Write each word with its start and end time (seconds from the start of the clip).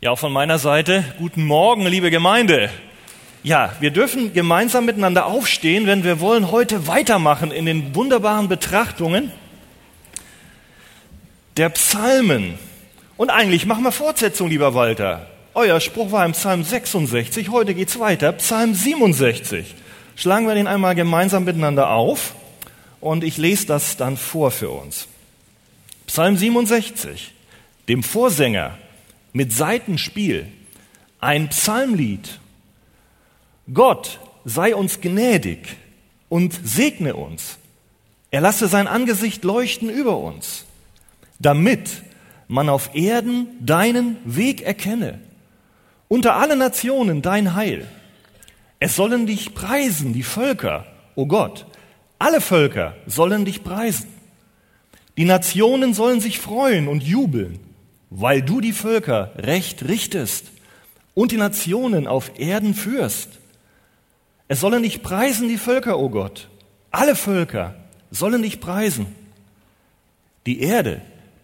Ja, 0.00 0.12
auch 0.12 0.18
von 0.20 0.32
meiner 0.32 0.60
Seite 0.60 1.02
guten 1.18 1.44
Morgen, 1.44 1.84
liebe 1.84 2.12
Gemeinde. 2.12 2.70
Ja, 3.42 3.72
wir 3.80 3.90
dürfen 3.90 4.32
gemeinsam 4.32 4.84
miteinander 4.84 5.26
aufstehen, 5.26 5.88
wenn 5.88 6.04
wir 6.04 6.20
wollen 6.20 6.52
heute 6.52 6.86
weitermachen 6.86 7.50
in 7.50 7.66
den 7.66 7.96
wunderbaren 7.96 8.48
Betrachtungen 8.48 9.32
der 11.56 11.70
Psalmen. 11.70 12.60
Und 13.16 13.30
eigentlich 13.30 13.66
machen 13.66 13.82
wir 13.82 13.90
Fortsetzung, 13.90 14.48
lieber 14.48 14.72
Walter. 14.72 15.26
Euer 15.54 15.80
Spruch 15.80 16.12
war 16.12 16.24
im 16.24 16.30
Psalm 16.30 16.62
66, 16.62 17.48
heute 17.48 17.74
geht's 17.74 17.98
weiter, 17.98 18.30
Psalm 18.34 18.74
67. 18.74 19.74
Schlagen 20.14 20.46
wir 20.46 20.54
den 20.54 20.68
einmal 20.68 20.94
gemeinsam 20.94 21.42
miteinander 21.42 21.90
auf 21.90 22.36
und 23.00 23.24
ich 23.24 23.36
lese 23.36 23.66
das 23.66 23.96
dann 23.96 24.16
vor 24.16 24.52
für 24.52 24.70
uns. 24.70 25.08
Psalm 26.06 26.36
67, 26.36 27.32
dem 27.88 28.04
Vorsänger 28.04 28.78
mit 29.32 29.52
Seitenspiel, 29.52 30.46
ein 31.20 31.48
Psalmlied. 31.48 32.40
Gott 33.72 34.20
sei 34.44 34.74
uns 34.74 35.00
gnädig 35.00 35.76
und 36.28 36.58
segne 36.64 37.14
uns. 37.16 37.58
Er 38.30 38.40
lasse 38.40 38.68
sein 38.68 38.86
Angesicht 38.86 39.44
leuchten 39.44 39.90
über 39.90 40.18
uns, 40.18 40.64
damit 41.38 42.02
man 42.46 42.68
auf 42.68 42.94
Erden 42.94 43.46
deinen 43.60 44.16
Weg 44.24 44.62
erkenne 44.62 45.20
unter 46.08 46.36
alle 46.36 46.56
Nationen 46.56 47.22
dein 47.22 47.54
Heil. 47.54 47.86
Es 48.80 48.96
sollen 48.96 49.26
dich 49.26 49.54
preisen, 49.54 50.12
die 50.12 50.22
Völker, 50.22 50.86
o 51.14 51.22
oh 51.22 51.26
Gott. 51.26 51.66
Alle 52.18 52.40
Völker 52.40 52.96
sollen 53.06 53.44
dich 53.44 53.62
preisen. 53.62 54.08
Die 55.16 55.24
Nationen 55.24 55.94
sollen 55.94 56.20
sich 56.20 56.38
freuen 56.38 56.88
und 56.88 57.02
jubeln, 57.02 57.60
weil 58.10 58.42
du 58.42 58.60
die 58.60 58.72
Völker 58.72 59.32
recht 59.36 59.86
richtest 59.86 60.46
und 61.14 61.32
die 61.32 61.36
Nationen 61.36 62.06
auf 62.06 62.38
Erden 62.38 62.74
führst. 62.74 63.28
Es 64.48 64.60
sollen 64.60 64.82
dich 64.82 65.02
preisen, 65.02 65.48
die 65.48 65.58
Völker, 65.58 65.98
o 65.98 66.04
oh 66.04 66.08
Gott. 66.08 66.48
Alle 66.90 67.14
Völker 67.14 67.74
sollen 68.10 68.42
dich 68.42 68.60
preisen. 68.60 69.06
Die 70.46 70.60
Erde 70.60 71.02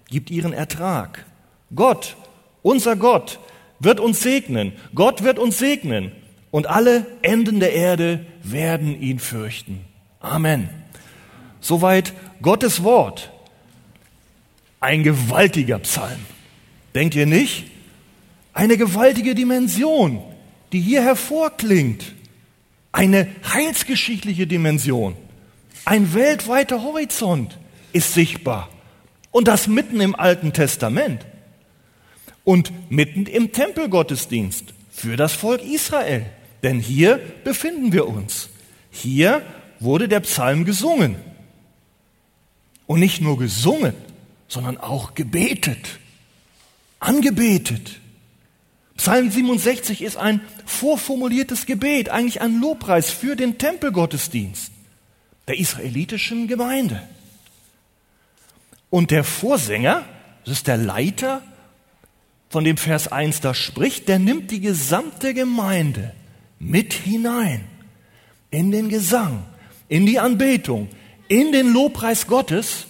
gibt 0.09 0.31
ihren 0.31 0.53
Ertrag. 0.53 1.27
Gott, 1.75 2.17
unser 2.63 2.97
Gott, 2.97 3.39
wird 3.79 4.01
uns 4.01 4.21
segnen. 4.21 4.73
Gott 4.95 5.23
wird 5.23 5.39
uns 5.39 5.59
segnen. 5.59 6.13
Und 6.51 6.69
alle 6.69 7.07
Enden 7.23 7.61
der 7.61 7.73
Erde 7.73 8.25
werden 8.43 9.01
ihn 9.01 9.19
fürchten. 9.19 9.85
Amen. 10.21 10.71
Soweit 11.61 12.13
Gottes 12.41 12.83
Wort. 12.85 13.31
Ein 14.81 15.03
gewaltiger 15.03 15.81
Psalm. 15.81 16.21
Denkt 16.95 17.15
ihr 17.15 17.27
nicht? 17.27 17.65
Eine 18.53 18.77
gewaltige 18.77 19.35
Dimension, 19.35 20.23
die 20.73 20.81
hier 20.81 21.03
hervorklingt. 21.03 22.05
Eine 22.93 23.29
heilsgeschichtliche 23.53 24.47
Dimension. 24.47 25.17
Ein 25.85 26.15
weltweiter 26.15 26.83
Horizont 26.83 27.59
ist 27.93 28.15
sichtbar. 28.15 28.69
Und 29.33 29.49
das 29.49 29.67
mitten 29.67 30.01
im 30.01 30.15
Alten 30.15 30.53
Testament 30.53 31.27
und 32.45 32.71
mitten 32.91 33.27
im 33.27 33.51
Tempelgottesdienst 33.51 34.75
für 34.93 35.17
das 35.17 35.33
Volk 35.33 35.63
Israel. 35.63 36.27
Denn 36.63 36.79
hier 36.79 37.21
befinden 37.43 37.93
wir 37.93 38.07
uns. 38.07 38.49
Hier 38.91 39.43
wurde 39.81 40.07
der 40.07 40.21
Psalm 40.21 40.65
gesungen. 40.65 41.17
Und 42.87 43.01
nicht 43.01 43.21
nur 43.21 43.39
gesungen, 43.39 43.95
sondern 44.47 44.79
auch 44.79 45.15
gebetet, 45.15 45.99
angebetet. 47.05 48.01
Psalm 48.97 49.31
67 49.31 50.03
ist 50.03 50.17
ein 50.17 50.41
vorformuliertes 50.65 51.67
Gebet, 51.67 52.09
eigentlich 52.09 52.41
ein 52.41 52.61
Lobpreis 52.61 53.11
für 53.11 53.37
den 53.37 53.59
Tempelgottesdienst 53.59 54.71
der 55.47 55.59
israelitischen 55.59 56.49
Gemeinde. 56.49 57.03
Und 58.89 59.11
der 59.11 59.25
Vorsänger, 59.25 60.05
das 60.45 60.59
ist 60.59 60.67
der 60.69 60.77
Leiter 60.77 61.43
von 62.49 62.65
dem 62.65 62.77
Vers 62.77 63.11
1 63.11 63.41
da 63.41 63.53
spricht, 63.53 64.09
der 64.09 64.19
nimmt 64.19 64.51
die 64.51 64.61
gesamte 64.61 65.35
Gemeinde 65.35 66.15
mit 66.59 66.93
hinein 66.93 67.65
in 68.51 68.71
den 68.71 68.89
Gesang, 68.89 69.45
in 69.89 70.07
die 70.07 70.21
Anbetung, 70.21 70.89
in 71.27 71.51
den 71.51 71.73
Lobpreis 71.73 72.29
Gottes 72.29 72.87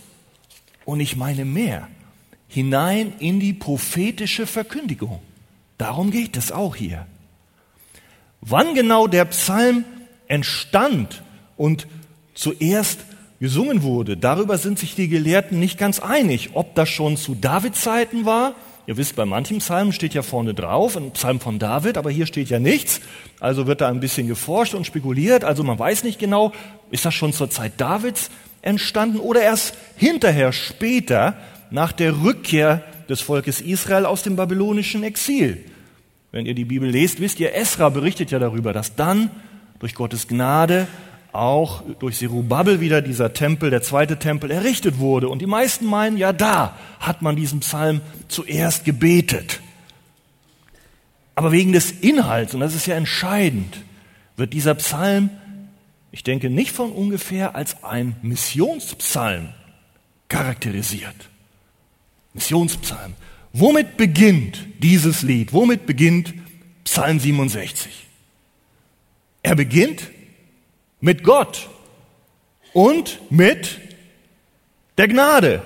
und 0.84 1.00
ich 1.00 1.16
meine 1.16 1.46
mehr, 1.46 1.88
hinein 2.54 3.12
in 3.18 3.40
die 3.40 3.52
prophetische 3.52 4.46
Verkündigung. 4.46 5.20
Darum 5.78 6.10
geht 6.10 6.36
es 6.36 6.52
auch 6.52 6.76
hier. 6.76 7.06
Wann 8.40 8.74
genau 8.74 9.06
der 9.06 9.24
Psalm 9.26 9.84
entstand 10.28 11.22
und 11.56 11.86
zuerst 12.34 13.00
gesungen 13.40 13.82
wurde, 13.82 14.16
darüber 14.16 14.58
sind 14.58 14.78
sich 14.78 14.94
die 14.94 15.08
Gelehrten 15.08 15.58
nicht 15.58 15.78
ganz 15.78 15.98
einig, 15.98 16.50
ob 16.54 16.74
das 16.74 16.88
schon 16.88 17.16
zu 17.16 17.34
Davids 17.34 17.82
Zeiten 17.82 18.24
war 18.24 18.54
Ihr 18.86 18.98
wisst, 18.98 19.16
bei 19.16 19.24
manchen 19.24 19.58
Psalmen 19.58 19.94
steht 19.94 20.12
ja 20.12 20.20
vorne 20.22 20.52
drauf, 20.52 20.96
ein 20.96 21.12
Psalm 21.12 21.40
von 21.40 21.58
David, 21.58 21.96
aber 21.96 22.10
hier 22.10 22.26
steht 22.26 22.50
ja 22.50 22.58
nichts. 22.58 23.00
Also 23.40 23.66
wird 23.66 23.80
da 23.80 23.88
ein 23.88 24.00
bisschen 24.00 24.28
geforscht 24.28 24.74
und 24.74 24.86
spekuliert. 24.86 25.42
Also 25.42 25.62
man 25.62 25.78
weiß 25.78 26.04
nicht 26.04 26.18
genau, 26.18 26.52
ist 26.90 27.06
das 27.06 27.14
schon 27.14 27.32
zur 27.32 27.48
Zeit 27.48 27.72
Davids 27.78 28.30
entstanden 28.60 29.20
oder 29.20 29.40
erst 29.40 29.74
hinterher, 29.96 30.52
später, 30.52 31.34
nach 31.74 31.90
der 31.90 32.22
Rückkehr 32.22 32.84
des 33.08 33.20
Volkes 33.20 33.60
Israel 33.60 34.06
aus 34.06 34.22
dem 34.22 34.36
babylonischen 34.36 35.02
Exil. 35.02 35.58
Wenn 36.30 36.46
ihr 36.46 36.54
die 36.54 36.64
Bibel 36.64 36.88
lest, 36.88 37.18
wisst 37.18 37.40
ihr, 37.40 37.52
Esra 37.52 37.88
berichtet 37.88 38.30
ja 38.30 38.38
darüber, 38.38 38.72
dass 38.72 38.94
dann 38.94 39.28
durch 39.80 39.96
Gottes 39.96 40.28
Gnade 40.28 40.86
auch 41.32 41.82
durch 41.98 42.18
Zerubabel 42.18 42.80
wieder 42.80 43.02
dieser 43.02 43.32
Tempel, 43.32 43.70
der 43.70 43.82
zweite 43.82 44.20
Tempel, 44.20 44.52
errichtet 44.52 45.00
wurde. 45.00 45.28
Und 45.28 45.42
die 45.42 45.46
meisten 45.46 45.86
meinen, 45.86 46.16
ja, 46.16 46.32
da 46.32 46.78
hat 47.00 47.22
man 47.22 47.34
diesen 47.34 47.58
Psalm 47.58 48.02
zuerst 48.28 48.84
gebetet. 48.84 49.60
Aber 51.34 51.50
wegen 51.50 51.72
des 51.72 51.90
Inhalts, 51.90 52.54
und 52.54 52.60
das 52.60 52.76
ist 52.76 52.86
ja 52.86 52.94
entscheidend, 52.94 53.78
wird 54.36 54.52
dieser 54.52 54.76
Psalm, 54.76 55.28
ich 56.12 56.22
denke, 56.22 56.50
nicht 56.50 56.70
von 56.70 56.92
ungefähr 56.92 57.56
als 57.56 57.82
ein 57.82 58.14
Missionspsalm 58.22 59.48
charakterisiert. 60.28 61.30
Missionspsalm. 62.34 63.14
Womit 63.52 63.96
beginnt 63.96 64.58
dieses 64.80 65.22
Lied? 65.22 65.52
Womit 65.52 65.86
beginnt 65.86 66.34
Psalm 66.84 67.18
67? 67.18 67.90
Er 69.42 69.54
beginnt 69.54 70.10
mit 71.00 71.22
Gott 71.22 71.68
und 72.72 73.20
mit 73.30 73.80
der 74.98 75.08
Gnade. 75.08 75.62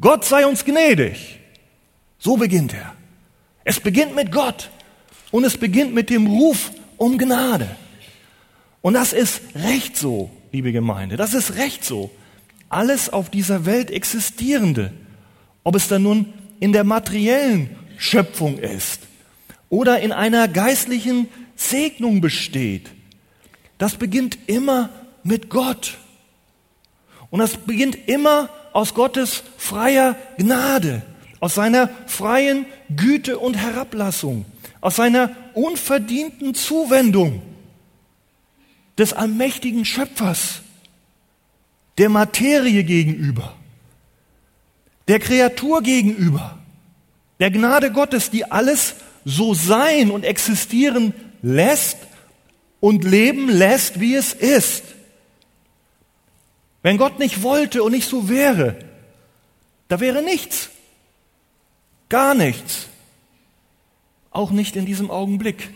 Gott 0.00 0.24
sei 0.24 0.46
uns 0.46 0.64
gnädig. 0.64 1.38
So 2.18 2.36
beginnt 2.36 2.74
er. 2.74 2.94
Es 3.64 3.80
beginnt 3.80 4.14
mit 4.14 4.32
Gott 4.32 4.70
und 5.30 5.44
es 5.44 5.56
beginnt 5.56 5.94
mit 5.94 6.10
dem 6.10 6.26
Ruf 6.26 6.70
um 6.96 7.18
Gnade. 7.18 7.68
Und 8.80 8.94
das 8.94 9.12
ist 9.12 9.40
recht 9.54 9.96
so, 9.96 10.30
liebe 10.52 10.72
Gemeinde. 10.72 11.16
Das 11.16 11.34
ist 11.34 11.56
recht 11.56 11.84
so. 11.84 12.10
Alles 12.68 13.10
auf 13.10 13.30
dieser 13.30 13.66
Welt 13.66 13.90
existierende, 13.90 14.92
ob 15.66 15.74
es 15.74 15.88
dann 15.88 16.04
nun 16.04 16.32
in 16.60 16.72
der 16.72 16.84
materiellen 16.84 17.70
Schöpfung 17.98 18.56
ist 18.56 19.00
oder 19.68 19.98
in 19.98 20.12
einer 20.12 20.46
geistlichen 20.46 21.26
Segnung 21.56 22.20
besteht, 22.20 22.92
das 23.76 23.96
beginnt 23.96 24.38
immer 24.46 24.90
mit 25.24 25.50
Gott. 25.50 25.98
Und 27.30 27.40
das 27.40 27.56
beginnt 27.56 27.98
immer 28.08 28.48
aus 28.72 28.94
Gottes 28.94 29.42
freier 29.58 30.14
Gnade, 30.38 31.02
aus 31.40 31.56
seiner 31.56 31.90
freien 32.06 32.66
Güte 32.94 33.36
und 33.36 33.54
Herablassung, 33.54 34.44
aus 34.80 34.94
seiner 34.94 35.34
unverdienten 35.54 36.54
Zuwendung 36.54 37.42
des 38.96 39.12
allmächtigen 39.12 39.84
Schöpfers, 39.84 40.62
der 41.98 42.08
Materie 42.08 42.84
gegenüber, 42.84 43.56
der 45.08 45.20
Kreatur 45.20 45.82
gegenüber, 45.82 46.58
der 47.38 47.50
Gnade 47.50 47.92
Gottes, 47.92 48.30
die 48.30 48.50
alles 48.50 48.96
so 49.24 49.54
sein 49.54 50.10
und 50.10 50.24
existieren 50.24 51.14
lässt 51.42 51.98
und 52.80 53.04
leben 53.04 53.48
lässt, 53.48 54.00
wie 54.00 54.14
es 54.14 54.32
ist. 54.32 54.84
Wenn 56.82 56.98
Gott 56.98 57.18
nicht 57.18 57.42
wollte 57.42 57.82
und 57.82 57.92
nicht 57.92 58.08
so 58.08 58.28
wäre, 58.28 58.76
da 59.88 60.00
wäre 60.00 60.22
nichts. 60.22 60.70
Gar 62.08 62.34
nichts. 62.34 62.86
Auch 64.30 64.50
nicht 64.50 64.76
in 64.76 64.86
diesem 64.86 65.10
Augenblick. 65.10 65.70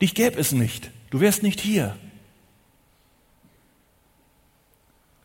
Dich 0.00 0.14
gäbe 0.14 0.38
es 0.38 0.52
nicht. 0.52 0.90
Du 1.10 1.20
wärst 1.20 1.42
nicht 1.42 1.60
hier. 1.60 1.96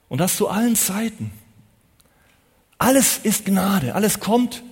Und 0.10 0.20
das 0.20 0.36
zu 0.36 0.48
allen 0.48 0.76
Zeiten. 0.76 1.32
Alles 2.82 3.20
ist 3.22 3.46
Gnade. 3.46 3.94
Alles 3.94 4.20
kommt 4.20 4.64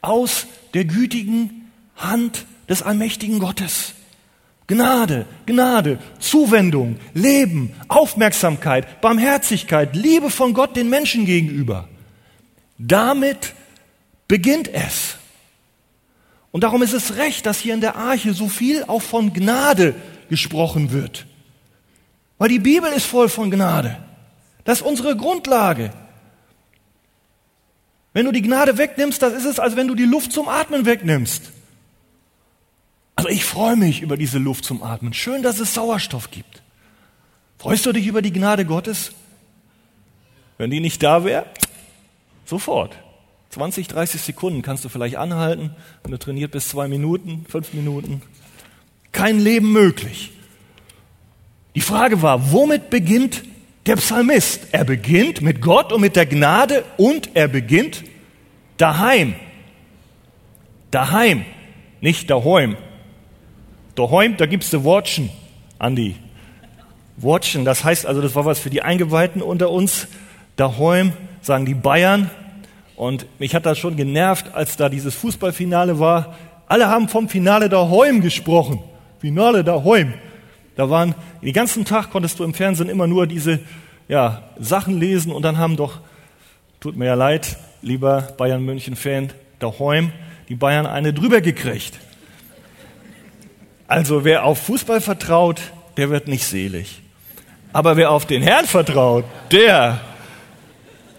aus 0.00 0.46
der 0.72 0.84
gütigen 0.84 1.68
Hand 1.96 2.46
des 2.68 2.80
allmächtigen 2.82 3.40
Gottes. 3.40 3.94
Gnade, 4.68 5.26
Gnade, 5.46 5.98
Zuwendung, 6.20 6.96
Leben, 7.12 7.74
Aufmerksamkeit, 7.88 9.00
Barmherzigkeit, 9.00 9.96
Liebe 9.96 10.30
von 10.30 10.54
Gott 10.54 10.76
den 10.76 10.88
Menschen 10.88 11.26
gegenüber. 11.26 11.88
Damit 12.78 13.52
beginnt 14.28 14.68
es. 14.72 15.16
Und 16.52 16.62
darum 16.62 16.82
ist 16.82 16.92
es 16.92 17.16
recht, 17.16 17.46
dass 17.46 17.58
hier 17.58 17.74
in 17.74 17.80
der 17.80 17.96
Arche 17.96 18.32
so 18.32 18.48
viel 18.48 18.84
auch 18.84 19.02
von 19.02 19.32
Gnade 19.32 19.96
gesprochen 20.28 20.92
wird. 20.92 21.26
Weil 22.38 22.48
die 22.48 22.60
Bibel 22.60 22.92
ist 22.92 23.06
voll 23.06 23.28
von 23.28 23.50
Gnade. 23.50 23.96
Das 24.62 24.82
ist 24.82 24.86
unsere 24.86 25.16
Grundlage. 25.16 25.90
Wenn 28.16 28.24
du 28.24 28.32
die 28.32 28.40
Gnade 28.40 28.78
wegnimmst, 28.78 29.20
das 29.20 29.34
ist 29.34 29.44
es, 29.44 29.58
als 29.58 29.76
wenn 29.76 29.88
du 29.88 29.94
die 29.94 30.06
Luft 30.06 30.32
zum 30.32 30.48
Atmen 30.48 30.86
wegnimmst. 30.86 31.52
Also 33.14 33.28
ich 33.28 33.44
freue 33.44 33.76
mich 33.76 34.00
über 34.00 34.16
diese 34.16 34.38
Luft 34.38 34.64
zum 34.64 34.82
Atmen. 34.82 35.12
Schön, 35.12 35.42
dass 35.42 35.60
es 35.60 35.74
Sauerstoff 35.74 36.30
gibt. 36.30 36.62
Freust 37.58 37.84
du 37.84 37.92
dich 37.92 38.06
über 38.06 38.22
die 38.22 38.32
Gnade 38.32 38.64
Gottes? 38.64 39.12
Wenn 40.56 40.70
die 40.70 40.80
nicht 40.80 41.02
da 41.02 41.26
wäre, 41.26 41.44
sofort. 42.46 42.96
20, 43.50 43.86
30 43.86 44.22
Sekunden 44.22 44.62
kannst 44.62 44.86
du 44.86 44.88
vielleicht 44.88 45.16
anhalten. 45.16 45.76
Wenn 46.02 46.12
du 46.12 46.18
trainiert 46.18 46.52
bis 46.52 46.68
zwei 46.68 46.88
Minuten, 46.88 47.44
fünf 47.50 47.74
Minuten. 47.74 48.22
Kein 49.12 49.38
Leben 49.38 49.72
möglich. 49.72 50.32
Die 51.74 51.82
Frage 51.82 52.22
war, 52.22 52.50
womit 52.50 52.88
beginnt 52.88 53.42
der 53.86 53.96
Psalmist? 53.96 54.68
Er 54.72 54.84
beginnt 54.84 55.42
mit 55.42 55.60
Gott 55.60 55.92
und 55.92 56.00
mit 56.00 56.16
der 56.16 56.26
Gnade 56.26 56.84
und 56.96 57.30
er 57.34 57.48
beginnt 57.48 58.04
daheim. 58.76 59.34
Daheim, 60.90 61.44
nicht 62.00 62.30
daheim. 62.30 62.76
Daheim, 63.94 64.36
da 64.36 64.46
gibt's 64.46 64.70
die 64.70 64.84
Watschen, 64.84 65.30
Andi. 65.78 66.16
Watschen, 67.16 67.64
das 67.64 67.82
heißt 67.82 68.06
also, 68.06 68.20
das 68.20 68.34
war 68.34 68.44
was 68.44 68.58
für 68.58 68.70
die 68.70 68.82
Eingeweihten 68.82 69.40
unter 69.40 69.70
uns. 69.70 70.06
Daheim 70.56 71.12
sagen 71.40 71.66
die 71.66 71.74
Bayern. 71.74 72.30
Und 72.94 73.26
mich 73.38 73.54
hat 73.54 73.66
das 73.66 73.78
schon 73.78 73.96
genervt, 73.96 74.54
als 74.54 74.76
da 74.76 74.88
dieses 74.88 75.14
Fußballfinale 75.14 75.98
war. 75.98 76.34
Alle 76.66 76.88
haben 76.88 77.08
vom 77.08 77.28
Finale 77.28 77.68
daheim 77.68 78.20
gesprochen. 78.20 78.80
Finale 79.18 79.64
daheim. 79.64 80.14
Da 80.76 80.90
waren, 80.90 81.14
den 81.42 81.52
ganzen 81.52 81.84
Tag 81.84 82.10
konntest 82.10 82.38
du 82.38 82.44
im 82.44 82.54
Fernsehen 82.54 82.88
immer 82.88 83.06
nur 83.06 83.26
diese, 83.26 83.60
ja, 84.08 84.44
Sachen 84.58 85.00
lesen 85.00 85.32
und 85.32 85.42
dann 85.42 85.58
haben 85.58 85.76
doch, 85.76 86.00
tut 86.80 86.96
mir 86.96 87.06
ja 87.06 87.14
leid, 87.14 87.56
lieber 87.82 88.22
Bayern 88.36 88.62
München 88.62 88.94
Fan, 88.94 89.32
daheim 89.58 90.12
die 90.48 90.54
Bayern 90.54 90.86
eine 90.86 91.12
drüber 91.12 91.40
gekriegt. 91.40 91.98
Also 93.88 94.24
wer 94.24 94.44
auf 94.44 94.58
Fußball 94.62 95.00
vertraut, 95.00 95.60
der 95.96 96.10
wird 96.10 96.28
nicht 96.28 96.44
selig. 96.44 97.02
Aber 97.72 97.96
wer 97.96 98.10
auf 98.10 98.26
den 98.26 98.42
Herrn 98.42 98.66
vertraut, 98.66 99.24
der 99.50 100.00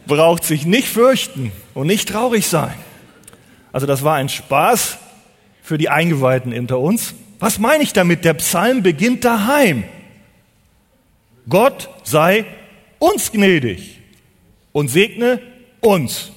braucht 0.06 0.44
sich 0.44 0.66
nicht 0.66 0.88
fürchten 0.88 1.52
und 1.74 1.88
nicht 1.88 2.10
traurig 2.10 2.48
sein. 2.48 2.74
Also 3.72 3.86
das 3.86 4.04
war 4.04 4.16
ein 4.16 4.30
Spaß 4.30 4.98
für 5.62 5.78
die 5.78 5.90
Eingeweihten 5.90 6.58
unter 6.58 6.80
uns. 6.80 7.14
Was 7.40 7.60
meine 7.60 7.84
ich 7.84 7.94
damit? 7.94 8.26
Der 8.26 8.34
Psalm 8.36 8.84
beginnt 8.84 9.24
daheim. 9.24 9.84
Gott 11.50 11.90
sei 12.04 12.46
uns 13.00 13.32
gnädig 13.32 14.00
und 14.72 14.90
segne 14.90 15.42
uns. 15.82 16.32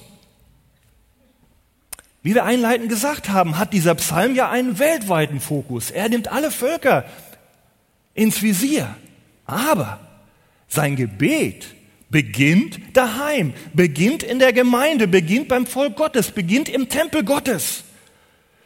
Wie 2.23 2.35
wir 2.35 2.45
einleitend 2.45 2.89
gesagt 2.89 3.29
haben, 3.29 3.57
hat 3.57 3.73
dieser 3.73 3.95
Psalm 3.95 4.35
ja 4.35 4.49
einen 4.49 4.77
weltweiten 4.77 5.39
Fokus. 5.39 5.89
Er 5.89 6.07
nimmt 6.07 6.27
alle 6.27 6.51
Völker 6.51 7.05
ins 8.13 8.43
Visier. 8.43 8.95
Aber 9.45 9.99
sein 10.67 10.95
Gebet 10.95 11.67
beginnt 12.09 12.79
daheim, 12.93 13.53
beginnt 13.73 14.21
in 14.21 14.37
der 14.37 14.53
Gemeinde, 14.53 15.07
beginnt 15.07 15.47
beim 15.47 15.65
Volk 15.65 15.95
Gottes, 15.95 16.31
beginnt 16.31 16.69
im 16.69 16.89
Tempel 16.89 17.23
Gottes. 17.23 17.83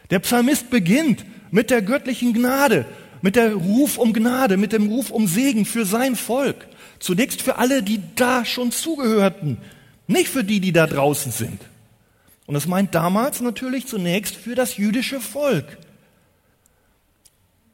Der 0.10 0.20
Psalmist 0.20 0.70
beginnt 0.70 1.26
mit 1.56 1.70
der 1.70 1.82
göttlichen 1.82 2.34
Gnade, 2.34 2.86
mit 3.22 3.38
der 3.38 3.54
Ruf 3.54 3.98
um 3.98 4.12
Gnade, 4.12 4.58
mit 4.58 4.74
dem 4.74 4.90
Ruf 4.90 5.10
um 5.10 5.26
Segen 5.26 5.64
für 5.66 5.86
sein 5.86 6.18
Volk. 6.18 6.68
Zunächst 7.00 7.42
für 7.42 7.56
alle, 7.56 7.82
die 7.82 8.02
da 8.16 8.44
schon 8.44 8.74
zugehörten, 8.74 9.58
nicht 10.06 10.28
für 10.28 10.44
die, 10.44 10.60
die 10.60 10.74
da 10.74 10.86
draußen 10.86 11.32
sind. 11.32 11.62
Und 12.46 12.56
das 12.56 12.68
meint 12.68 12.94
damals 12.94 13.40
natürlich 13.40 13.88
zunächst 13.88 14.36
für 14.36 14.54
das 14.54 14.76
jüdische 14.76 15.22
Volk. 15.22 15.78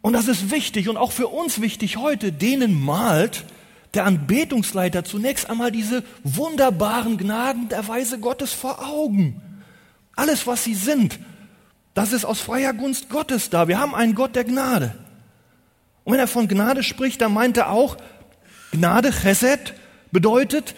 Und 0.02 0.14
das 0.14 0.28
ist 0.28 0.52
wichtig 0.52 0.88
und 0.88 0.98
auch 0.98 1.12
für 1.12 1.30
uns 1.30 1.60
wichtig 1.60 1.98
heute, 1.98 2.32
denen 2.32 2.80
malt 2.80 3.46
der 3.96 4.06
Anbetungsleiter 4.06 5.04
zunächst 5.06 5.50
einmal 5.50 5.72
diese 5.72 6.04
wunderbaren 6.24 7.18
Gnaden 7.18 7.68
der 7.70 7.88
Weise 7.88 8.20
Gottes 8.20 8.54
vor 8.54 8.88
Augen. 8.88 9.42
Alles, 10.16 10.46
was 10.46 10.66
sie 10.66 10.76
sind, 10.76 11.18
das 11.94 12.14
ist 12.14 12.26
aus 12.26 12.40
freier 12.40 12.74
Gunst 12.74 13.10
Gottes 13.10 13.50
da. 13.50 13.68
Wir 13.68 13.80
haben 13.80 13.94
einen 13.94 14.16
Gott 14.16 14.36
der 14.36 14.44
Gnade. 14.44 14.96
Und 16.04 16.14
wenn 16.14 16.20
er 16.20 16.28
von 16.28 16.48
Gnade 16.48 16.84
spricht, 16.84 17.22
dann 17.22 17.34
meint 17.34 17.58
er 17.58 17.72
auch, 17.72 17.98
Gnade, 18.72 19.12
Chesed, 19.12 19.74
bedeutet, 20.12 20.76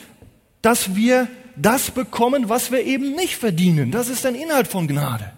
dass 0.61 0.95
wir 0.95 1.27
das 1.55 1.91
bekommen, 1.91 2.49
was 2.49 2.71
wir 2.71 2.83
eben 2.83 3.11
nicht 3.11 3.35
verdienen. 3.35 3.91
Das 3.91 4.09
ist 4.09 4.25
ein 4.25 4.35
Inhalt 4.35 4.67
von 4.67 4.87
Gnade. 4.87 5.31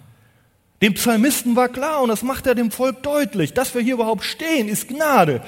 Dem 0.82 0.94
Psalmisten 0.94 1.56
war 1.56 1.70
klar, 1.70 2.02
und 2.02 2.10
das 2.10 2.24
macht 2.24 2.48
er 2.48 2.56
dem 2.56 2.72
Volk 2.72 3.04
deutlich, 3.04 3.54
dass 3.54 3.74
wir 3.74 3.82
hier 3.82 3.96
überhaupt 3.96 4.24
stehen, 4.24 4.68
ist 4.68 4.88
Gnade. 4.88 5.42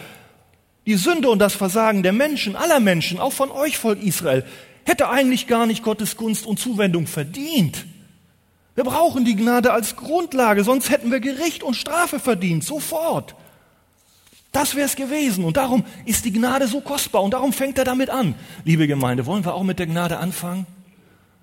Die 0.85 0.95
Sünde 0.95 1.29
und 1.29 1.39
das 1.39 1.53
Versagen 1.53 2.03
der 2.03 2.13
Menschen, 2.13 2.55
aller 2.55 2.79
Menschen, 2.79 3.19
auch 3.19 3.33
von 3.33 3.51
euch, 3.51 3.77
Volk 3.77 4.01
Israel, 4.01 4.45
hätte 4.85 5.09
eigentlich 5.09 5.47
gar 5.47 5.65
nicht 5.65 5.83
Gottes 5.83 6.15
Gunst 6.15 6.45
und 6.45 6.59
Zuwendung 6.59 7.07
verdient. 7.07 7.85
Wir 8.77 8.83
brauchen 8.83 9.25
die 9.25 9.35
Gnade 9.35 9.73
als 9.73 9.95
Grundlage, 9.95 10.63
sonst 10.63 10.91
hätten 10.91 11.09
wir 11.09 11.19
Gericht 11.19 11.63
und 11.63 11.73
Strafe 11.73 12.19
verdient, 12.19 12.63
sofort. 12.63 13.33
Das 14.51 14.75
wäre 14.75 14.85
es 14.85 14.95
gewesen. 14.95 15.45
Und 15.45 15.57
darum 15.57 15.83
ist 16.05 16.25
die 16.25 16.31
Gnade 16.31 16.67
so 16.67 16.79
kostbar. 16.81 17.23
Und 17.23 17.31
darum 17.31 17.53
fängt 17.53 17.79
er 17.79 17.85
damit 17.85 18.11
an. 18.11 18.35
Liebe 18.65 18.85
Gemeinde, 18.85 19.25
wollen 19.25 19.43
wir 19.43 19.55
auch 19.55 19.63
mit 19.63 19.79
der 19.79 19.87
Gnade 19.87 20.19
anfangen? 20.19 20.67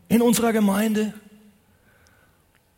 In 0.09 0.23
unserer 0.23 0.53
Gemeinde? 0.53 1.13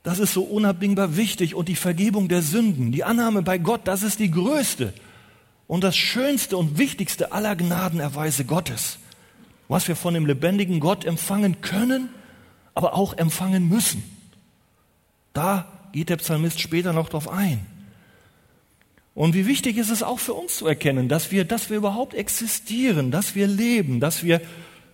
Das 0.03 0.21
ist 0.21 0.33
so 0.33 0.43
unabdingbar 0.43 1.19
wichtig. 1.19 1.55
Und 1.55 1.69
die 1.69 1.77
Vergebung 1.77 2.29
der 2.29 2.41
Sünden, 2.41 2.93
die 2.93 3.05
Annahme 3.05 3.43
bei 3.43 3.59
Gott, 3.59 3.83
das 3.85 4.03
ist 4.03 4.21
die 4.21 4.31
größte 4.31 4.95
und 5.67 5.85
das 5.85 5.99
schönste 5.99 6.57
und 6.57 6.79
wichtigste 6.79 7.31
aller 7.31 7.57
Gnadenerweise 7.57 8.47
Gottes. 8.47 8.97
Was 9.69 9.87
wir 9.87 9.97
von 9.97 10.15
dem 10.15 10.25
lebendigen 10.25 10.81
Gott 10.81 11.05
empfangen 11.05 11.61
können, 11.61 12.09
aber 12.75 12.95
auch 12.95 13.19
empfangen 13.19 13.69
müssen. 13.69 14.16
Da 15.37 15.67
geht 15.93 16.09
der 16.09 16.17
Psalmist 16.17 16.61
später 16.61 16.95
noch 16.95 17.11
drauf 17.11 17.29
ein. 17.29 17.67
Und 19.15 19.35
wie 19.35 19.47
wichtig 19.47 19.77
ist 19.77 19.91
es 19.91 20.03
auch 20.03 20.19
für 20.19 20.33
uns 20.33 20.57
zu 20.57 20.67
erkennen, 20.67 21.09
dass 21.09 21.31
wir, 21.31 21.45
dass 21.45 21.69
wir 21.69 21.77
überhaupt 21.77 22.15
existieren, 22.15 23.11
dass 23.11 23.35
wir 23.35 23.47
leben, 23.47 24.01
dass 24.01 24.25
wir 24.25 24.41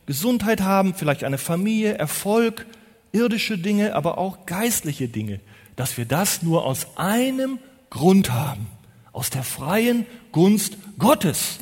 Gesundheit 0.07 0.61
haben, 0.61 0.95
vielleicht 0.95 1.23
eine 1.23 1.39
Familie, 1.39 1.95
Erfolg, 1.95 2.67
irdische 3.13 3.57
Dinge, 3.57 3.95
aber 3.95 4.19
auch 4.19 4.47
geistliche 4.47 5.09
Dinge, 5.09 5.39
dass 5.77 5.97
wir 5.97 6.07
das 6.07 6.43
nur 6.43 6.65
aus 6.65 6.97
einem 6.97 7.59
Grund 7.91 8.33
haben, 8.33 8.67
aus 9.13 9.31
der 9.31 9.45
freien 9.45 10.07
Gunst 10.33 10.77
Gottes. 10.99 11.59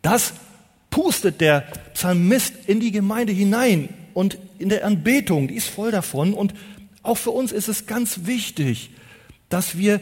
Das 0.00 0.32
pustet 0.88 1.42
der 1.42 1.60
Psalmist 1.92 2.54
in 2.66 2.80
die 2.80 2.92
Gemeinde 2.92 3.32
hinein 3.32 3.90
und 4.14 4.38
in 4.58 4.70
der 4.70 4.86
Anbetung, 4.86 5.48
die 5.48 5.56
ist 5.56 5.68
voll 5.68 5.90
davon. 5.90 6.32
Und 6.32 6.54
auch 7.02 7.16
für 7.16 7.30
uns 7.30 7.52
ist 7.52 7.68
es 7.68 7.86
ganz 7.86 8.26
wichtig, 8.26 8.90
dass 9.48 9.78
wir 9.78 10.00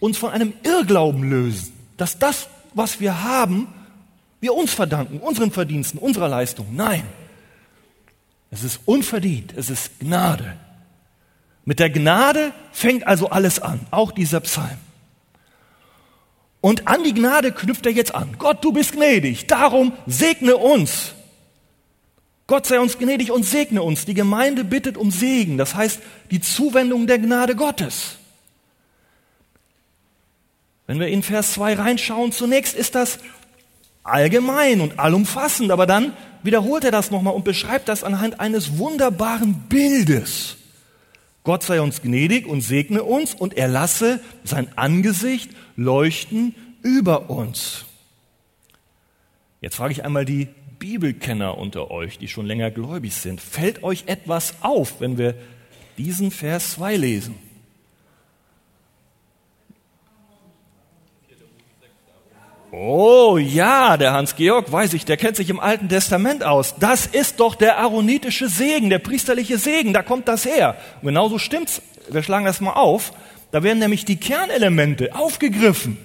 uns 0.00 0.18
von 0.18 0.30
einem 0.30 0.52
Irrglauben 0.62 1.28
lösen, 1.28 1.72
dass 1.96 2.18
das, 2.18 2.48
was 2.74 3.00
wir 3.00 3.22
haben, 3.22 3.68
wir 4.40 4.54
uns 4.54 4.72
verdanken, 4.72 5.18
unseren 5.18 5.50
Verdiensten, 5.50 5.98
unserer 5.98 6.28
Leistung. 6.28 6.74
Nein, 6.74 7.04
es 8.50 8.64
ist 8.64 8.80
unverdient, 8.84 9.54
es 9.56 9.70
ist 9.70 9.98
Gnade. 10.00 10.56
Mit 11.64 11.80
der 11.80 11.90
Gnade 11.90 12.52
fängt 12.72 13.06
also 13.06 13.30
alles 13.30 13.58
an, 13.60 13.80
auch 13.90 14.12
dieser 14.12 14.40
Psalm. 14.40 14.78
Und 16.60 16.86
an 16.88 17.02
die 17.02 17.14
Gnade 17.14 17.52
knüpft 17.52 17.86
er 17.86 17.92
jetzt 17.92 18.14
an. 18.14 18.36
Gott, 18.38 18.64
du 18.64 18.72
bist 18.72 18.92
gnädig, 18.92 19.46
darum 19.46 19.92
segne 20.06 20.56
uns. 20.56 21.15
Gott 22.46 22.66
sei 22.66 22.78
uns 22.78 22.98
gnädig 22.98 23.32
und 23.32 23.44
segne 23.44 23.82
uns. 23.82 24.04
Die 24.04 24.14
Gemeinde 24.14 24.64
bittet 24.64 24.96
um 24.96 25.10
Segen, 25.10 25.58
das 25.58 25.74
heißt 25.74 26.00
die 26.30 26.40
Zuwendung 26.40 27.06
der 27.06 27.18
Gnade 27.18 27.56
Gottes. 27.56 28.16
Wenn 30.86 31.00
wir 31.00 31.08
in 31.08 31.24
Vers 31.24 31.54
2 31.54 31.74
reinschauen, 31.74 32.30
zunächst 32.30 32.76
ist 32.76 32.94
das 32.94 33.18
allgemein 34.04 34.80
und 34.80 35.00
allumfassend, 35.00 35.72
aber 35.72 35.86
dann 35.86 36.16
wiederholt 36.44 36.84
er 36.84 36.92
das 36.92 37.10
nochmal 37.10 37.34
und 37.34 37.44
beschreibt 37.44 37.88
das 37.88 38.04
anhand 38.04 38.38
eines 38.38 38.78
wunderbaren 38.78 39.64
Bildes. 39.68 40.56
Gott 41.42 41.64
sei 41.64 41.80
uns 41.80 42.02
gnädig 42.02 42.46
und 42.46 42.60
segne 42.60 43.02
uns 43.02 43.34
und 43.34 43.56
er 43.56 43.66
lasse 43.66 44.20
sein 44.44 44.68
Angesicht 44.76 45.50
leuchten 45.74 46.54
über 46.82 47.30
uns. 47.30 47.84
Jetzt 49.60 49.76
frage 49.76 49.92
ich 49.92 50.04
einmal 50.04 50.24
die 50.24 50.48
Bibelkenner 50.78 51.58
unter 51.58 51.90
euch, 51.90 52.18
die 52.18 52.28
schon 52.28 52.46
länger 52.46 52.70
gläubig 52.70 53.14
sind. 53.14 53.40
Fällt 53.40 53.82
euch 53.82 54.04
etwas 54.06 54.54
auf, 54.60 55.00
wenn 55.00 55.18
wir 55.18 55.34
diesen 55.96 56.30
Vers 56.30 56.72
2 56.72 56.96
lesen? 56.96 57.34
Oh 62.78 63.38
ja, 63.38 63.96
der 63.96 64.12
Hans-Georg, 64.12 64.70
weiß 64.70 64.92
ich, 64.94 65.06
der 65.06 65.16
kennt 65.16 65.36
sich 65.36 65.48
im 65.48 65.60
Alten 65.60 65.88
Testament 65.88 66.44
aus. 66.44 66.74
Das 66.78 67.06
ist 67.06 67.40
doch 67.40 67.54
der 67.54 67.78
aaronitische 67.78 68.48
Segen, 68.48 68.90
der 68.90 68.98
priesterliche 68.98 69.56
Segen, 69.56 69.94
da 69.94 70.02
kommt 70.02 70.28
das 70.28 70.44
her. 70.44 70.76
Und 71.00 71.06
genauso 71.06 71.38
stimmt's. 71.38 71.80
Wir 72.10 72.22
schlagen 72.22 72.44
das 72.44 72.60
mal 72.60 72.74
auf. 72.74 73.12
Da 73.50 73.62
werden 73.62 73.78
nämlich 73.78 74.04
die 74.04 74.16
Kernelemente 74.16 75.14
aufgegriffen. 75.14 75.96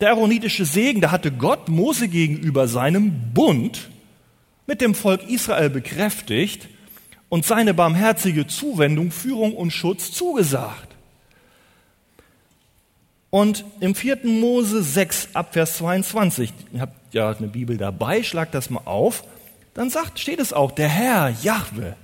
Der 0.00 0.10
aaronitische 0.10 0.64
Segen, 0.64 1.00
da 1.00 1.10
hatte 1.10 1.32
Gott 1.32 1.68
Mose 1.68 2.08
gegenüber 2.08 2.68
seinem 2.68 3.32
Bund 3.34 3.90
mit 4.66 4.80
dem 4.80 4.94
Volk 4.94 5.28
Israel 5.28 5.70
bekräftigt 5.70 6.68
und 7.28 7.44
seine 7.44 7.74
barmherzige 7.74 8.46
Zuwendung, 8.46 9.10
Führung 9.10 9.54
und 9.54 9.72
Schutz 9.72 10.12
zugesagt. 10.12 10.88
Und 13.30 13.64
im 13.80 13.94
4. 13.94 14.20
Mose 14.24 14.82
6 14.82 15.30
Abvers 15.34 15.78
22, 15.78 16.52
ihr 16.72 16.80
habt 16.80 17.12
ja 17.12 17.30
eine 17.30 17.48
Bibel 17.48 17.76
dabei, 17.76 18.22
schlagt 18.22 18.54
das 18.54 18.70
mal 18.70 18.82
auf, 18.84 19.24
dann 19.74 19.90
sagt, 19.90 20.18
steht 20.18 20.38
es 20.38 20.52
auch, 20.52 20.70
der 20.70 20.88
Herr, 20.88 21.28
Jahwe, 21.42 21.96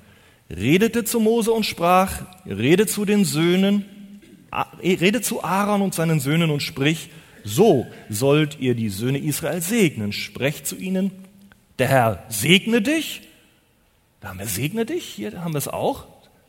redete 0.50 1.04
zu 1.04 1.20
Mose 1.20 1.52
und 1.52 1.64
sprach, 1.64 2.22
rede 2.44 2.86
zu 2.86 3.04
den 3.04 3.24
Söhnen, 3.24 3.84
rede 4.82 5.22
zu 5.22 5.42
Aaron 5.42 5.80
und 5.80 5.94
seinen 5.94 6.20
Söhnen 6.20 6.50
und 6.50 6.60
sprich, 6.60 7.08
so 7.44 7.86
sollt 8.08 8.58
ihr 8.58 8.74
die 8.74 8.88
Söhne 8.88 9.18
Israel 9.18 9.60
segnen. 9.60 10.12
Sprecht 10.12 10.66
zu 10.66 10.76
ihnen, 10.76 11.12
der 11.78 11.88
Herr 11.88 12.24
segne 12.28 12.82
dich. 12.82 13.22
Da 14.20 14.30
haben 14.30 14.38
wir 14.38 14.46
segne 14.46 14.86
dich, 14.86 15.04
hier 15.04 15.44
haben 15.44 15.52
wir 15.52 15.58
es 15.58 15.68
auch, 15.68 16.06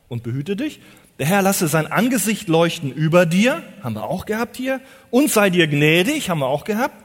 und 0.07 0.23
behüte 0.23 0.55
dich. 0.55 0.79
Der 1.19 1.27
Herr 1.27 1.41
lasse 1.41 1.67
sein 1.67 1.87
Angesicht 1.87 2.47
leuchten 2.47 2.91
über 2.91 3.25
dir, 3.25 3.63
haben 3.83 3.95
wir 3.95 4.03
auch 4.03 4.25
gehabt 4.25 4.57
hier, 4.57 4.81
und 5.11 5.29
sei 5.29 5.49
dir 5.49 5.67
gnädig, 5.67 6.29
haben 6.29 6.39
wir 6.39 6.47
auch 6.47 6.63
gehabt. 6.63 7.03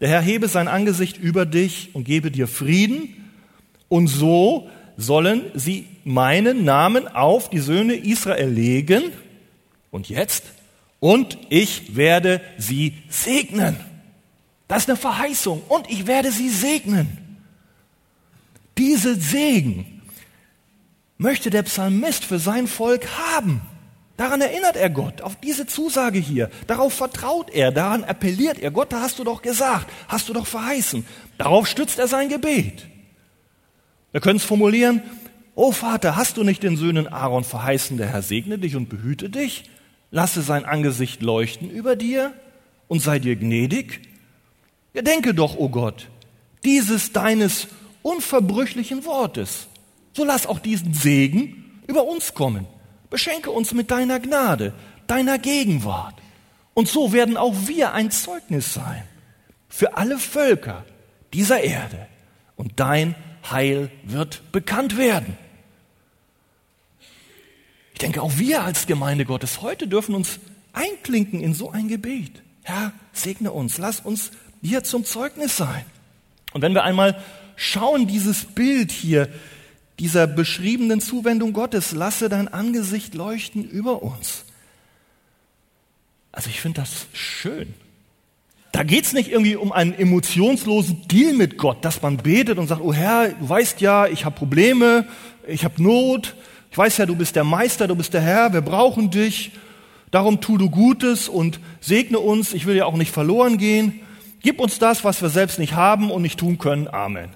Der 0.00 0.08
Herr 0.08 0.20
hebe 0.20 0.48
sein 0.48 0.68
Angesicht 0.68 1.18
über 1.18 1.46
dich 1.46 1.90
und 1.94 2.04
gebe 2.04 2.30
dir 2.30 2.48
Frieden. 2.48 3.30
Und 3.88 4.06
so 4.06 4.70
sollen 4.96 5.42
sie 5.54 5.86
meinen 6.04 6.64
Namen 6.64 7.06
auf 7.06 7.50
die 7.50 7.58
Söhne 7.58 7.94
Israel 7.94 8.48
legen. 8.48 9.02
Und 9.90 10.08
jetzt? 10.08 10.44
Und 11.00 11.38
ich 11.48 11.96
werde 11.96 12.40
sie 12.58 12.94
segnen. 13.08 13.76
Das 14.68 14.82
ist 14.82 14.90
eine 14.90 14.96
Verheißung. 14.96 15.62
Und 15.68 15.90
ich 15.90 16.06
werde 16.06 16.30
sie 16.30 16.50
segnen. 16.50 17.38
Diese 18.78 19.14
Segen 19.14 20.02
möchte 21.18 21.50
der 21.50 21.62
Psalmist 21.64 22.24
für 22.24 22.38
sein 22.38 22.66
Volk 22.66 23.06
haben. 23.18 23.62
Daran 24.16 24.42
erinnert 24.42 24.76
er 24.76 24.90
Gott, 24.90 25.22
auf 25.22 25.36
diese 25.36 25.66
Zusage 25.66 26.18
hier. 26.18 26.50
Darauf 26.66 26.92
vertraut 26.92 27.50
er, 27.50 27.72
daran 27.72 28.04
appelliert 28.04 28.58
er. 28.58 28.70
Gott, 28.70 28.92
da 28.92 29.00
hast 29.00 29.18
du 29.18 29.24
doch 29.24 29.40
gesagt, 29.40 29.90
hast 30.08 30.28
du 30.28 30.34
doch 30.34 30.46
verheißen. 30.46 31.06
Darauf 31.38 31.66
stützt 31.66 31.98
er 31.98 32.06
sein 32.06 32.28
Gebet. 32.28 32.86
Wir 34.12 34.20
können 34.20 34.36
es 34.36 34.44
formulieren, 34.44 35.02
O 35.54 35.72
Vater, 35.72 36.16
hast 36.16 36.36
du 36.36 36.44
nicht 36.44 36.62
den 36.62 36.76
Söhnen 36.76 37.06
Aaron 37.06 37.44
verheißen, 37.44 37.96
der 37.96 38.08
Herr 38.08 38.22
segne 38.22 38.58
dich 38.58 38.76
und 38.76 38.88
behüte 38.88 39.28
dich, 39.28 39.64
lasse 40.10 40.42
sein 40.42 40.64
Angesicht 40.64 41.22
leuchten 41.22 41.70
über 41.70 41.96
dir 41.96 42.32
und 42.88 43.00
sei 43.02 43.18
dir 43.18 43.36
gnädig? 43.36 44.00
Gedenke 44.92 45.34
doch, 45.34 45.54
o 45.56 45.64
oh 45.64 45.68
Gott, 45.68 46.08
dieses 46.64 47.12
deines 47.12 47.68
unverbrüchlichen 48.02 49.04
Wortes 49.04 49.68
so 50.12 50.24
lass 50.24 50.46
auch 50.46 50.58
diesen 50.58 50.94
Segen 50.94 51.80
über 51.86 52.04
uns 52.04 52.34
kommen. 52.34 52.66
Beschenke 53.08 53.50
uns 53.50 53.72
mit 53.72 53.90
deiner 53.90 54.20
Gnade, 54.20 54.72
deiner 55.06 55.38
Gegenwart. 55.38 56.14
Und 56.74 56.88
so 56.88 57.12
werden 57.12 57.36
auch 57.36 57.54
wir 57.66 57.92
ein 57.92 58.10
Zeugnis 58.10 58.74
sein 58.74 59.02
für 59.68 59.96
alle 59.96 60.18
Völker 60.18 60.84
dieser 61.32 61.60
Erde. 61.60 62.06
Und 62.56 62.78
dein 62.80 63.14
Heil 63.50 63.90
wird 64.04 64.52
bekannt 64.52 64.96
werden. 64.96 65.36
Ich 68.00 68.06
denke, 68.06 68.22
auch 68.22 68.38
wir 68.38 68.62
als 68.62 68.86
Gemeinde 68.86 69.26
Gottes 69.26 69.60
heute 69.60 69.86
dürfen 69.86 70.14
uns 70.14 70.40
einklinken 70.72 71.42
in 71.42 71.52
so 71.52 71.70
ein 71.70 71.86
Gebet. 71.86 72.40
Herr, 72.62 72.94
segne 73.12 73.52
uns, 73.52 73.76
lass 73.76 74.00
uns 74.00 74.30
dir 74.62 74.82
zum 74.82 75.04
Zeugnis 75.04 75.58
sein. 75.58 75.84
Und 76.54 76.62
wenn 76.62 76.72
wir 76.72 76.82
einmal 76.82 77.22
schauen, 77.56 78.06
dieses 78.06 78.46
Bild 78.46 78.90
hier, 78.90 79.28
dieser 79.98 80.26
beschriebenen 80.26 81.02
Zuwendung 81.02 81.52
Gottes, 81.52 81.92
lasse 81.92 82.30
dein 82.30 82.48
Angesicht 82.48 83.14
leuchten 83.14 83.68
über 83.68 84.02
uns. 84.02 84.46
Also 86.32 86.48
ich 86.48 86.62
finde 86.62 86.80
das 86.80 87.06
schön. 87.12 87.74
Da 88.72 88.82
geht 88.82 89.04
es 89.04 89.12
nicht 89.12 89.30
irgendwie 89.30 89.56
um 89.56 89.72
einen 89.72 89.92
emotionslosen 89.92 91.06
Deal 91.06 91.34
mit 91.34 91.58
Gott, 91.58 91.84
dass 91.84 92.00
man 92.00 92.16
betet 92.16 92.56
und 92.56 92.66
sagt, 92.66 92.80
oh 92.80 92.94
Herr, 92.94 93.28
du 93.28 93.46
weißt 93.46 93.82
ja, 93.82 94.06
ich 94.06 94.24
habe 94.24 94.36
Probleme, 94.36 95.06
ich 95.46 95.66
habe 95.66 95.82
Not, 95.82 96.34
ich 96.70 96.78
weiß 96.78 96.98
ja, 96.98 97.06
du 97.06 97.16
bist 97.16 97.36
der 97.36 97.44
Meister, 97.44 97.88
du 97.88 97.96
bist 97.96 98.14
der 98.14 98.20
Herr, 98.20 98.52
wir 98.52 98.60
brauchen 98.60 99.10
dich, 99.10 99.52
darum 100.10 100.40
tu 100.40 100.56
du 100.56 100.70
Gutes 100.70 101.28
und 101.28 101.60
segne 101.80 102.18
uns, 102.18 102.52
ich 102.52 102.66
will 102.66 102.76
ja 102.76 102.84
auch 102.84 102.96
nicht 102.96 103.12
verloren 103.12 103.58
gehen, 103.58 104.00
gib 104.40 104.60
uns 104.60 104.78
das, 104.78 105.04
was 105.04 105.20
wir 105.22 105.30
selbst 105.30 105.58
nicht 105.58 105.74
haben 105.74 106.10
und 106.10 106.22
nicht 106.22 106.38
tun 106.38 106.58
können, 106.58 106.88
Amen 106.88 107.30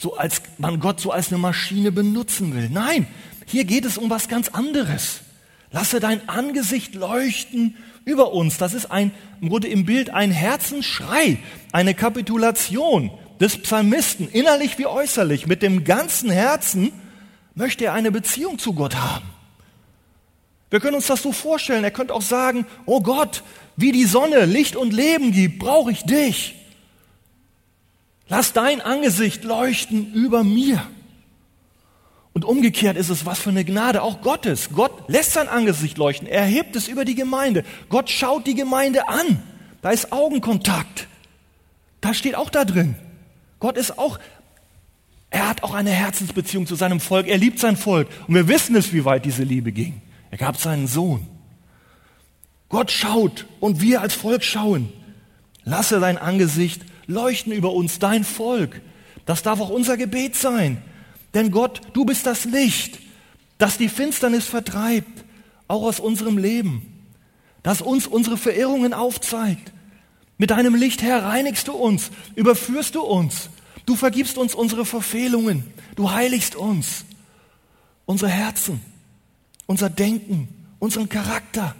so 0.00 0.16
als 0.16 0.40
man 0.56 0.80
Gott 0.80 0.98
so 0.98 1.10
als 1.10 1.28
eine 1.28 1.36
Maschine 1.36 1.92
benutzen 1.92 2.54
will. 2.54 2.70
Nein, 2.70 3.06
hier 3.44 3.64
geht 3.64 3.84
es 3.84 3.98
um 3.98 4.08
was 4.08 4.28
ganz 4.28 4.48
anderes. 4.48 5.20
Lasse 5.72 6.00
dein 6.00 6.26
Angesicht 6.26 6.94
leuchten 6.94 7.76
über 8.06 8.32
uns. 8.32 8.56
Das 8.56 8.72
ist 8.72 8.90
ein, 8.90 9.12
im 9.42 9.50
Grunde 9.50 9.68
im 9.68 9.84
Bild 9.84 10.08
ein 10.08 10.30
Herzensschrei, 10.30 11.38
eine 11.72 11.92
Kapitulation 11.92 13.10
des 13.40 13.56
Psalmisten, 13.62 14.28
innerlich 14.28 14.78
wie 14.78 14.86
äußerlich. 14.86 15.46
Mit 15.46 15.62
dem 15.62 15.84
ganzen 15.84 16.30
Herzen 16.30 16.92
möchte 17.54 17.86
er 17.86 17.94
eine 17.94 18.12
Beziehung 18.12 18.58
zu 18.58 18.74
Gott 18.74 18.94
haben. 18.96 19.26
Wir 20.68 20.78
können 20.78 20.96
uns 20.96 21.06
das 21.06 21.22
so 21.22 21.32
vorstellen. 21.32 21.82
Er 21.82 21.90
könnte 21.90 22.14
auch 22.14 22.22
sagen, 22.22 22.66
oh 22.86 23.00
Gott, 23.00 23.42
wie 23.76 23.92
die 23.92 24.04
Sonne 24.04 24.44
Licht 24.44 24.76
und 24.76 24.92
Leben 24.92 25.32
gibt, 25.32 25.58
brauche 25.58 25.90
ich 25.90 26.04
dich. 26.04 26.54
Lass 28.28 28.52
dein 28.52 28.80
Angesicht 28.80 29.42
leuchten 29.42 30.12
über 30.12 30.44
mir. 30.44 30.86
Und 32.32 32.44
umgekehrt 32.44 32.96
ist 32.96 33.08
es 33.08 33.26
was 33.26 33.40
für 33.40 33.50
eine 33.50 33.64
Gnade, 33.64 34.02
auch 34.02 34.20
Gottes. 34.20 34.70
Gott 34.72 35.08
lässt 35.08 35.32
sein 35.32 35.48
Angesicht 35.48 35.98
leuchten. 35.98 36.28
Er 36.28 36.44
hebt 36.44 36.76
es 36.76 36.86
über 36.86 37.04
die 37.04 37.16
Gemeinde. 37.16 37.64
Gott 37.88 38.08
schaut 38.08 38.46
die 38.46 38.54
Gemeinde 38.54 39.08
an. 39.08 39.42
Da 39.82 39.90
ist 39.90 40.12
Augenkontakt. 40.12 41.08
Da 42.00 42.14
steht 42.14 42.36
auch 42.36 42.50
da 42.50 42.64
drin. 42.64 42.94
Gott 43.60 43.76
ist 43.76 43.98
auch, 43.98 44.18
er 45.30 45.48
hat 45.48 45.62
auch 45.62 45.74
eine 45.74 45.90
Herzensbeziehung 45.90 46.66
zu 46.66 46.74
seinem 46.74 46.98
Volk. 46.98 47.28
Er 47.28 47.38
liebt 47.38 47.60
sein 47.60 47.76
Volk. 47.76 48.08
Und 48.26 48.34
wir 48.34 48.48
wissen 48.48 48.74
es, 48.74 48.92
wie 48.92 49.04
weit 49.04 49.24
diese 49.24 49.44
Liebe 49.44 49.70
ging. 49.70 50.02
Er 50.30 50.38
gab 50.38 50.56
seinen 50.56 50.88
Sohn. 50.88 51.26
Gott 52.68 52.90
schaut 52.90 53.46
und 53.60 53.80
wir 53.80 54.00
als 54.00 54.14
Volk 54.14 54.42
schauen. 54.42 54.92
Lasse 55.64 56.00
dein 56.00 56.18
Angesicht 56.18 56.82
leuchten 57.06 57.52
über 57.52 57.72
uns, 57.72 57.98
dein 57.98 58.24
Volk. 58.24 58.80
Das 59.26 59.42
darf 59.42 59.60
auch 59.60 59.70
unser 59.70 59.96
Gebet 59.96 60.36
sein. 60.36 60.82
Denn 61.34 61.50
Gott, 61.50 61.80
du 61.92 62.04
bist 62.04 62.26
das 62.26 62.44
Licht, 62.44 62.98
das 63.58 63.76
die 63.76 63.88
Finsternis 63.88 64.46
vertreibt, 64.46 65.24
auch 65.68 65.82
aus 65.82 66.00
unserem 66.00 66.38
Leben, 66.38 67.06
das 67.62 67.82
uns 67.82 68.06
unsere 68.06 68.36
Verirrungen 68.36 68.94
aufzeigt. 68.94 69.72
Mit 70.40 70.52
deinem 70.52 70.74
Licht, 70.74 71.02
Herr, 71.02 71.22
reinigst 71.22 71.68
du 71.68 71.72
uns, 71.72 72.10
überführst 72.34 72.94
du 72.94 73.02
uns, 73.02 73.50
du 73.84 73.94
vergibst 73.94 74.38
uns 74.38 74.54
unsere 74.54 74.86
Verfehlungen, 74.86 75.70
du 75.96 76.12
heiligst 76.12 76.56
uns, 76.56 77.04
unsere 78.06 78.30
Herzen, 78.30 78.80
unser 79.66 79.90
Denken, 79.90 80.48
unseren 80.78 81.10
Charakter. 81.10 81.74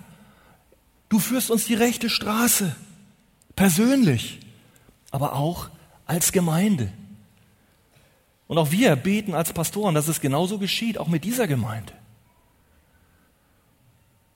Du 1.08 1.18
führst 1.18 1.50
uns 1.50 1.64
die 1.64 1.72
rechte 1.72 2.10
Straße, 2.10 2.76
persönlich 3.56 4.40
aber 5.10 5.36
auch 5.36 5.70
als 6.04 6.30
Gemeinde. 6.30 6.92
Und 8.46 8.58
auch 8.58 8.72
wir 8.72 8.94
beten 8.94 9.32
als 9.32 9.54
Pastoren, 9.54 9.94
dass 9.94 10.06
es 10.06 10.20
genauso 10.20 10.58
geschieht, 10.58 10.98
auch 10.98 11.08
mit 11.08 11.24
dieser 11.24 11.46
Gemeinde. 11.46 11.94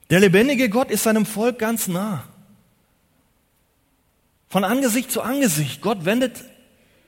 Der 0.08 0.20
lebendige 0.20 0.70
Gott 0.70 0.90
ist 0.90 1.02
seinem 1.02 1.26
Volk 1.26 1.58
ganz 1.58 1.88
nah. 1.88 2.24
Von 4.54 4.62
Angesicht 4.62 5.10
zu 5.10 5.20
Angesicht. 5.20 5.80
Gott 5.80 6.04
wendet 6.04 6.44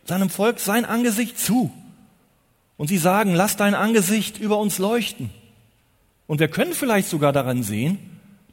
seinem 0.04 0.30
Volk 0.30 0.58
sein 0.58 0.84
Angesicht 0.84 1.38
zu. 1.38 1.72
Und 2.76 2.88
sie 2.88 2.98
sagen, 2.98 3.34
lass 3.34 3.56
dein 3.56 3.76
Angesicht 3.76 4.38
über 4.38 4.58
uns 4.58 4.78
leuchten. 4.78 5.30
Und 6.26 6.40
wir 6.40 6.48
können 6.48 6.72
vielleicht 6.72 7.08
sogar 7.08 7.32
daran 7.32 7.62
sehen, 7.62 8.00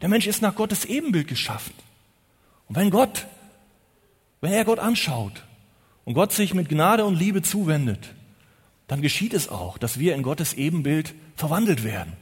der 0.01 0.09
Mensch 0.09 0.27
ist 0.27 0.43
nach 0.43 0.53
Gottes 0.53 0.85
Ebenbild 0.85 1.27
geschaffen. 1.27 1.73
Und 2.67 2.75
wenn 2.75 2.91
Gott, 2.91 3.25
wenn 4.41 4.53
er 4.53 4.63
Gott 4.63 4.77
anschaut 4.77 5.43
und 6.05 6.13
Gott 6.13 6.31
sich 6.31 6.53
mit 6.53 6.69
Gnade 6.69 7.03
und 7.03 7.15
Liebe 7.15 7.41
zuwendet, 7.41 8.13
dann 8.85 9.01
geschieht 9.01 9.33
es 9.33 9.49
auch, 9.49 9.79
dass 9.79 9.97
wir 9.97 10.13
in 10.13 10.21
Gottes 10.21 10.53
Ebenbild 10.53 11.15
verwandelt 11.35 11.83
werden. 11.83 12.13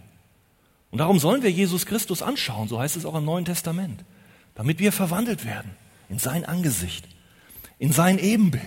Und 0.90 1.00
darum 1.00 1.20
sollen 1.20 1.44
wir 1.44 1.52
Jesus 1.52 1.86
Christus 1.86 2.22
anschauen, 2.22 2.70
so 2.70 2.80
heißt 2.80 2.96
es 2.96 3.06
auch 3.06 3.16
im 3.16 3.26
Neuen 3.26 3.44
Testament, 3.44 4.06
damit 4.56 4.80
wir 4.80 4.94
verwandelt 4.94 5.44
werden 5.44 5.76
in 6.12 6.20
sein 6.20 6.44
Angesicht, 6.44 7.08
in 7.80 7.94
sein 7.94 8.20
Ebenbild. 8.20 8.64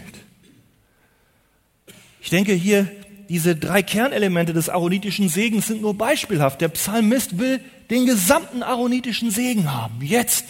Ich 2.21 2.31
denke 2.31 2.55
hier, 2.55 2.91
diese 3.29 3.55
drei 3.55 3.83
Kernelemente 3.83 4.55
des 4.55 4.71
aaronitischen 4.71 5.29
Segens 5.29 5.67
sind 5.67 5.83
nur 5.83 5.95
beispielhaft. 5.97 6.63
Der 6.63 6.69
Psalmist 6.69 7.39
will 7.39 7.61
den 7.91 8.07
gesamten 8.07 8.63
aaronitischen 8.63 9.31
Segen 9.31 9.73
haben, 9.73 10.01
jetzt, 10.01 10.47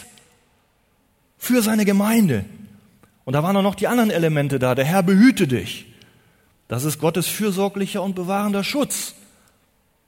für 1.36 1.62
seine 1.62 1.84
Gemeinde. 1.84 2.44
Und 3.24 3.32
da 3.32 3.42
waren 3.42 3.56
auch 3.56 3.62
noch 3.62 3.74
die 3.74 3.88
anderen 3.88 4.10
Elemente 4.10 4.60
da. 4.60 4.76
Der 4.76 4.84
Herr 4.84 5.02
behüte 5.02 5.48
dich. 5.48 5.86
Das 6.68 6.84
ist 6.84 7.00
Gottes 7.00 7.26
fürsorglicher 7.26 8.02
und 8.02 8.14
bewahrender 8.14 8.62
Schutz, 8.62 9.14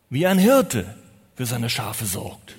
wie 0.09 0.27
ein 0.27 0.39
Hirte 0.39 0.95
für 1.35 1.47
seine 1.47 1.69
Schafe 1.69 2.07
sorgt. 2.07 2.55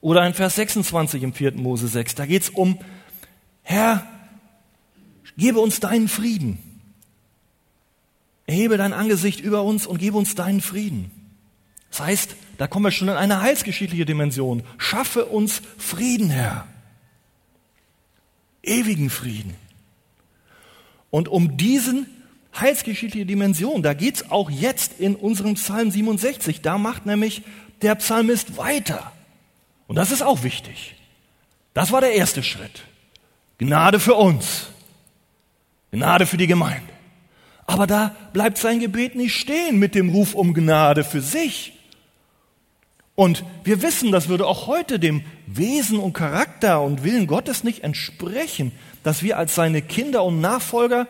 Oder 0.00 0.26
in 0.26 0.34
Vers 0.34 0.56
26 0.56 1.22
im 1.22 1.32
4. 1.34 1.52
Mose 1.52 1.88
6, 1.88 2.14
da 2.14 2.26
geht 2.26 2.42
es 2.42 2.50
um, 2.50 2.78
Herr, 3.62 4.06
gebe 5.36 5.60
uns 5.60 5.80
deinen 5.80 6.08
Frieden. 6.08 6.58
Erhebe 8.46 8.76
dein 8.76 8.92
Angesicht 8.92 9.40
über 9.40 9.62
uns 9.62 9.86
und 9.86 9.98
gebe 9.98 10.18
uns 10.18 10.34
deinen 10.34 10.60
Frieden. 10.60 11.10
Das 11.90 12.00
heißt, 12.00 12.36
da 12.58 12.66
kommen 12.66 12.86
wir 12.86 12.90
schon 12.90 13.08
in 13.08 13.14
eine 13.14 13.40
heilsgeschichtliche 13.40 14.04
Dimension. 14.04 14.62
Schaffe 14.78 15.26
uns 15.26 15.62
Frieden, 15.78 16.30
Herr. 16.30 16.66
Ewigen 18.62 19.10
Frieden. 19.10 19.54
Und 21.10 21.28
um 21.28 21.56
diesen 21.56 22.06
heilsgeschichtliche 22.58 23.26
Dimension, 23.26 23.82
da 23.82 23.94
geht's 23.94 24.30
auch 24.30 24.50
jetzt 24.50 24.98
in 25.00 25.16
unserem 25.16 25.54
Psalm 25.54 25.90
67. 25.90 26.62
Da 26.62 26.78
macht 26.78 27.06
nämlich 27.06 27.42
der 27.82 27.94
Psalmist 27.96 28.56
weiter. 28.56 29.12
Und 29.86 29.96
das 29.96 30.10
ist 30.10 30.22
auch 30.22 30.42
wichtig. 30.42 30.96
Das 31.74 31.92
war 31.92 32.00
der 32.00 32.14
erste 32.14 32.42
Schritt. 32.42 32.84
Gnade 33.62 34.00
für 34.00 34.14
uns. 34.14 34.66
Gnade 35.92 36.26
für 36.26 36.36
die 36.36 36.48
Gemeinde. 36.48 36.92
Aber 37.64 37.86
da 37.86 38.16
bleibt 38.32 38.58
sein 38.58 38.80
Gebet 38.80 39.14
nicht 39.14 39.36
stehen 39.36 39.78
mit 39.78 39.94
dem 39.94 40.08
Ruf 40.08 40.34
um 40.34 40.52
Gnade 40.52 41.04
für 41.04 41.20
sich. 41.20 41.78
Und 43.14 43.44
wir 43.62 43.80
wissen, 43.80 44.10
das 44.10 44.28
würde 44.28 44.48
auch 44.48 44.66
heute 44.66 44.98
dem 44.98 45.22
Wesen 45.46 46.00
und 46.00 46.12
Charakter 46.12 46.82
und 46.82 47.04
Willen 47.04 47.28
Gottes 47.28 47.62
nicht 47.62 47.84
entsprechen, 47.84 48.72
dass 49.04 49.22
wir 49.22 49.38
als 49.38 49.54
seine 49.54 49.80
Kinder 49.80 50.24
und 50.24 50.40
Nachfolger 50.40 51.06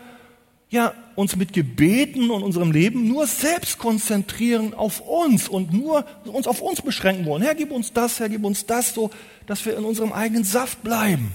ja 0.68 0.92
uns 1.14 1.36
mit 1.36 1.54
Gebeten 1.54 2.30
und 2.30 2.42
unserem 2.42 2.70
Leben 2.70 3.08
nur 3.08 3.26
selbst 3.26 3.78
konzentrieren 3.78 4.74
auf 4.74 5.00
uns 5.00 5.48
und 5.48 5.72
nur 5.72 6.04
uns 6.24 6.46
auf 6.46 6.60
uns 6.60 6.82
beschränken 6.82 7.24
wollen. 7.24 7.42
Herr, 7.42 7.54
gib 7.54 7.70
uns 7.70 7.94
das, 7.94 8.20
Herr, 8.20 8.28
gib 8.28 8.44
uns 8.44 8.66
das, 8.66 8.92
so 8.92 9.10
dass 9.46 9.64
wir 9.64 9.74
in 9.78 9.84
unserem 9.84 10.12
eigenen 10.12 10.44
Saft 10.44 10.82
bleiben. 10.82 11.32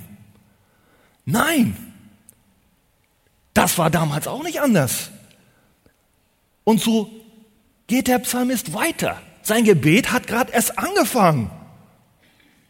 Nein, 1.30 1.76
das 3.54 3.78
war 3.78 3.90
damals 3.90 4.28
auch 4.28 4.44
nicht 4.44 4.62
anders. 4.62 5.12
Und 6.64 6.80
so 6.80 7.12
geht 7.88 8.08
der 8.08 8.20
Psalmist 8.20 8.74
weiter. 8.74 9.22
Sein 9.42 9.66
Gebet 9.66 10.14
hat 10.14 10.26
gerade 10.26 10.54
erst 10.54 10.80
angefangen. 10.80 11.52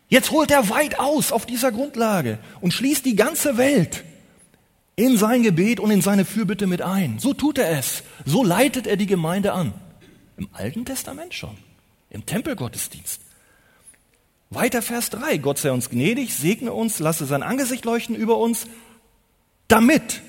Jetzt 0.10 0.32
holt 0.32 0.50
er 0.50 0.70
weit 0.70 1.00
aus 1.00 1.32
auf 1.32 1.46
dieser 1.46 1.72
Grundlage 1.72 2.40
und 2.60 2.74
schließt 2.74 3.06
die 3.06 3.16
ganze 3.16 3.58
Welt 3.58 4.04
in 4.96 5.18
sein 5.18 5.44
Gebet 5.44 5.80
und 5.80 5.92
in 5.92 6.02
seine 6.02 6.26
Fürbitte 6.26 6.66
mit 6.66 6.82
ein. 6.82 7.20
So 7.20 7.36
tut 7.36 7.60
er 7.60 7.78
es. 7.78 8.02
So 8.26 8.44
leitet 8.44 8.88
er 8.88 8.98
die 8.98 9.06
Gemeinde 9.06 9.54
an. 9.54 9.74
Im 10.36 10.50
Alten 10.54 10.84
Testament 10.84 11.36
schon. 11.36 11.56
Im 12.10 12.26
Tempelgottesdienst. 12.26 13.22
Weiter 14.50 14.82
Vers 14.82 15.10
3. 15.10 15.38
Gott 15.38 15.58
sei 15.58 15.72
uns 15.72 15.90
gnädig, 15.90 16.36
segne 16.36 16.74
uns, 16.74 17.00
lasse 17.00 17.26
sein 17.26 17.44
Angesicht 17.44 17.84
leuchten 17.86 18.16
über 18.16 18.38
uns, 18.38 18.68
damit 19.68 20.22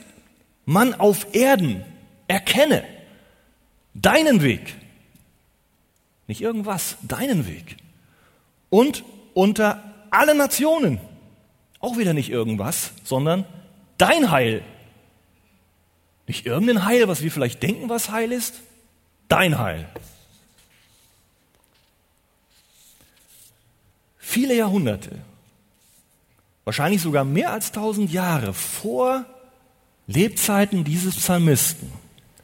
man 0.65 0.95
auf 0.95 1.35
Erden 1.35 1.85
erkenne 2.27 2.85
deinen 3.95 4.43
Weg. 4.43 4.75
Nicht 6.27 6.41
irgendwas, 6.41 6.97
deinen 7.03 7.47
Weg. 7.47 7.77
Und 8.71 9.05
unter 9.35 9.83
alle 10.11 10.35
Nationen. 10.35 10.99
Auch 11.81 11.97
wieder 11.97 12.13
nicht 12.13 12.31
irgendwas, 12.31 12.93
sondern 13.05 13.45
dein 13.97 14.31
Heil. 14.31 14.63
Nicht 16.27 16.45
irgendein 16.45 16.85
Heil, 16.85 17.09
was 17.09 17.23
wir 17.23 17.31
vielleicht 17.31 17.63
denken, 17.63 17.89
was 17.89 18.11
Heil 18.11 18.33
ist. 18.33 18.61
Dein 19.29 19.59
Heil. 19.59 19.89
Viele 24.31 24.55
Jahrhunderte, 24.55 25.13
wahrscheinlich 26.67 27.01
sogar 27.01 27.25
mehr 27.25 27.51
als 27.51 27.73
tausend 27.73 28.13
Jahre 28.13 28.53
vor 28.53 29.25
Lebzeiten 30.07 30.85
dieses 30.85 31.17
Psalmisten, 31.17 31.91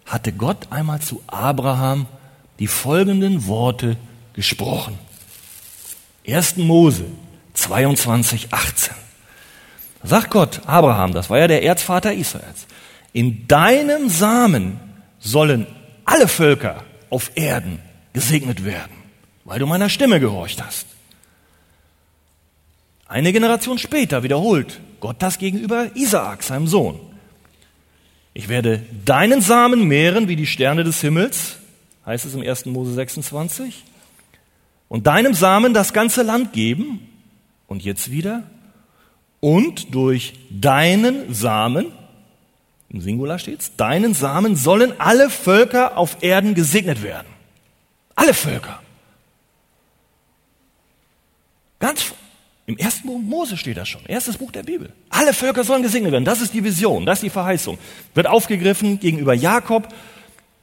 hatte 0.06 0.32
Gott 0.32 0.68
einmal 0.72 1.02
zu 1.02 1.22
Abraham 1.26 2.06
die 2.58 2.68
folgenden 2.68 3.46
Worte 3.46 3.98
gesprochen. 4.32 4.98
1. 6.26 6.56
Mose 6.56 7.04
22, 7.52 8.50
18 8.50 8.94
sagt 10.02 10.30
Gott, 10.30 10.62
Abraham, 10.64 11.12
das 11.12 11.28
war 11.28 11.38
ja 11.38 11.48
der 11.48 11.64
Erzvater 11.64 12.14
Israels, 12.14 12.66
in 13.12 13.46
deinem 13.46 14.08
Samen 14.08 14.80
sollen 15.20 15.66
alle 16.06 16.28
Völker 16.28 16.82
auf 17.10 17.32
Erden 17.34 17.78
gesegnet 18.14 18.64
werden, 18.64 18.96
weil 19.44 19.58
du 19.58 19.66
meiner 19.66 19.90
Stimme 19.90 20.18
gehorcht 20.18 20.64
hast. 20.64 20.93
Eine 23.06 23.32
Generation 23.32 23.78
später 23.78 24.22
wiederholt 24.22 24.80
Gott 25.00 25.16
das 25.18 25.38
gegenüber 25.38 25.94
Isaak, 25.94 26.42
seinem 26.42 26.66
Sohn. 26.66 26.98
Ich 28.32 28.48
werde 28.48 28.84
deinen 29.04 29.42
Samen 29.42 29.86
mehren 29.86 30.28
wie 30.28 30.36
die 30.36 30.46
Sterne 30.46 30.82
des 30.82 31.00
Himmels, 31.02 31.58
heißt 32.06 32.24
es 32.24 32.34
im 32.34 32.40
1. 32.40 32.66
Mose 32.66 32.94
26, 32.94 33.84
und 34.88 35.06
deinem 35.06 35.34
Samen 35.34 35.74
das 35.74 35.92
ganze 35.92 36.22
Land 36.22 36.52
geben. 36.52 37.06
Und 37.66 37.84
jetzt 37.84 38.10
wieder, 38.10 38.44
und 39.40 39.94
durch 39.94 40.32
deinen 40.48 41.34
Samen, 41.34 41.92
im 42.88 43.02
Singular 43.02 43.38
steht's, 43.38 43.76
deinen 43.76 44.14
Samen 44.14 44.56
sollen 44.56 44.98
alle 44.98 45.28
Völker 45.28 45.98
auf 45.98 46.22
Erden 46.22 46.54
gesegnet 46.54 47.02
werden. 47.02 47.28
Alle 48.14 48.32
Völker. 48.32 48.80
Ganz 51.78 52.13
im 52.66 52.78
ersten 52.78 53.06
Buch 53.06 53.18
Mose 53.18 53.56
steht 53.56 53.76
das 53.76 53.88
schon, 53.88 54.04
erstes 54.06 54.38
Buch 54.38 54.50
der 54.50 54.62
Bibel. 54.62 54.92
Alle 55.10 55.34
Völker 55.34 55.64
sollen 55.64 55.82
gesegnet 55.82 56.12
werden. 56.12 56.24
Das 56.24 56.40
ist 56.40 56.54
die 56.54 56.64
Vision, 56.64 57.04
das 57.04 57.18
ist 57.18 57.24
die 57.24 57.30
Verheißung. 57.30 57.78
Wird 58.14 58.26
aufgegriffen 58.26 59.00
gegenüber 59.00 59.34
Jakob, 59.34 59.88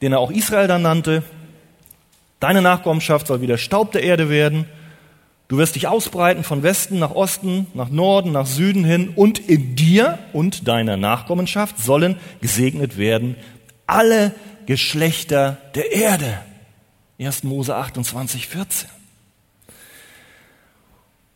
den 0.00 0.12
er 0.12 0.18
auch 0.18 0.30
Israel 0.30 0.66
dann 0.66 0.82
nannte. 0.82 1.22
Deine 2.40 2.60
Nachkommenschaft 2.60 3.28
soll 3.28 3.40
wieder 3.40 3.56
Staub 3.56 3.92
der 3.92 4.02
Erde 4.02 4.28
werden. 4.28 4.66
Du 5.46 5.58
wirst 5.58 5.76
dich 5.76 5.86
ausbreiten 5.86 6.44
von 6.44 6.62
Westen 6.62 6.98
nach 6.98 7.14
Osten, 7.14 7.66
nach 7.74 7.90
Norden, 7.90 8.32
nach 8.32 8.46
Süden 8.46 8.84
hin 8.84 9.12
und 9.14 9.38
in 9.38 9.76
dir 9.76 10.18
und 10.32 10.66
deiner 10.66 10.96
Nachkommenschaft 10.96 11.78
sollen 11.78 12.16
gesegnet 12.40 12.96
werden 12.96 13.36
alle 13.92 14.34
Geschlechter 14.66 15.58
der 15.74 15.92
Erde. 15.92 16.40
1. 17.20 17.44
Mose 17.44 17.76
28, 17.76 18.48
14. 18.48 18.88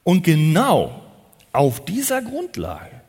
Und 0.06 0.22
genau 0.22 1.02
auf 1.50 1.84
dieser 1.84 2.22
Grundlage 2.22 3.00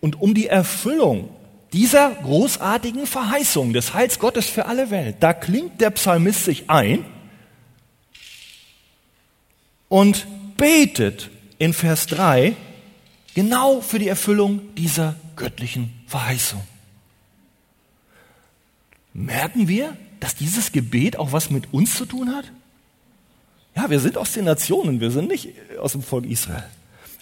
und 0.00 0.18
um 0.18 0.32
die 0.32 0.46
Erfüllung 0.46 1.28
dieser 1.74 2.10
großartigen 2.10 3.06
Verheißung 3.06 3.74
des 3.74 3.92
Heils 3.92 4.18
Gottes 4.18 4.48
für 4.48 4.64
alle 4.64 4.90
Welt, 4.90 5.16
da 5.20 5.34
klingt 5.34 5.82
der 5.82 5.90
Psalmist 5.90 6.46
sich 6.46 6.70
ein 6.70 7.04
und 9.90 10.26
betet 10.56 11.28
in 11.58 11.74
Vers 11.74 12.06
3 12.06 12.56
genau 13.34 13.82
für 13.82 13.98
die 13.98 14.08
Erfüllung 14.08 14.74
dieser 14.74 15.16
göttlichen 15.36 15.92
Verheißung. 16.06 16.62
Merken 19.12 19.68
wir, 19.68 19.94
dass 20.20 20.34
dieses 20.34 20.72
Gebet 20.72 21.18
auch 21.18 21.32
was 21.32 21.50
mit 21.50 21.74
uns 21.74 21.94
zu 21.94 22.06
tun 22.06 22.34
hat? 22.34 22.50
Ja, 23.76 23.88
wir 23.88 24.00
sind 24.00 24.16
aus 24.16 24.32
den 24.32 24.44
Nationen, 24.44 25.00
wir 25.00 25.10
sind 25.10 25.28
nicht 25.28 25.50
aus 25.80 25.92
dem 25.92 26.02
Volk 26.02 26.26
Israel. 26.26 26.64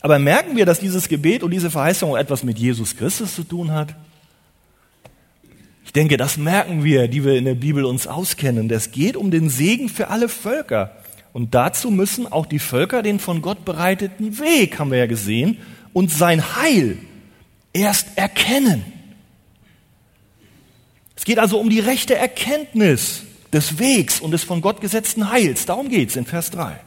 Aber 0.00 0.18
merken 0.18 0.56
wir, 0.56 0.66
dass 0.66 0.80
dieses 0.80 1.08
Gebet 1.08 1.42
und 1.42 1.50
diese 1.50 1.70
Verheißung 1.70 2.12
auch 2.12 2.16
etwas 2.16 2.42
mit 2.42 2.58
Jesus 2.58 2.96
Christus 2.96 3.34
zu 3.34 3.44
tun 3.44 3.72
hat? 3.72 3.94
denke, 5.96 6.18
das 6.18 6.36
merken 6.36 6.84
wir, 6.84 7.08
die 7.08 7.24
wir 7.24 7.36
in 7.36 7.46
der 7.46 7.54
Bibel 7.54 7.84
uns 7.84 8.06
auskennen. 8.06 8.70
Es 8.70 8.92
geht 8.92 9.16
um 9.16 9.30
den 9.30 9.48
Segen 9.48 9.88
für 9.88 10.08
alle 10.08 10.28
Völker. 10.28 10.94
Und 11.32 11.54
dazu 11.54 11.90
müssen 11.90 12.30
auch 12.30 12.46
die 12.46 12.58
Völker 12.58 13.02
den 13.02 13.18
von 13.18 13.42
Gott 13.42 13.64
bereiteten 13.64 14.38
Weg, 14.38 14.78
haben 14.78 14.90
wir 14.90 14.98
ja 14.98 15.06
gesehen, 15.06 15.58
und 15.92 16.10
sein 16.10 16.56
Heil 16.56 16.98
erst 17.72 18.16
erkennen. 18.16 18.84
Es 21.16 21.24
geht 21.24 21.38
also 21.38 21.58
um 21.58 21.70
die 21.70 21.80
rechte 21.80 22.14
Erkenntnis 22.14 23.22
des 23.56 23.78
Wegs 23.78 24.20
und 24.20 24.32
des 24.32 24.44
von 24.44 24.60
Gott 24.60 24.80
gesetzten 24.82 25.30
Heils. 25.30 25.64
Darum 25.64 25.88
geht 25.88 26.10
es 26.10 26.16
in 26.16 26.26
Vers 26.26 26.50
3. 26.50 26.78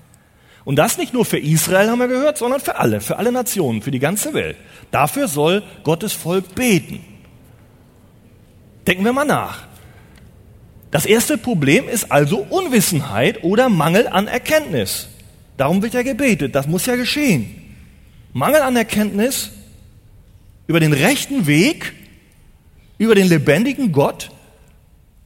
Und 0.66 0.76
das 0.76 1.00
nicht 1.00 1.14
nur 1.14 1.26
für 1.26 1.40
Israel, 1.40 1.90
haben 1.90 2.00
wir 2.00 2.08
gehört, 2.08 2.38
sondern 2.38 2.62
für 2.62 2.78
alle, 2.78 3.02
für 3.02 3.18
alle 3.18 3.32
Nationen, 3.32 3.82
für 3.82 3.90
die 3.90 4.00
ganze 4.00 4.36
Welt. 4.36 4.56
Dafür 4.92 5.28
soll 5.28 5.64
Gottes 5.84 6.14
Volk 6.14 6.54
beten. 6.54 7.04
Denken 8.86 9.04
wir 9.04 9.14
mal 9.14 9.26
nach. 9.26 9.64
Das 10.92 11.08
erste 11.08 11.38
Problem 11.40 11.90
ist 11.90 12.12
also 12.12 12.38
Unwissenheit 12.38 13.44
oder 13.44 13.68
Mangel 13.68 14.08
an 14.08 14.28
Erkenntnis. 14.28 15.08
Darum 15.58 15.82
wird 15.82 15.96
ja 15.96 16.04
gebetet, 16.04 16.54
das 16.54 16.68
muss 16.68 16.86
ja 16.86 16.96
geschehen. 16.96 17.76
Mangel 18.34 18.62
an 18.62 18.76
Erkenntnis 18.76 19.52
über 20.68 20.80
den 20.80 20.94
rechten 20.94 21.48
Weg, 21.48 21.94
über 23.00 23.16
den 23.16 23.28
lebendigen 23.28 23.92
Gott 23.92 24.30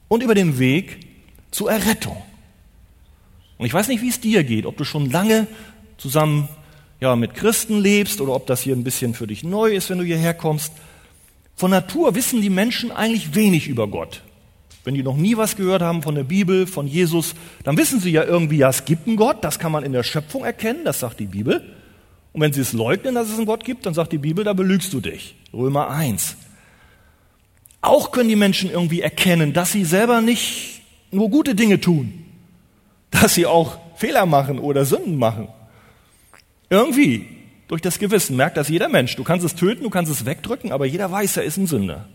und 0.08 0.22
über 0.22 0.34
den 0.34 0.58
Weg 0.58 1.03
zur 1.54 1.70
Errettung. 1.70 2.20
Und 3.58 3.66
ich 3.66 3.72
weiß 3.72 3.86
nicht, 3.88 4.02
wie 4.02 4.08
es 4.08 4.20
dir 4.20 4.42
geht, 4.42 4.66
ob 4.66 4.76
du 4.76 4.84
schon 4.84 5.10
lange 5.10 5.46
zusammen 5.96 6.48
ja, 7.00 7.14
mit 7.14 7.34
Christen 7.34 7.80
lebst 7.80 8.20
oder 8.20 8.34
ob 8.34 8.46
das 8.46 8.62
hier 8.62 8.74
ein 8.74 8.82
bisschen 8.82 9.14
für 9.14 9.28
dich 9.28 9.44
neu 9.44 9.72
ist, 9.74 9.88
wenn 9.88 9.98
du 9.98 10.04
hierher 10.04 10.34
kommst. 10.34 10.72
Von 11.54 11.70
Natur 11.70 12.16
wissen 12.16 12.42
die 12.42 12.50
Menschen 12.50 12.90
eigentlich 12.90 13.36
wenig 13.36 13.68
über 13.68 13.86
Gott. 13.86 14.22
Wenn 14.82 14.94
die 14.94 15.04
noch 15.04 15.16
nie 15.16 15.36
was 15.36 15.54
gehört 15.54 15.80
haben 15.80 16.02
von 16.02 16.16
der 16.16 16.24
Bibel, 16.24 16.66
von 16.66 16.88
Jesus, 16.88 17.34
dann 17.62 17.78
wissen 17.78 18.00
sie 18.00 18.10
ja 18.10 18.24
irgendwie, 18.24 18.58
ja, 18.58 18.68
es 18.68 18.84
gibt 18.84 19.06
einen 19.06 19.16
Gott, 19.16 19.44
das 19.44 19.60
kann 19.60 19.70
man 19.70 19.84
in 19.84 19.92
der 19.92 20.02
Schöpfung 20.02 20.44
erkennen, 20.44 20.84
das 20.84 21.00
sagt 21.00 21.20
die 21.20 21.26
Bibel. 21.26 21.62
Und 22.32 22.40
wenn 22.40 22.52
sie 22.52 22.62
es 22.62 22.72
leugnen, 22.72 23.14
dass 23.14 23.28
es 23.28 23.36
einen 23.36 23.46
Gott 23.46 23.64
gibt, 23.64 23.86
dann 23.86 23.94
sagt 23.94 24.12
die 24.12 24.18
Bibel, 24.18 24.44
da 24.44 24.52
belügst 24.54 24.92
du 24.92 25.00
dich. 25.00 25.36
Römer 25.52 25.88
1. 25.88 26.36
Auch 27.80 28.10
können 28.10 28.28
die 28.28 28.36
Menschen 28.36 28.70
irgendwie 28.70 29.02
erkennen, 29.02 29.52
dass 29.52 29.70
sie 29.70 29.84
selber 29.84 30.20
nicht 30.20 30.73
nur 31.14 31.30
gute 31.30 31.54
Dinge 31.54 31.80
tun, 31.80 32.24
dass 33.10 33.34
sie 33.34 33.46
auch 33.46 33.78
Fehler 33.96 34.26
machen 34.26 34.58
oder 34.58 34.84
Sünden 34.84 35.16
machen. 35.16 35.48
Irgendwie 36.70 37.26
durch 37.68 37.80
das 37.80 37.98
Gewissen 37.98 38.36
merkt 38.36 38.56
das 38.56 38.68
jeder 38.68 38.88
Mensch. 38.88 39.16
Du 39.16 39.24
kannst 39.24 39.44
es 39.44 39.54
töten, 39.54 39.84
du 39.84 39.90
kannst 39.90 40.10
es 40.10 40.26
wegdrücken, 40.26 40.72
aber 40.72 40.86
jeder 40.86 41.10
weiß, 41.10 41.38
er 41.38 41.44
ist 41.44 41.56
ein 41.56 41.66
Sünder. 41.66 42.08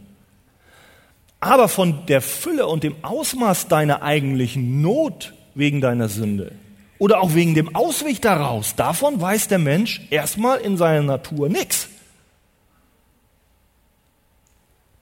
Aber 1.40 1.70
von 1.70 2.06
der 2.08 2.22
Fülle 2.22 2.68
und 2.68 2.84
dem 2.84 2.96
Ausmaß 3.02 3.68
deiner 3.68 4.02
eigentlichen 4.02 4.82
Not 4.82 5.34
wegen 5.56 5.82
deiner 5.82 6.10
Sünde 6.10 6.52
oder 6.98 7.22
auch 7.22 7.34
wegen 7.34 7.56
dem 7.56 7.74
Ausweg 7.76 8.22
daraus, 8.22 8.76
davon 8.76 9.22
weiß 9.22 9.48
der 9.48 9.60
Mensch 9.60 10.02
erstmal 10.10 10.60
in 10.60 10.78
seiner 10.78 11.02
Natur 11.02 11.48
nichts. 11.48 11.88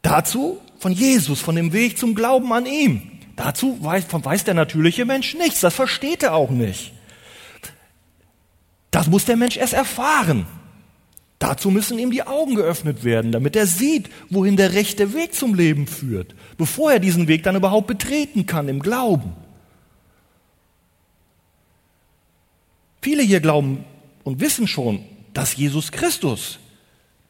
Dazu 0.04 0.60
von 0.80 0.92
Jesus, 0.92 1.42
von 1.42 1.56
dem 1.56 1.74
Weg 1.74 1.98
zum 1.98 2.14
Glauben 2.14 2.54
an 2.54 2.66
ihm. 2.68 3.17
Dazu 3.38 3.78
weiß, 3.82 4.06
weiß 4.10 4.44
der 4.44 4.56
natürliche 4.56 5.06
Mensch 5.06 5.36
nichts, 5.36 5.62
das 5.62 5.76
versteht 5.76 6.24
er 6.24 6.34
auch 6.34 6.50
nicht. 6.50 6.92
Das 8.92 9.08
muss 9.08 9.26
der 9.26 9.38
Mensch 9.38 9.58
erst 9.58 9.74
erfahren. 9.74 10.48
Dazu 11.38 11.70
müssen 11.70 12.00
ihm 12.00 12.10
die 12.10 12.24
Augen 12.24 12.56
geöffnet 12.56 13.04
werden, 13.04 13.32
damit 13.32 13.56
er 13.56 13.68
sieht, 13.68 14.10
wohin 14.32 14.58
der 14.58 14.74
rechte 14.74 15.14
Weg 15.14 15.36
zum 15.36 15.54
Leben 15.54 15.86
führt, 15.86 16.34
bevor 16.58 16.92
er 16.92 17.00
diesen 17.00 17.28
Weg 17.28 17.44
dann 17.44 17.56
überhaupt 17.56 17.86
betreten 17.86 18.48
kann 18.48 18.68
im 18.70 18.82
Glauben. 18.82 19.34
Viele 23.04 23.22
hier 23.22 23.40
glauben 23.40 23.86
und 24.24 24.40
wissen 24.40 24.68
schon, 24.68 25.06
dass 25.34 25.56
Jesus 25.56 25.92
Christus 25.92 26.58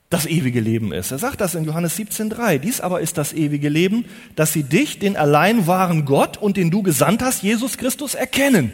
das 0.10 0.26
ewige 0.26 0.62
Leben 0.62 0.93
ist. 0.93 1.12
Er 1.12 1.20
sagt 1.20 1.41
das 1.41 1.56
in 1.56 1.65
Johannes 1.65 1.98
17.3. 1.98 2.60
Dies 2.60 2.80
aber 2.80 3.02
ist 3.02 3.17
das 3.17 3.34
ewige 3.34 3.67
Leben, 3.67 4.06
dass 4.36 4.54
sie 4.54 4.63
dich, 4.63 5.00
den 5.00 5.17
allein 5.17 5.67
wahren 5.67 6.06
Gott 6.06 6.38
und 6.38 6.56
den 6.56 6.72
du 6.72 6.82
gesandt 6.82 7.22
hast, 7.22 7.43
Jesus 7.43 7.78
Christus, 7.78 8.15
erkennen. 8.15 8.72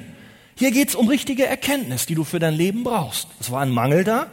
Hier 0.55 0.71
geht 0.71 0.89
es 0.89 0.95
um 0.95 1.07
richtige 1.07 1.47
Erkenntnis, 1.47 2.05
die 2.05 2.13
du 2.13 2.23
für 2.23 2.37
dein 2.37 2.53
Leben 2.53 2.83
brauchst. 2.83 3.27
Es 3.39 3.49
war 3.49 3.61
ein 3.61 3.71
Mangel 3.71 4.03
da. 4.03 4.27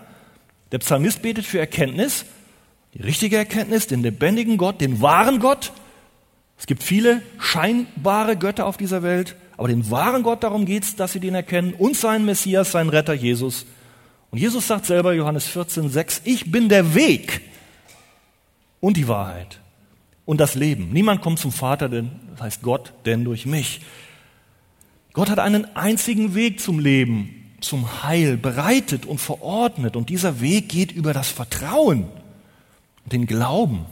Der 0.73 0.79
Psalmist 0.79 1.23
betet 1.23 1.47
für 1.47 1.59
Erkenntnis, 1.59 2.27
die 2.95 3.03
richtige 3.03 3.37
Erkenntnis, 3.37 3.87
den 3.87 4.03
lebendigen 4.03 4.57
Gott, 4.59 4.81
den 4.81 5.01
wahren 5.01 5.41
Gott. 5.41 5.73
Es 6.59 6.67
gibt 6.67 6.83
viele 6.83 7.23
scheinbare 7.39 8.37
Götter 8.37 8.67
auf 8.67 8.77
dieser 8.77 9.03
Welt, 9.03 9.37
aber 9.57 9.69
den 9.69 9.91
wahren 9.91 10.23
Gott, 10.23 10.43
darum 10.43 10.67
geht 10.67 10.85
es, 10.85 10.97
dass 10.97 11.13
sie 11.13 11.21
den 11.21 11.35
erkennen 11.35 11.73
und 11.73 11.97
seinen 11.97 12.27
Messias, 12.27 12.73
seinen 12.73 12.91
Retter 12.91 13.15
Jesus. 13.15 13.65
Und 14.31 14.39
Jesus 14.39 14.67
sagt 14.67 14.87
selber, 14.87 15.13
Johannes 15.13 15.47
14, 15.47 15.91
6, 15.91 16.23
ich 16.25 16.51
bin 16.51 16.69
der 16.69 16.95
Weg 16.95 17.41
und 18.81 18.97
die 18.97 19.09
Wahrheit 19.09 19.61
und 20.25 20.39
das 20.39 20.55
Leben. 20.55 20.91
Niemand 20.93 21.21
kommt 21.21 21.39
zum 21.39 21.53
Vater, 21.53 21.89
denn, 21.89 22.13
das 22.33 22.43
heißt 22.43 22.63
Gott, 22.63 22.93
denn 23.07 23.25
durch 23.25 23.47
mich. 23.47 23.81
Gott 25.13 25.31
hat 25.31 25.41
einen 25.41 25.77
einzigen 25.77 26.35
Weg 26.35 26.61
zum 26.61 26.79
Leben, 26.79 27.53
zum 27.61 28.05
Heil 28.05 28.37
bereitet 28.37 29.05
und 29.05 29.19
verordnet. 29.19 29.97
Und 29.97 30.09
dieser 30.09 30.41
Weg 30.41 30.69
geht 30.69 30.93
über 30.93 31.13
das 31.13 31.29
Vertrauen 31.29 32.05
und 33.05 33.13
den 33.13 33.27
Glauben 33.27 33.87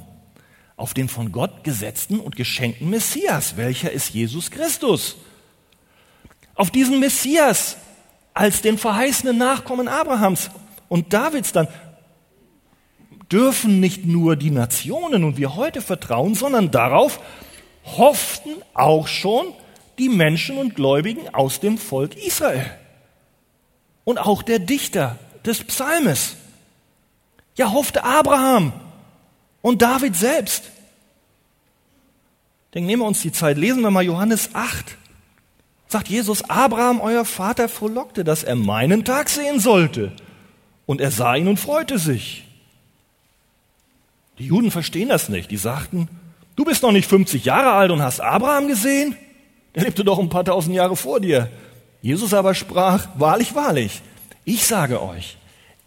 auf 0.77 0.95
den 0.95 1.09
von 1.09 1.33
Gott 1.33 1.65
gesetzten 1.65 2.21
und 2.21 2.37
geschenkten 2.37 2.89
Messias. 2.89 3.57
Welcher 3.57 3.91
ist 3.91 4.11
Jesus 4.11 4.53
Christus? 4.53 5.17
auf 6.59 6.73
diesen 6.73 6.99
Messias 6.99 7.77
als 8.39 8.63
den 8.63 8.79
verheißenen 8.79 9.37
Nachkommen 9.37 9.89
Abrahams 9.89 10.51
und 10.89 11.13
Davids 11.13 11.51
dann 11.51 11.67
dürfen 13.33 13.81
nicht 13.81 14.07
nur 14.07 14.37
die 14.37 14.53
Nationen 14.53 15.25
und 15.25 15.39
wir 15.39 15.57
heute 15.57 15.83
vertrauen, 15.83 16.37
sondern 16.37 16.71
darauf 16.71 17.19
hofften 17.85 18.51
auch 18.75 19.09
schon 19.09 19.53
die 19.99 20.09
Menschen 20.09 20.57
und 20.57 20.77
Gläubigen 20.77 21.35
aus 21.35 21.59
dem 21.59 21.79
Volk 21.79 22.15
Israel. 22.15 22.71
Und 24.05 24.19
auch 24.19 24.45
der 24.45 24.61
Dichter 24.61 25.19
des 25.45 25.65
Psalmes. 25.65 26.37
Ja, 27.57 27.73
hoffte 27.73 28.05
Abraham 28.05 28.73
und 29.63 29.83
David 29.83 30.15
selbst. 30.15 30.63
Dann 32.71 32.87
nehmen 32.87 33.03
wir 33.03 33.07
uns 33.09 33.21
die 33.21 33.33
Zeit, 33.33 33.59
lesen 33.59 33.83
wir 33.83 33.91
mal 33.91 34.05
Johannes 34.05 34.51
8 34.53 34.97
sagt 35.89 36.09
Jesus, 36.09 36.49
Abraham, 36.49 37.01
euer 37.01 37.25
Vater, 37.25 37.69
frohlockte, 37.69 38.23
dass 38.23 38.45
er 38.45 38.55
meinen 38.55 39.05
Tag 39.05 39.29
sehen 39.29 39.59
sollte. 39.59 40.13
Und 40.87 41.01
er 41.01 41.11
sah 41.11 41.35
ihn 41.35 41.49
und 41.49 41.59
freute 41.59 41.99
sich. 41.99 42.45
Die 44.39 44.47
Juden 44.47 44.71
verstehen 44.71 45.09
das 45.09 45.29
nicht. 45.29 45.51
Die 45.51 45.57
sagten, 45.57 46.09
du 46.57 46.65
bist 46.65 46.83
noch 46.83 46.93
nicht 46.93 47.09
50 47.09 47.45
Jahre 47.45 47.73
alt 47.73 47.91
und 47.91 48.03
hast 48.03 48.21
Abraham 48.21 48.69
gesehen? 48.69 49.17
Er 49.73 49.85
lebte 49.85 50.05
doch 50.05 50.19
ein 50.19 50.29
paar 50.29 50.45
tausend 50.45 50.75
Jahre 50.75 50.97
vor 50.97 51.21
dir. 51.21 51.51
Jesus 52.01 52.33
aber 52.33 52.55
sprach, 52.55 53.09
wahrlich, 53.17 53.55
wahrlich, 53.55 54.03
ich 54.45 54.65
sage 54.65 55.03
euch, 55.03 55.37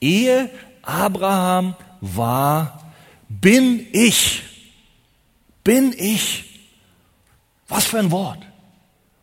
ehe 0.02 0.50
Abraham 0.82 1.76
war, 2.02 2.94
bin 3.30 3.88
ich. 3.92 4.44
Bin 5.64 5.94
ich. 5.98 6.62
Was 7.68 7.86
für 7.86 8.00
ein 8.00 8.12
Wort. 8.12 8.40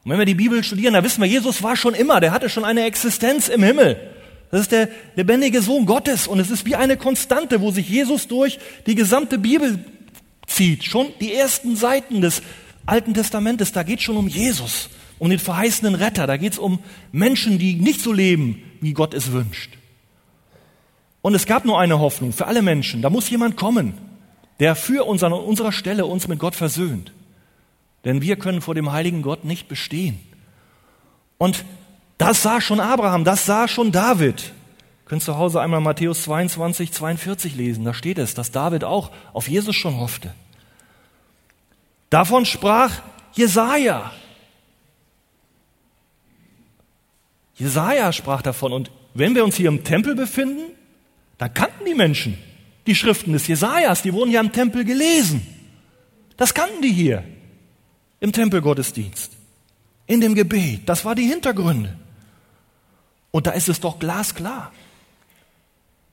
Und 0.09 0.12
wenn 0.12 0.21
wir 0.21 0.25
die 0.25 0.35
Bibel 0.35 0.64
studieren, 0.64 0.94
da 0.94 1.05
wissen 1.05 1.21
wir, 1.21 1.29
Jesus 1.29 1.62
war 1.62 1.77
schon 1.77 1.92
immer, 1.92 2.18
der 2.18 2.33
hatte 2.33 2.49
schon 2.49 2.64
eine 2.64 2.85
Existenz 2.85 3.49
im 3.49 3.62
Himmel. 3.62 4.01
Das 4.51 4.62
ist 4.62 4.73
der 4.73 4.88
lebendige 5.16 5.61
Sohn 5.61 5.85
Gottes 5.85 6.27
und 6.27 6.40
es 6.40 6.51
ist 6.51 6.64
wie 6.64 6.77
eine 6.77 6.97
Konstante, 6.97 7.61
wo 7.61 7.73
sich 7.73 7.90
Jesus 7.90 8.27
durch 8.27 8.59
die 8.87 8.94
gesamte 8.94 9.37
Bibel 9.37 9.85
zieht. 10.47 10.85
Schon 10.85 11.09
die 11.21 11.35
ersten 11.35 11.77
Seiten 11.77 12.23
des 12.23 12.40
Alten 12.87 13.12
Testamentes, 13.12 13.73
da 13.73 13.83
geht 13.83 13.99
es 13.99 14.07
schon 14.07 14.16
um 14.16 14.29
Jesus, 14.29 14.88
um 15.18 15.29
den 15.29 15.38
verheißenen 15.38 15.94
Retter, 15.94 16.27
da 16.27 16.38
geht 16.38 16.55
es 16.55 16.59
um 16.59 16.79
Menschen, 17.12 17.59
die 17.59 17.75
nicht 17.75 18.01
so 18.01 18.11
leben, 18.11 18.62
wie 18.81 18.94
Gott 18.94 19.12
es 19.12 19.33
wünscht. 19.33 19.77
Und 21.21 21.35
es 21.35 21.44
gab 21.44 21.66
nur 21.66 21.79
eine 21.79 21.99
Hoffnung 21.99 22.33
für 22.33 22.47
alle 22.47 22.62
Menschen. 22.62 23.03
Da 23.03 23.11
muss 23.11 23.29
jemand 23.29 23.59
kommen, 23.59 23.92
der 24.59 24.75
für 24.75 25.05
uns 25.05 25.23
an 25.23 25.35
unserer 25.35 25.73
Stelle 25.73 26.07
uns 26.07 26.29
mit 26.29 26.38
Gott 26.38 26.55
versöhnt. 26.55 27.12
Denn 28.05 28.23
wir 28.23 28.37
können 28.37 28.61
vor 28.61 28.75
dem 28.75 28.93
heiligen 28.93 29.23
Gott 29.23 29.45
nicht 29.45 29.69
bestehen. 29.69 30.19
Und 31.37 31.65
das 32.17 32.43
sah 32.43 32.61
schon 32.61 32.81
Abraham, 32.81 33.25
das 33.25 33.47
sah 33.47 33.69
schon 33.69 33.93
David. 33.93 34.53
Ihr 35.05 35.09
könnt 35.09 35.23
zu 35.23 35.39
Hause 35.39 35.61
einmal 35.61 35.81
Matthäus 35.81 36.25
22, 36.25 36.93
42 36.93 37.55
lesen. 37.55 37.85
Da 37.85 37.95
steht 37.95 38.19
es, 38.19 38.35
dass 38.35 38.51
David 38.51 38.85
auch 38.85 39.11
auf 39.33 39.49
Jesus 39.49 39.77
schon 39.77 39.97
hoffte. 39.97 40.35
Davon 42.11 42.45
sprach 42.45 43.03
Jesaja. 43.35 44.13
Jesaja 47.55 48.13
sprach 48.13 48.43
davon. 48.43 48.73
Und 48.73 48.91
wenn 49.15 49.35
wir 49.35 49.45
uns 49.45 49.57
hier 49.57 49.69
im 49.69 49.85
Tempel 49.85 50.15
befinden, 50.15 50.73
dann 51.39 51.53
kannten 51.55 51.85
die 51.85 51.95
Menschen 51.95 52.39
die 52.87 52.95
Schriften 52.95 53.33
des 53.33 53.47
Jesajas. 53.47 54.03
Die 54.03 54.13
wurden 54.13 54.31
ja 54.31 54.41
im 54.41 54.53
Tempel 54.53 54.85
gelesen. 54.85 55.47
Das 56.37 56.55
kannten 56.55 56.83
die 56.83 56.93
hier 56.93 57.25
im 58.20 58.33
Tempelgottesdienst, 58.33 59.33
in 60.07 60.20
dem 60.20 60.35
Gebet. 60.35 60.88
Das 60.88 61.04
war 61.04 61.14
die 61.14 61.26
Hintergründe. 61.26 61.96
Und 63.31 63.46
da 63.46 63.52
ist 63.52 63.68
es 63.68 63.81
doch 63.81 63.98
glasklar. 63.98 64.72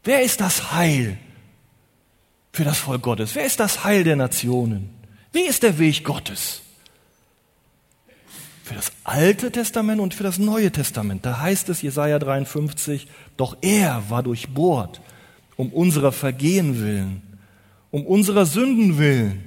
Wer 0.04 0.22
ist 0.22 0.42
das 0.42 0.74
Heil 0.74 1.18
für 2.54 2.64
das 2.64 2.78
Volk 2.78 3.02
Gottes? 3.02 3.36
Wer 3.36 3.46
ist 3.46 3.60
das 3.60 3.84
Heil 3.84 4.04
der 4.04 4.16
Nationen? 4.16 4.90
Wie 5.32 5.46
ist 5.48 5.64
der 5.64 5.80
Weg 5.80 6.04
Gottes? 6.04 6.62
Für 8.64 8.76
das 8.76 8.92
Alte 9.04 9.52
Testament 9.52 10.02
und 10.02 10.14
für 10.14 10.24
das 10.24 10.38
Neue 10.38 10.72
Testament. 10.72 11.26
Da 11.26 11.40
heißt 11.40 11.70
es, 11.70 11.82
Jesaja 11.82 12.20
53, 12.20 13.08
doch 13.38 13.58
er 13.62 14.10
war 14.10 14.24
durchbohrt 14.24 15.02
um 15.56 15.72
unserer 15.72 16.12
Vergehen 16.12 16.82
willen, 16.82 17.22
um 17.92 18.06
unserer 18.06 18.46
Sünden 18.46 18.98
willen. 18.98 19.44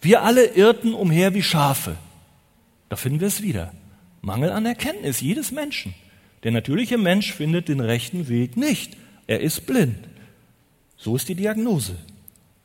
Wir 0.00 0.22
alle 0.22 0.46
irrten 0.46 0.94
umher 0.94 1.34
wie 1.34 1.42
Schafe. 1.42 1.96
Da 2.88 2.96
finden 2.96 3.20
wir 3.20 3.28
es 3.28 3.42
wieder. 3.42 3.72
Mangel 4.20 4.50
an 4.50 4.66
Erkenntnis 4.66 5.20
jedes 5.20 5.50
Menschen. 5.50 5.94
Der 6.44 6.52
natürliche 6.52 6.98
Mensch 6.98 7.32
findet 7.32 7.68
den 7.68 7.80
rechten 7.80 8.28
Weg 8.28 8.56
nicht. 8.56 8.96
Er 9.26 9.40
ist 9.40 9.66
blind. 9.66 9.96
So 10.96 11.16
ist 11.16 11.28
die 11.28 11.34
Diagnose. 11.34 11.96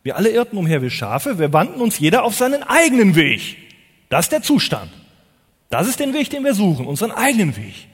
Wir 0.03 0.17
alle 0.17 0.29
irrten 0.29 0.57
umher 0.57 0.81
wie 0.81 0.89
Schafe, 0.89 1.39
wir 1.39 1.53
wandten 1.53 1.81
uns 1.81 1.99
jeder 1.99 2.23
auf 2.23 2.35
seinen 2.35 2.61
eigenen 2.63 3.15
Weg. 3.15 3.57
Das 4.09 4.25
ist 4.25 4.31
der 4.31 4.41
Zustand. 4.41 4.91
Das 5.69 5.87
ist 5.87 5.99
den 5.99 6.13
Weg, 6.13 6.29
den 6.29 6.43
wir 6.43 6.53
suchen, 6.53 6.85
unseren 6.85 7.11
eigenen 7.11 7.55
Weg. 7.55 7.87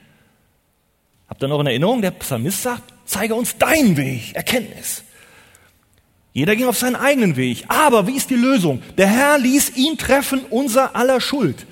Habt 1.27 1.43
ihr 1.43 1.47
noch 1.47 1.59
in 1.59 1.67
Erinnerung, 1.67 2.01
der 2.01 2.11
Psalmist 2.11 2.63
sagt, 2.63 2.93
zeige 3.05 3.35
uns 3.35 3.57
deinen 3.57 3.95
Weg, 3.95 4.33
Erkenntnis. 4.33 5.03
Jeder 6.33 6.55
ging 6.55 6.67
auf 6.67 6.77
seinen 6.77 6.95
eigenen 6.95 7.35
Weg. 7.35 7.65
Aber 7.67 8.07
wie 8.07 8.15
ist 8.15 8.29
die 8.29 8.35
Lösung? 8.35 8.81
Der 8.97 9.07
Herr 9.07 9.37
ließ 9.39 9.75
ihn 9.75 9.97
treffen, 9.97 10.41
unser 10.49 10.95
aller 10.95 11.21
Schuld. 11.21 11.65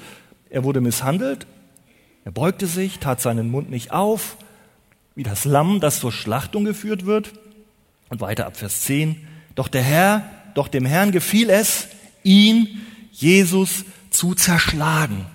Er 0.50 0.64
wurde 0.64 0.82
misshandelt, 0.82 1.46
er 2.26 2.32
beugte 2.32 2.68
sich, 2.68 3.00
tat 3.00 3.22
seinen 3.22 3.50
Mund 3.50 3.70
nicht 3.70 3.92
auf, 3.92 4.38
wie 5.16 5.24
das 5.24 5.46
Lamm, 5.46 5.80
das 5.80 6.00
zur 6.00 6.12
Schlachtung 6.12 6.66
geführt 6.66 7.06
wird. 7.06 7.34
Und 8.10 8.22
weiter 8.22 8.46
ab 8.46 8.58
Vers 8.58 8.82
10. 8.82 9.28
Doch 9.56 9.68
der 9.68 9.82
Herr, 9.84 10.30
doch 10.54 10.68
dem 10.68 10.86
Herrn 10.86 11.12
gefiel 11.12 11.50
es, 11.50 11.88
ihn, 12.24 12.82
Jesus, 13.12 13.86
zu 14.10 14.34
zerschlagen. 14.34 15.26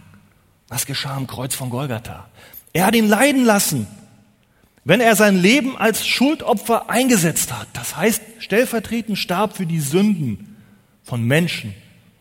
Was 0.69 0.87
geschah 0.87 1.17
am 1.17 1.27
Kreuz 1.27 1.55
von 1.55 1.71
Golgatha? 1.71 2.29
Er 2.73 2.87
hat 2.87 2.95
ihn 2.95 3.09
leiden 3.09 3.45
lassen, 3.45 3.87
wenn 4.85 5.01
er 5.01 5.15
sein 5.17 5.37
Leben 5.37 5.77
als 5.77 6.07
Schuldopfer 6.07 6.91
eingesetzt 6.91 7.53
hat. 7.53 7.69
Das 7.73 7.97
heißt, 7.97 8.23
stellvertretend 8.39 9.19
starb 9.19 9.57
für 9.57 9.67
die 9.67 9.81
Sünden 9.81 10.57
von 11.05 11.25
Menschen 11.25 11.75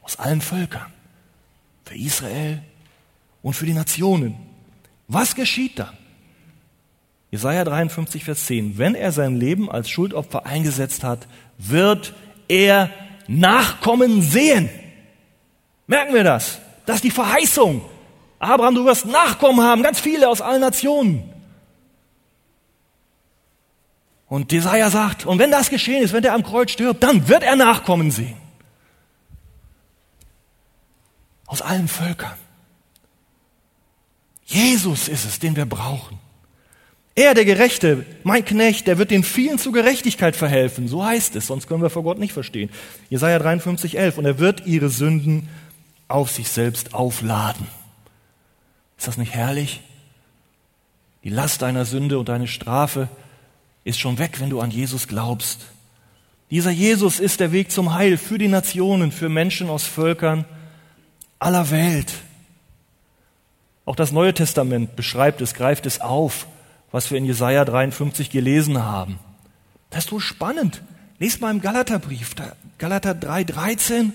aus 0.03 0.19
allen 0.19 0.41
Völkern, 0.41 0.91
für 1.85 1.95
Israel 1.97 2.61
und 3.41 3.53
für 3.53 3.65
die 3.65 3.73
Nationen. 3.73 4.35
Was 5.07 5.35
geschieht 5.35 5.79
dann? 5.79 5.97
Jesaja 7.31 7.63
53, 7.63 8.25
Vers 8.25 8.45
10. 8.45 8.77
Wenn 8.77 8.93
er 8.93 9.11
sein 9.11 9.37
Leben 9.37 9.71
als 9.71 9.89
Schuldopfer 9.89 10.45
eingesetzt 10.45 11.03
hat, 11.03 11.27
wird 11.57 12.13
er 12.47 12.89
Nachkommen 13.27 14.21
sehen. 14.21 14.69
Merken 15.87 16.13
wir 16.13 16.25
das? 16.25 16.59
Das 16.85 16.97
ist 16.97 17.05
die 17.05 17.11
Verheißung. 17.11 17.81
Abraham, 18.39 18.75
du 18.75 18.85
wirst 18.85 19.05
Nachkommen 19.05 19.61
haben, 19.61 19.83
ganz 19.83 19.99
viele 19.99 20.27
aus 20.27 20.41
allen 20.41 20.61
Nationen. 20.61 21.30
Und 24.31 24.49
Jesaja 24.53 24.89
sagt, 24.89 25.25
und 25.25 25.39
wenn 25.39 25.51
das 25.51 25.69
geschehen 25.69 26.01
ist, 26.01 26.13
wenn 26.13 26.21
der 26.21 26.33
am 26.33 26.41
Kreuz 26.43 26.71
stirbt, 26.71 27.03
dann 27.03 27.27
wird 27.27 27.43
er 27.43 27.57
Nachkommen 27.57 28.11
sehen. 28.11 28.37
Aus 31.47 31.61
allen 31.61 31.89
Völkern. 31.89 32.37
Jesus 34.45 35.09
ist 35.09 35.25
es, 35.25 35.39
den 35.39 35.57
wir 35.57 35.65
brauchen. 35.65 36.17
Er, 37.13 37.33
der 37.33 37.43
Gerechte, 37.43 38.05
mein 38.23 38.45
Knecht, 38.45 38.87
der 38.87 38.97
wird 38.97 39.11
den 39.11 39.25
vielen 39.25 39.57
zu 39.57 39.73
Gerechtigkeit 39.73 40.37
verhelfen. 40.37 40.87
So 40.87 41.03
heißt 41.03 41.35
es, 41.35 41.47
sonst 41.47 41.67
können 41.67 41.81
wir 41.81 41.89
vor 41.89 42.03
Gott 42.03 42.17
nicht 42.17 42.31
verstehen. 42.31 42.69
Jesaja 43.09 43.37
53, 43.37 43.97
11. 43.97 44.17
Und 44.17 44.23
er 44.23 44.39
wird 44.39 44.65
ihre 44.65 44.87
Sünden 44.87 45.49
auf 46.07 46.31
sich 46.31 46.47
selbst 46.47 46.93
aufladen. 46.93 47.67
Ist 48.97 49.09
das 49.09 49.17
nicht 49.17 49.33
herrlich? 49.33 49.81
Die 51.25 51.29
Last 51.29 51.61
deiner 51.63 51.83
Sünde 51.83 52.17
und 52.17 52.29
deine 52.29 52.47
Strafe 52.47 53.09
ist 53.83 53.99
schon 53.99 54.17
weg, 54.19 54.39
wenn 54.39 54.49
du 54.49 54.61
an 54.61 54.71
Jesus 54.71 55.07
glaubst. 55.07 55.61
Dieser 56.49 56.71
Jesus 56.71 57.19
ist 57.19 57.39
der 57.39 57.51
Weg 57.51 57.71
zum 57.71 57.93
Heil 57.93 58.17
für 58.17 58.37
die 58.37 58.47
Nationen, 58.47 59.11
für 59.11 59.29
Menschen 59.29 59.69
aus 59.69 59.85
Völkern 59.85 60.45
aller 61.39 61.71
Welt. 61.71 62.13
Auch 63.85 63.95
das 63.95 64.11
Neue 64.11 64.33
Testament 64.33 64.95
beschreibt 64.95 65.41
es, 65.41 65.53
greift 65.53 65.85
es 65.85 66.01
auf, 66.01 66.47
was 66.91 67.09
wir 67.09 67.17
in 67.17 67.25
Jesaja 67.25 67.65
53 67.65 68.29
gelesen 68.29 68.83
haben. 68.83 69.17
Das 69.89 70.05
ist 70.05 70.09
so 70.09 70.19
spannend. 70.19 70.81
Lest 71.19 71.41
mal 71.41 71.51
im 71.51 71.61
Galaterbrief, 71.61 72.35
Galater 72.77 73.13
3, 73.13 73.43
13. 73.45 74.13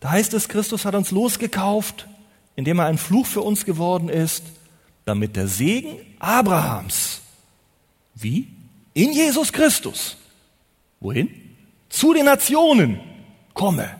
Da 0.00 0.10
heißt 0.10 0.34
es, 0.34 0.48
Christus 0.48 0.84
hat 0.84 0.94
uns 0.94 1.10
losgekauft, 1.10 2.06
indem 2.56 2.78
er 2.78 2.86
ein 2.86 2.98
Fluch 2.98 3.26
für 3.26 3.42
uns 3.42 3.64
geworden 3.64 4.08
ist, 4.08 4.44
damit 5.04 5.36
der 5.36 5.48
Segen 5.48 5.96
Abrahams, 6.18 7.20
wie? 8.14 8.48
In 8.94 9.12
Jesus 9.12 9.52
Christus. 9.52 10.16
Wohin? 11.00 11.30
Zu 11.88 12.12
den 12.12 12.26
Nationen 12.26 13.00
komme. 13.54 13.96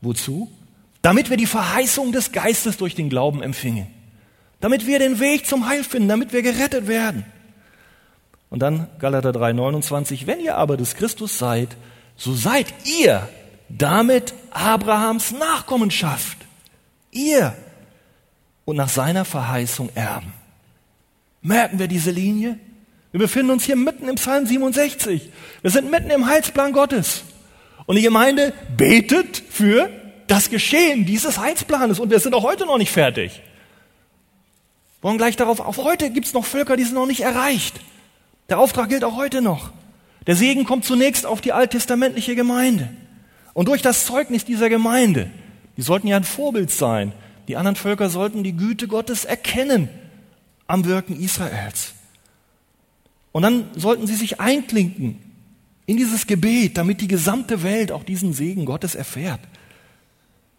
Wozu? 0.00 0.50
damit 1.04 1.28
wir 1.28 1.36
die 1.36 1.44
Verheißung 1.44 2.12
des 2.12 2.32
Geistes 2.32 2.78
durch 2.78 2.94
den 2.94 3.10
Glauben 3.10 3.42
empfingen, 3.42 3.88
damit 4.60 4.86
wir 4.86 4.98
den 4.98 5.20
Weg 5.20 5.46
zum 5.46 5.66
Heil 5.66 5.84
finden, 5.84 6.08
damit 6.08 6.32
wir 6.32 6.40
gerettet 6.40 6.86
werden. 6.86 7.26
Und 8.48 8.60
dann 8.60 8.86
Galater 8.98 9.30
3:29, 9.30 10.26
wenn 10.26 10.40
ihr 10.40 10.56
aber 10.56 10.78
des 10.78 10.94
Christus 10.94 11.36
seid, 11.36 11.76
so 12.16 12.32
seid 12.32 12.72
ihr 12.86 13.28
damit 13.68 14.32
Abrahams 14.50 15.32
Nachkommenschaft. 15.32 16.38
Ihr 17.10 17.54
und 18.64 18.76
nach 18.76 18.88
seiner 18.88 19.26
Verheißung 19.26 19.90
erben. 19.94 20.32
Merken 21.42 21.78
wir 21.78 21.86
diese 21.86 22.12
Linie? 22.12 22.58
Wir 23.14 23.20
befinden 23.20 23.52
uns 23.52 23.62
hier 23.62 23.76
mitten 23.76 24.08
im 24.08 24.16
Psalm 24.16 24.44
67. 24.44 25.30
Wir 25.62 25.70
sind 25.70 25.88
mitten 25.88 26.10
im 26.10 26.26
Heilsplan 26.26 26.72
Gottes. 26.72 27.22
Und 27.86 27.94
die 27.94 28.02
Gemeinde 28.02 28.52
betet 28.76 29.40
für 29.48 29.88
das 30.26 30.50
Geschehen 30.50 31.06
dieses 31.06 31.38
Heilsplanes 31.38 32.00
und 32.00 32.10
wir 32.10 32.18
sind 32.18 32.34
auch 32.34 32.42
heute 32.42 32.66
noch 32.66 32.76
nicht 32.76 32.90
fertig. 32.90 33.40
Wollen 35.00 35.16
gleich 35.16 35.36
darauf 35.36 35.60
auf. 35.60 35.76
Heute 35.76 36.10
gibt 36.10 36.26
es 36.26 36.32
noch 36.32 36.44
Völker, 36.44 36.76
die 36.76 36.82
sind 36.82 36.96
noch 36.96 37.06
nicht 37.06 37.20
erreicht. 37.20 37.78
Der 38.48 38.58
Auftrag 38.58 38.88
gilt 38.88 39.04
auch 39.04 39.14
heute 39.14 39.42
noch. 39.42 39.70
Der 40.26 40.34
Segen 40.34 40.64
kommt 40.64 40.84
zunächst 40.84 41.24
auf 41.24 41.40
die 41.40 41.52
alttestamentliche 41.52 42.34
Gemeinde. 42.34 42.88
Und 43.52 43.68
durch 43.68 43.80
das 43.80 44.06
Zeugnis 44.06 44.44
dieser 44.44 44.68
Gemeinde, 44.68 45.30
die 45.76 45.82
sollten 45.82 46.08
ja 46.08 46.16
ein 46.16 46.24
Vorbild 46.24 46.72
sein. 46.72 47.12
Die 47.46 47.56
anderen 47.56 47.76
Völker 47.76 48.10
sollten 48.10 48.42
die 48.42 48.56
Güte 48.56 48.88
Gottes 48.88 49.24
erkennen 49.24 49.88
am 50.66 50.84
Wirken 50.84 51.20
Israels. 51.20 51.94
Und 53.34 53.42
dann 53.42 53.66
sollten 53.74 54.06
sie 54.06 54.14
sich 54.14 54.38
einklinken 54.38 55.18
in 55.86 55.96
dieses 55.96 56.28
Gebet, 56.28 56.78
damit 56.78 57.00
die 57.00 57.08
gesamte 57.08 57.64
Welt 57.64 57.90
auch 57.90 58.04
diesen 58.04 58.32
Segen 58.32 58.64
Gottes 58.64 58.94
erfährt. 58.94 59.40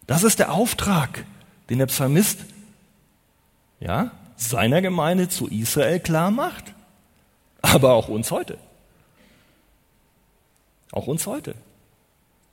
Das 0.06 0.24
ist 0.24 0.40
der 0.40 0.52
Auftrag, 0.52 1.24
den 1.70 1.78
der 1.78 1.86
Psalmist 1.86 2.40
ja, 3.80 4.10
seiner 4.36 4.82
Gemeinde 4.82 5.30
zu 5.30 5.48
Israel 5.48 6.00
klar 6.00 6.30
macht, 6.30 6.74
aber 7.62 7.94
auch 7.94 8.08
uns 8.08 8.30
heute. 8.30 8.58
Auch 10.92 11.06
uns 11.06 11.26
heute. 11.26 11.54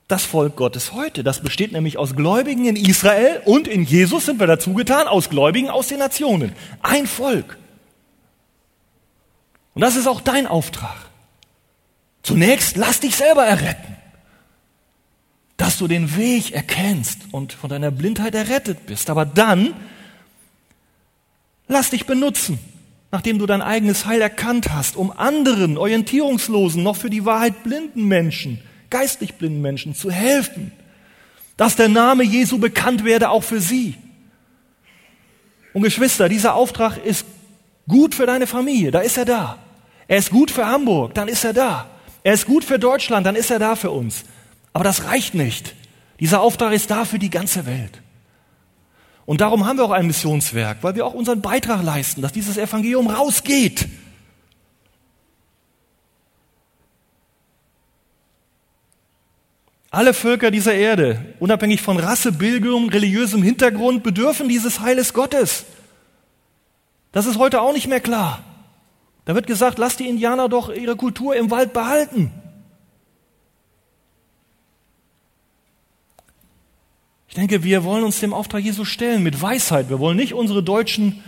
Das 0.08 0.24
Volk 0.24 0.56
Gottes 0.56 0.94
heute, 0.94 1.22
das 1.22 1.42
besteht 1.42 1.72
nämlich 1.72 1.98
aus 1.98 2.16
Gläubigen 2.16 2.64
in 2.64 2.76
Israel 2.76 3.42
und 3.44 3.68
in 3.68 3.84
Jesus 3.84 4.24
sind 4.24 4.40
wir 4.40 4.46
dazu 4.46 4.72
getan, 4.72 5.06
aus 5.06 5.28
Gläubigen 5.28 5.68
aus 5.68 5.88
den 5.88 5.98
Nationen. 5.98 6.54
Ein 6.80 7.06
Volk. 7.06 7.58
Und 9.74 9.82
das 9.82 9.96
ist 9.96 10.06
auch 10.06 10.20
dein 10.20 10.46
Auftrag. 10.46 10.96
Zunächst 12.22 12.76
lass 12.76 13.00
dich 13.00 13.16
selber 13.16 13.44
erretten 13.44 13.94
dass 15.56 15.78
du 15.78 15.88
den 15.88 16.16
Weg 16.16 16.52
erkennst 16.52 17.20
und 17.30 17.52
von 17.52 17.70
deiner 17.70 17.90
Blindheit 17.90 18.34
errettet 18.34 18.86
bist. 18.86 19.08
Aber 19.10 19.24
dann 19.24 19.74
lass 21.68 21.90
dich 21.90 22.06
benutzen, 22.06 22.58
nachdem 23.12 23.38
du 23.38 23.46
dein 23.46 23.62
eigenes 23.62 24.06
Heil 24.06 24.20
erkannt 24.20 24.72
hast, 24.72 24.96
um 24.96 25.12
anderen 25.12 25.78
orientierungslosen, 25.78 26.82
noch 26.82 26.96
für 26.96 27.10
die 27.10 27.24
Wahrheit 27.24 27.62
blinden 27.62 28.06
Menschen, 28.08 28.60
geistlich 28.90 29.34
blinden 29.34 29.60
Menschen 29.60 29.94
zu 29.94 30.10
helfen, 30.10 30.72
dass 31.56 31.76
der 31.76 31.88
Name 31.88 32.24
Jesu 32.24 32.58
bekannt 32.58 33.04
werde 33.04 33.30
auch 33.30 33.44
für 33.44 33.60
sie. 33.60 33.94
Und 35.72 35.82
Geschwister, 35.82 36.28
dieser 36.28 36.54
Auftrag 36.54 36.98
ist 36.98 37.24
gut 37.88 38.14
für 38.14 38.26
deine 38.26 38.46
Familie, 38.46 38.90
da 38.90 39.00
ist 39.00 39.16
er 39.16 39.24
da. 39.24 39.63
Er 40.06 40.18
ist 40.18 40.30
gut 40.30 40.50
für 40.50 40.66
Hamburg, 40.66 41.14
dann 41.14 41.28
ist 41.28 41.44
er 41.44 41.52
da. 41.52 41.88
Er 42.22 42.34
ist 42.34 42.46
gut 42.46 42.64
für 42.64 42.78
Deutschland, 42.78 43.26
dann 43.26 43.36
ist 43.36 43.50
er 43.50 43.58
da 43.58 43.76
für 43.76 43.90
uns. 43.90 44.24
Aber 44.72 44.84
das 44.84 45.04
reicht 45.04 45.34
nicht. 45.34 45.74
Dieser 46.20 46.40
Auftrag 46.40 46.72
ist 46.72 46.90
da 46.90 47.04
für 47.04 47.18
die 47.18 47.30
ganze 47.30 47.66
Welt. 47.66 48.00
Und 49.26 49.40
darum 49.40 49.66
haben 49.66 49.78
wir 49.78 49.84
auch 49.84 49.90
ein 49.90 50.06
Missionswerk, 50.06 50.78
weil 50.82 50.94
wir 50.94 51.06
auch 51.06 51.14
unseren 51.14 51.40
Beitrag 51.40 51.82
leisten, 51.82 52.20
dass 52.22 52.32
dieses 52.32 52.58
Evangelium 52.58 53.08
rausgeht. 53.08 53.88
Alle 59.90 60.12
Völker 60.12 60.50
dieser 60.50 60.74
Erde, 60.74 61.34
unabhängig 61.38 61.80
von 61.80 61.98
Rasse, 61.98 62.32
Bildung, 62.32 62.88
religiösem 62.90 63.42
Hintergrund, 63.42 64.02
bedürfen 64.02 64.48
dieses 64.48 64.80
Heiles 64.80 65.14
Gottes. 65.14 65.64
Das 67.12 67.26
ist 67.26 67.38
heute 67.38 67.60
auch 67.60 67.72
nicht 67.72 67.86
mehr 67.86 68.00
klar. 68.00 68.42
Da 69.24 69.34
wird 69.34 69.46
gesagt, 69.46 69.78
lasst 69.78 70.00
die 70.00 70.08
Indianer 70.08 70.48
doch 70.48 70.68
ihre 70.68 70.96
Kultur 70.96 71.34
im 71.34 71.50
Wald 71.50 71.72
behalten. 71.72 72.30
Ich 77.28 77.34
denke, 77.34 77.64
wir 77.64 77.82
wollen 77.82 78.04
uns 78.04 78.20
dem 78.20 78.32
Auftrag 78.32 78.62
Jesu 78.62 78.84
stellen 78.84 79.22
mit 79.22 79.42
Weisheit. 79.42 79.88
Wir 79.88 79.98
wollen 79.98 80.16
nicht 80.16 80.34
unsere 80.34 80.62
Deutschen, 80.62 81.24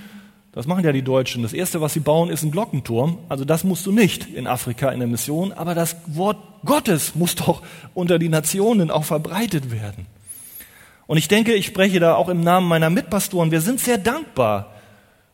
das 0.53 0.67
machen 0.67 0.85
ja 0.85 0.93
die 0.93 1.03
Deutschen, 1.03 1.43
das 1.43 1.53
Erste, 1.53 1.81
was 1.81 1.95
sie 1.95 2.01
bauen, 2.01 2.31
ist 2.31 2.45
ein 2.45 2.53
Glockenturm. 2.53 3.19
Also 3.29 3.45
das 3.45 3.65
musst 3.65 3.87
du 3.87 3.93
nicht 3.93 4.33
in 4.33 4.47
Afrika 4.47 4.91
in 4.91 5.01
der 5.01 5.09
Mission, 5.09 5.53
aber 5.53 5.75
das 5.75 5.97
Wort 6.07 6.39
Gottes 6.65 7.15
muss 7.17 7.35
doch 7.35 7.63
unter 7.93 8.21
die 8.21 8.29
Nationen 8.29 8.91
auch 8.91 9.05
verbreitet 9.05 9.73
werden. 9.73 10.07
Und 11.09 11.17
ich 11.17 11.29
denke, 11.29 11.55
ich 11.55 11.67
spreche 11.67 11.99
da 11.99 12.15
auch 12.15 12.29
im 12.29 12.41
Namen 12.41 12.69
meiner 12.69 12.91
Mitpastoren, 12.91 13.51
wir 13.51 13.61
sind 13.61 13.81
sehr 13.81 13.99
dankbar 13.99 14.76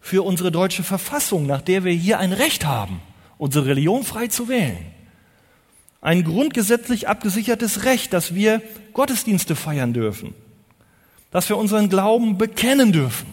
für 0.03 0.23
unsere 0.23 0.53
deutsche 0.53 0.83
Verfassung, 0.83 1.47
nach 1.47 1.63
der 1.63 1.85
wir 1.85 1.93
hier 1.93 2.19
ein 2.19 2.35
Recht 2.35 2.67
haben, 2.67 3.01
unsere 3.39 3.65
Religion 3.65 4.05
frei 4.05 4.27
zu 4.27 4.49
wählen. 4.49 4.85
Ein 6.03 6.25
grundgesetzlich 6.25 7.09
abgesichertes 7.09 7.85
Recht, 7.85 8.13
dass 8.13 8.35
wir 8.35 8.61
Gottesdienste 8.93 9.57
feiern 9.57 9.95
dürfen 9.95 10.35
dass 11.33 11.49
wir 11.49 11.57
unseren 11.57 11.89
Glauben 11.89 12.39
bekennen 12.39 12.93
dürfen. 12.93 13.27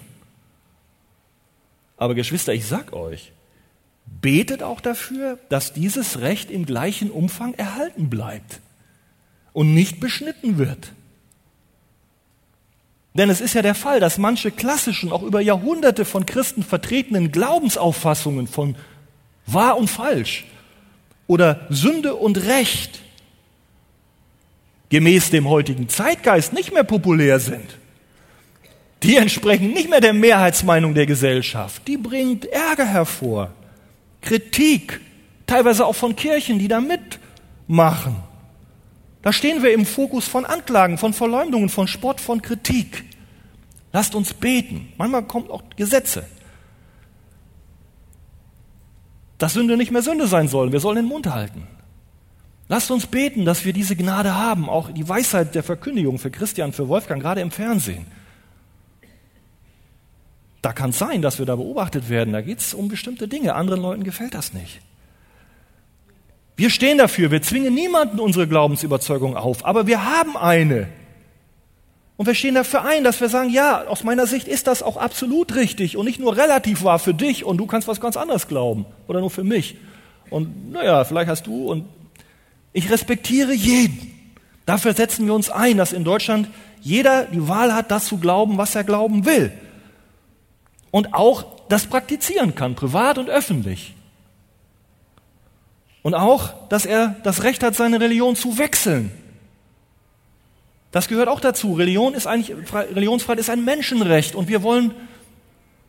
Aber 1.97 2.15
Geschwister, 2.15 2.53
ich 2.53 2.65
sag 2.65 2.93
euch, 2.93 3.33
betet 4.21 4.63
auch 4.63 4.81
dafür, 4.81 5.37
dass 5.49 5.73
dieses 5.73 6.21
Recht 6.21 6.49
im 6.49 6.65
gleichen 6.65 7.11
Umfang 7.11 7.53
erhalten 7.53 8.09
bleibt 8.09 8.61
und 9.53 9.73
nicht 9.73 9.99
beschnitten 9.99 10.57
wird. 10.57 10.93
Denn 13.13 13.29
es 13.29 13.41
ist 13.41 13.55
ja 13.55 13.61
der 13.61 13.75
Fall, 13.75 13.99
dass 13.99 14.17
manche 14.17 14.51
klassischen, 14.51 15.11
auch 15.11 15.23
über 15.23 15.41
Jahrhunderte 15.41 16.05
von 16.05 16.25
Christen 16.25 16.63
vertretenen 16.63 17.31
Glaubensauffassungen 17.31 18.47
von 18.47 18.75
wahr 19.45 19.77
und 19.77 19.89
falsch 19.89 20.45
oder 21.27 21.65
Sünde 21.69 22.15
und 22.15 22.37
Recht 22.45 23.01
gemäß 24.89 25.29
dem 25.29 25.47
heutigen 25.47 25.89
Zeitgeist 25.89 26.53
nicht 26.53 26.73
mehr 26.73 26.83
populär 26.83 27.39
sind. 27.39 27.77
Die 29.03 29.15
entsprechen 29.15 29.71
nicht 29.71 29.89
mehr 29.89 30.01
der 30.01 30.13
Mehrheitsmeinung 30.13 30.93
der 30.93 31.05
Gesellschaft. 31.05 31.87
Die 31.87 31.97
bringt 31.97 32.45
Ärger 32.45 32.85
hervor, 32.85 33.51
Kritik, 34.21 34.99
teilweise 35.47 35.85
auch 35.85 35.95
von 35.95 36.15
Kirchen, 36.15 36.59
die 36.59 36.67
da 36.67 36.81
mitmachen. 36.81 38.17
Da 39.21 39.33
stehen 39.33 39.63
wir 39.63 39.73
im 39.73 39.85
Fokus 39.85 40.27
von 40.27 40.45
Anklagen, 40.45 40.97
von 40.97 41.13
Verleumdungen, 41.13 41.69
von 41.69 41.87
Spott, 41.87 42.21
von 42.21 42.41
Kritik. 42.41 43.03
Lasst 43.91 44.15
uns 44.15 44.33
beten. 44.33 44.93
Manchmal 44.97 45.23
kommt 45.23 45.49
auch 45.49 45.63
Gesetze. 45.75 46.25
Dass 49.37 49.53
Sünde 49.53 49.77
nicht 49.77 49.91
mehr 49.91 50.01
Sünde 50.01 50.27
sein 50.27 50.47
soll. 50.47 50.71
Wir 50.71 50.79
sollen 50.79 50.97
den 50.97 51.05
Mund 51.05 51.27
halten. 51.27 51.67
Lasst 52.67 52.91
uns 52.91 53.07
beten, 53.07 53.45
dass 53.45 53.65
wir 53.65 53.73
diese 53.73 53.95
Gnade 53.95 54.35
haben, 54.35 54.69
auch 54.69 54.91
die 54.91 55.09
Weisheit 55.09 55.55
der 55.55 55.63
Verkündigung 55.63 56.19
für 56.19 56.29
Christian, 56.29 56.71
für 56.71 56.87
Wolfgang, 56.87 57.19
gerade 57.19 57.41
im 57.41 57.49
Fernsehen. 57.49 58.05
Da 60.61 60.71
kann 60.71 60.91
es 60.91 60.99
sein, 60.99 61.21
dass 61.21 61.39
wir 61.39 61.47
da 61.47 61.55
beobachtet 61.55 62.09
werden. 62.09 62.33
Da 62.33 62.41
geht 62.41 62.59
es 62.59 62.73
um 62.73 62.87
bestimmte 62.87 63.27
Dinge. 63.27 63.55
Anderen 63.55 63.81
Leuten 63.81 64.03
gefällt 64.03 64.35
das 64.35 64.53
nicht. 64.53 64.81
Wir 66.59 66.69
stehen 66.69 66.97
dafür. 66.97 67.31
Wir 67.31 67.41
zwingen 67.41 67.73
niemanden 67.73 68.19
unsere 68.19 68.45
Glaubensüberzeugung 68.45 69.37
auf. 69.37 69.65
Aber 69.65 69.87
wir 69.87 70.03
haben 70.03 70.35
eine. 70.35 70.89
Und 72.17 72.25
wir 72.25 72.35
stehen 72.35 72.55
dafür 72.55 72.83
ein, 72.83 73.05
dass 73.05 73.21
wir 73.21 73.29
sagen, 73.29 73.49
ja, 73.49 73.87
aus 73.87 74.03
meiner 74.03 74.27
Sicht 74.27 74.45
ist 74.45 74.67
das 74.67 74.83
auch 74.83 74.97
absolut 74.97 75.55
richtig 75.55 75.95
und 75.95 76.03
nicht 76.03 76.19
nur 76.19 76.35
relativ 76.35 76.83
wahr 76.83 76.99
für 76.99 77.13
dich 77.13 77.45
und 77.45 77.55
du 77.55 77.65
kannst 77.65 77.87
was 77.87 78.01
ganz 78.01 78.17
anderes 78.17 78.49
glauben 78.49 78.85
oder 79.07 79.21
nur 79.21 79.29
für 79.29 79.45
mich. 79.45 79.77
Und 80.29 80.73
naja, 80.73 81.05
vielleicht 81.05 81.29
hast 81.29 81.47
du 81.47 81.71
und 81.71 81.85
ich 82.73 82.91
respektiere 82.91 83.53
jeden. 83.53 84.13
Dafür 84.65 84.93
setzen 84.93 85.27
wir 85.27 85.33
uns 85.35 85.49
ein, 85.49 85.77
dass 85.77 85.93
in 85.93 86.03
Deutschland 86.03 86.49
jeder 86.81 87.23
die 87.23 87.47
Wahl 87.47 87.73
hat, 87.73 87.89
das 87.89 88.05
zu 88.05 88.17
glauben, 88.17 88.57
was 88.57 88.75
er 88.75 88.83
glauben 88.83 89.25
will 89.25 89.53
und 90.91 91.13
auch 91.13 91.45
das 91.69 91.85
praktizieren 91.85 92.53
kann, 92.53 92.75
privat 92.75 93.17
und 93.17 93.29
öffentlich. 93.29 93.93
Und 96.01 96.13
auch, 96.13 96.67
dass 96.69 96.85
er 96.85 97.15
das 97.23 97.43
Recht 97.43 97.63
hat, 97.63 97.75
seine 97.75 97.99
Religion 97.99 98.35
zu 98.35 98.57
wechseln. 98.57 99.11
Das 100.91 101.07
gehört 101.07 101.27
auch 101.27 101.39
dazu. 101.39 101.73
Religion 101.73 102.13
ist 102.13 102.25
eigentlich, 102.25 102.55
Religionsfreiheit 102.73 103.39
ist 103.39 103.49
ein 103.49 103.63
Menschenrecht 103.63 104.33
und 104.33 104.47
wir 104.47 104.63
wollen 104.63 104.91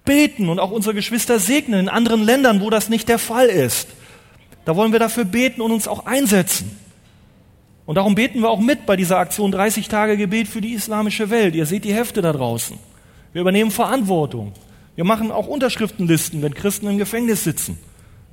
beten 0.05 0.49
und 0.49 0.59
auch 0.59 0.71
unsere 0.71 0.95
Geschwister 0.95 1.39
segnen 1.39 1.81
in 1.81 1.89
anderen 1.89 2.25
Ländern, 2.25 2.61
wo 2.61 2.71
das 2.71 2.89
nicht 2.89 3.09
der 3.09 3.19
Fall 3.19 3.47
ist. 3.47 3.89
Da 4.65 4.77
wollen 4.77 4.93
wir 4.93 4.99
dafür 4.99 5.25
beten 5.25 5.61
und 5.61 5.73
uns 5.73 5.89
auch 5.89 6.07
einsetzen. 6.07 6.79
Und 7.87 7.95
darum 7.97 8.15
beten 8.15 8.41
wir 8.41 8.51
auch 8.51 8.61
mit 8.61 8.87
bei 8.87 8.97
dieser 8.97 9.19
Aktion 9.19 9.51
30 9.51 9.89
Tage 9.89 10.17
Gebet 10.17 10.49
für 10.49 10.61
die 10.61 10.75
islamische 10.75 11.31
Welt. 11.31 11.55
Ihr 11.55 11.67
seht 11.67 11.85
die 11.85 11.95
Hefte 11.95 12.23
da 12.23 12.33
draußen. 12.33 12.79
Wir 13.33 13.41
übernehmen 13.41 13.71
Verantwortung. 13.71 14.53
Wir 14.97 15.05
machen 15.05 15.31
auch 15.31 15.47
Unterschriftenlisten, 15.47 16.43
wenn 16.43 16.55
Christen 16.55 16.87
im 16.89 16.99
Gefängnis 16.99 17.45
sitzen, 17.45 17.79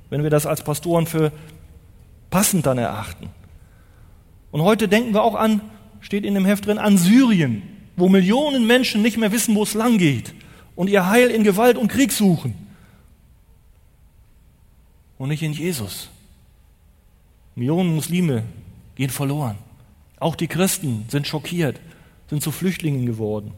wenn 0.10 0.24
wir 0.24 0.30
das 0.30 0.46
als 0.46 0.63
Pastoren 0.63 1.08
für 1.08 1.32
passend 2.30 2.66
dann 2.66 2.78
erachten. 2.78 3.30
Und 4.52 4.62
heute 4.62 4.88
denken 4.88 5.13
wir 5.13 5.24
auch 5.24 5.36
an, 5.36 5.62
steht 6.02 6.26
in 6.26 6.34
dem 6.34 6.46
Heft 6.46 6.66
drin, 6.66 6.78
an 6.78 6.98
Syrien, 6.98 7.63
wo 7.96 8.10
Millionen 8.10 8.68
Menschen 8.68 9.02
nicht 9.02 9.18
mehr 9.18 9.32
wissen, 9.32 9.56
wo 9.56 9.63
es 9.63 9.74
lang 9.74 9.98
geht 9.98 10.34
und 10.76 10.90
ihr 10.90 11.10
Heil 11.10 11.30
in 11.30 11.44
Gewalt 11.44 11.78
und 11.78 11.90
Krieg 11.90 12.12
suchen. 12.12 12.54
Und 15.18 15.30
nicht 15.30 15.42
in 15.42 15.54
Jesus. 15.54 16.10
Millionen 17.56 17.96
Muslime 17.96 18.44
gehen 18.96 19.10
verloren. 19.10 19.58
Auch 20.20 20.36
die 20.36 20.48
Christen 20.48 21.06
sind 21.10 21.28
schockiert, 21.28 21.80
sind 22.30 22.44
zu 22.44 22.52
Flüchtlingen 22.52 23.08
geworden. 23.08 23.54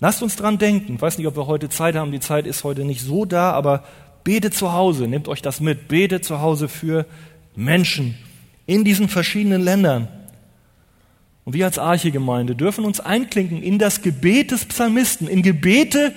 Lasst 0.00 0.22
uns 0.22 0.34
dran 0.34 0.58
denken. 0.58 0.96
Ich 0.96 1.00
weiß 1.00 1.18
nicht, 1.18 1.28
ob 1.28 1.36
wir 1.36 1.46
heute 1.46 1.68
Zeit 1.68 1.94
haben. 1.94 2.10
Die 2.10 2.20
Zeit 2.20 2.46
ist 2.46 2.64
heute 2.64 2.84
nicht 2.84 3.00
so 3.00 3.24
da, 3.24 3.52
aber 3.52 3.84
betet 4.24 4.54
zu 4.54 4.72
Hause. 4.72 5.06
Nehmt 5.06 5.28
euch 5.28 5.42
das 5.42 5.60
mit. 5.60 5.86
Betet 5.86 6.24
zu 6.24 6.40
Hause 6.40 6.68
für 6.68 7.06
Menschen 7.56 8.16
in 8.66 8.84
diesen 8.84 9.08
verschiedenen 9.08 9.62
Ländern. 9.62 10.08
Und 11.44 11.52
wir 11.52 11.66
als 11.66 11.78
Archegemeinde 11.78 12.54
dürfen 12.54 12.84
uns 12.84 13.00
einklinken 13.00 13.62
in 13.62 13.78
das 13.78 14.00
Gebet 14.02 14.50
des 14.50 14.64
Psalmisten, 14.64 15.28
in 15.28 15.42
Gebete 15.42 16.14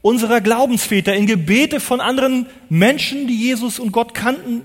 unserer 0.00 0.40
Glaubensväter, 0.40 1.14
in 1.14 1.26
Gebete 1.26 1.80
von 1.80 2.00
anderen 2.00 2.46
Menschen, 2.68 3.26
die 3.26 3.36
Jesus 3.36 3.78
und 3.78 3.92
Gott 3.92 4.14
kannten, 4.14 4.62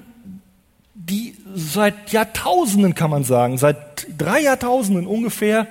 die 0.94 1.36
seit 1.56 2.12
Jahrtausenden, 2.12 2.94
kann 2.96 3.10
man 3.10 3.24
sagen, 3.24 3.58
seit 3.58 4.08
drei 4.18 4.42
Jahrtausenden 4.42 5.08
ungefähr 5.08 5.68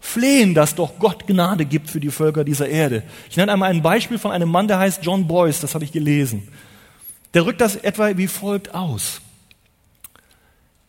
flehen, 0.00 0.54
dass 0.54 0.74
doch 0.74 0.98
Gott 0.98 1.26
Gnade 1.26 1.64
gibt 1.64 1.90
für 1.90 2.00
die 2.00 2.10
Völker 2.10 2.44
dieser 2.44 2.68
Erde. 2.68 3.02
Ich 3.28 3.36
nenne 3.36 3.52
einmal 3.52 3.70
ein 3.70 3.82
Beispiel 3.82 4.18
von 4.18 4.30
einem 4.30 4.48
Mann, 4.48 4.68
der 4.68 4.78
heißt 4.78 5.04
John 5.04 5.26
Boyce, 5.26 5.60
das 5.60 5.74
habe 5.74 5.84
ich 5.84 5.92
gelesen. 5.92 6.48
Der 7.34 7.44
rückt 7.44 7.60
das 7.60 7.76
etwa 7.76 8.16
wie 8.16 8.28
folgt 8.28 8.74
aus. 8.74 9.20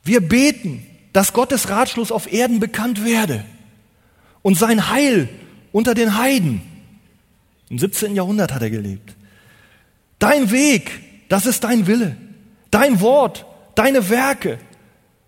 Wir 0.10 0.22
beten, 0.22 0.86
dass 1.14 1.34
Gottes 1.34 1.70
Ratschluss 1.70 2.12
auf 2.12 2.32
Erden 2.32 2.60
bekannt 2.60 3.06
werde 3.06 3.44
und 4.42 4.58
sein 4.58 4.90
Heil 4.90 5.30
unter 5.72 5.94
den 5.94 6.18
Heiden. 6.18 6.62
Im 7.70 7.80
17. 7.80 8.16
Jahrhundert 8.16 8.54
hat 8.54 8.62
er 8.62 8.70
gelebt. 8.70 9.16
Dein 10.18 10.52
Weg, 10.52 10.92
das 11.30 11.46
ist 11.46 11.64
dein 11.64 11.88
Wille. 11.88 12.18
Dein 12.72 13.00
Wort, 13.00 13.46
deine 13.76 14.10
Werke, 14.10 14.60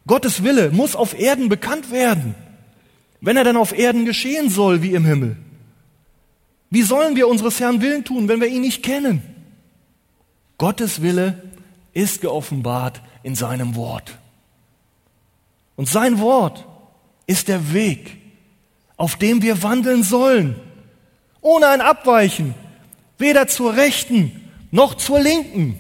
Gottes 0.06 0.44
Wille 0.44 0.72
muss 0.72 0.96
auf 0.96 1.18
Erden 1.18 1.48
bekannt 1.48 1.92
werden 1.92 2.36
wenn 3.22 3.38
er 3.38 3.44
dann 3.44 3.56
auf 3.56 3.78
Erden 3.78 4.06
geschehen 4.06 4.50
soll 4.50 4.82
wie 4.82 4.94
im 4.94 5.06
Himmel? 5.06 5.38
Wie 6.72 6.82
sollen 6.82 7.16
wir 7.16 7.28
unseres 7.28 7.60
Herrn 7.60 7.82
Willen 7.82 8.04
tun, 8.04 8.28
wenn 8.28 8.42
wir 8.42 8.48
ihn 8.48 8.62
nicht 8.62 8.82
kennen? 8.84 9.22
Gottes 10.58 11.02
Wille 11.02 11.42
ist 11.94 12.22
geoffenbart 12.22 13.02
in 13.24 13.36
seinem 13.36 13.76
Wort. 13.76 14.18
Und 15.82 15.88
sein 15.88 16.20
Wort 16.20 16.68
ist 17.26 17.48
der 17.48 17.74
Weg, 17.74 18.16
auf 18.98 19.16
dem 19.16 19.42
wir 19.42 19.64
wandeln 19.64 20.04
sollen, 20.04 20.56
ohne 21.42 21.70
ein 21.70 21.82
Abweichen, 21.82 22.54
weder 23.18 23.48
zur 23.48 23.76
rechten 23.76 24.48
noch 24.70 24.94
zur 24.94 25.20
linken. 25.20 25.80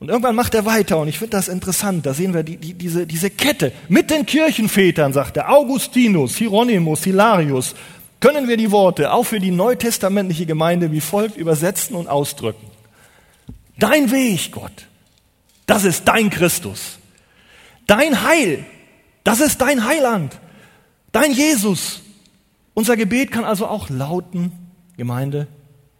Und 0.00 0.10
irgendwann 0.10 0.36
macht 0.36 0.54
er 0.54 0.66
weiter 0.66 0.98
und 0.98 1.08
ich 1.08 1.18
finde 1.18 1.38
das 1.38 1.48
interessant. 1.48 2.04
Da 2.04 2.12
sehen 2.12 2.34
wir 2.34 2.42
die, 2.42 2.58
die, 2.58 2.74
diese, 2.74 3.06
diese 3.06 3.30
Kette 3.30 3.72
mit 3.88 4.10
den 4.10 4.26
Kirchenvätern, 4.26 5.14
sagt 5.14 5.38
er, 5.38 5.50
Augustinus, 5.50 6.36
Hieronymus, 6.36 7.02
Hilarius, 7.04 7.74
können 8.20 8.48
wir 8.48 8.58
die 8.58 8.70
Worte 8.70 9.14
auch 9.14 9.24
für 9.24 9.40
die 9.40 9.50
neutestamentliche 9.50 10.44
Gemeinde 10.44 10.92
wie 10.92 11.00
folgt 11.00 11.38
übersetzen 11.38 11.96
und 11.96 12.06
ausdrücken. 12.06 12.66
Dein 13.78 14.10
Weg, 14.10 14.52
Gott, 14.52 14.88
das 15.64 15.84
ist 15.84 16.06
dein 16.06 16.28
Christus. 16.28 16.99
Dein 17.90 18.22
Heil, 18.22 18.64
das 19.24 19.40
ist 19.40 19.60
dein 19.60 19.84
Heiland. 19.84 20.38
Dein 21.10 21.32
Jesus. 21.32 22.02
Unser 22.72 22.96
Gebet 22.96 23.32
kann 23.32 23.44
also 23.44 23.66
auch 23.66 23.90
lauten, 23.90 24.52
Gemeinde, 24.96 25.48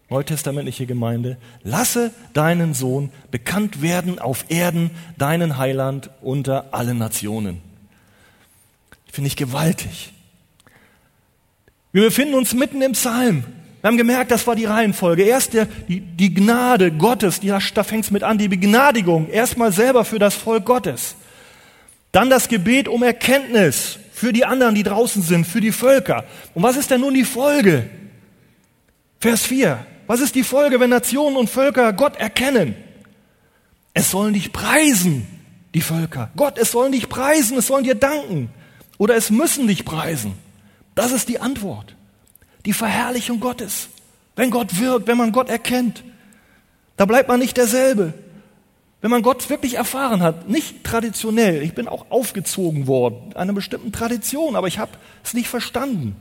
neutestamentliche 0.08 0.86
Gemeinde, 0.86 1.36
lasse 1.64 2.12
deinen 2.32 2.74
Sohn 2.74 3.10
bekannt 3.32 3.82
werden 3.82 4.20
auf 4.20 4.44
Erden, 4.50 4.92
deinen 5.18 5.58
Heiland 5.58 6.10
unter 6.20 6.72
allen 6.72 6.96
Nationen. 6.96 7.60
Finde 9.10 9.26
ich 9.26 9.34
gewaltig. 9.34 10.12
Wir 11.90 12.02
befinden 12.02 12.34
uns 12.34 12.54
mitten 12.54 12.82
im 12.82 12.92
Psalm. 12.92 13.42
Wir 13.80 13.88
haben 13.88 13.96
gemerkt, 13.96 14.30
das 14.30 14.46
war 14.46 14.54
die 14.54 14.66
Reihenfolge. 14.66 15.24
Erst 15.24 15.54
der, 15.54 15.66
die, 15.88 15.98
die 15.98 16.32
Gnade 16.32 16.92
Gottes, 16.92 17.40
die, 17.40 17.48
da 17.48 17.82
fängt 17.82 18.04
es 18.04 18.12
mit 18.12 18.22
an, 18.22 18.38
die 18.38 18.46
Begnadigung, 18.46 19.28
erstmal 19.28 19.72
selber 19.72 20.04
für 20.04 20.20
das 20.20 20.36
Volk 20.36 20.64
Gottes. 20.66 21.16
Dann 22.12 22.30
das 22.30 22.48
Gebet 22.48 22.88
um 22.88 23.02
Erkenntnis 23.02 23.98
für 24.12 24.32
die 24.32 24.44
anderen, 24.44 24.74
die 24.74 24.82
draußen 24.82 25.22
sind, 25.22 25.46
für 25.46 25.60
die 25.60 25.72
Völker. 25.72 26.24
Und 26.54 26.62
was 26.62 26.76
ist 26.76 26.90
denn 26.90 27.00
nun 27.00 27.14
die 27.14 27.24
Folge? 27.24 27.88
Vers 29.18 29.42
4. 29.42 29.86
Was 30.06 30.20
ist 30.20 30.34
die 30.34 30.42
Folge, 30.42 30.80
wenn 30.80 30.90
Nationen 30.90 31.36
und 31.36 31.48
Völker 31.48 31.92
Gott 31.92 32.16
erkennen? 32.16 32.74
Es 33.94 34.10
sollen 34.10 34.34
dich 34.34 34.52
preisen, 34.52 35.26
die 35.74 35.80
Völker. 35.80 36.30
Gott, 36.36 36.58
es 36.58 36.72
sollen 36.72 36.92
dich 36.92 37.08
preisen, 37.08 37.58
es 37.58 37.68
sollen 37.68 37.84
dir 37.84 37.94
danken. 37.94 38.50
Oder 38.98 39.14
es 39.16 39.30
müssen 39.30 39.66
dich 39.66 39.84
preisen. 39.84 40.34
Das 40.94 41.12
ist 41.12 41.28
die 41.28 41.40
Antwort. 41.40 41.96
Die 42.66 42.72
Verherrlichung 42.72 43.40
Gottes. 43.40 43.88
Wenn 44.36 44.50
Gott 44.50 44.78
wirkt, 44.78 45.06
wenn 45.06 45.16
man 45.16 45.32
Gott 45.32 45.48
erkennt, 45.48 46.04
da 46.96 47.06
bleibt 47.06 47.28
man 47.28 47.40
nicht 47.40 47.56
derselbe. 47.56 48.14
Wenn 49.00 49.10
man 49.10 49.22
Gott 49.22 49.48
wirklich 49.48 49.74
erfahren 49.74 50.22
hat, 50.22 50.48
nicht 50.48 50.84
traditionell, 50.84 51.62
ich 51.62 51.74
bin 51.74 51.88
auch 51.88 52.10
aufgezogen 52.10 52.86
worden, 52.86 53.34
einer 53.34 53.54
bestimmten 53.54 53.92
Tradition, 53.92 54.56
aber 54.56 54.66
ich 54.66 54.78
habe 54.78 54.92
es 55.24 55.32
nicht 55.32 55.48
verstanden. 55.48 56.16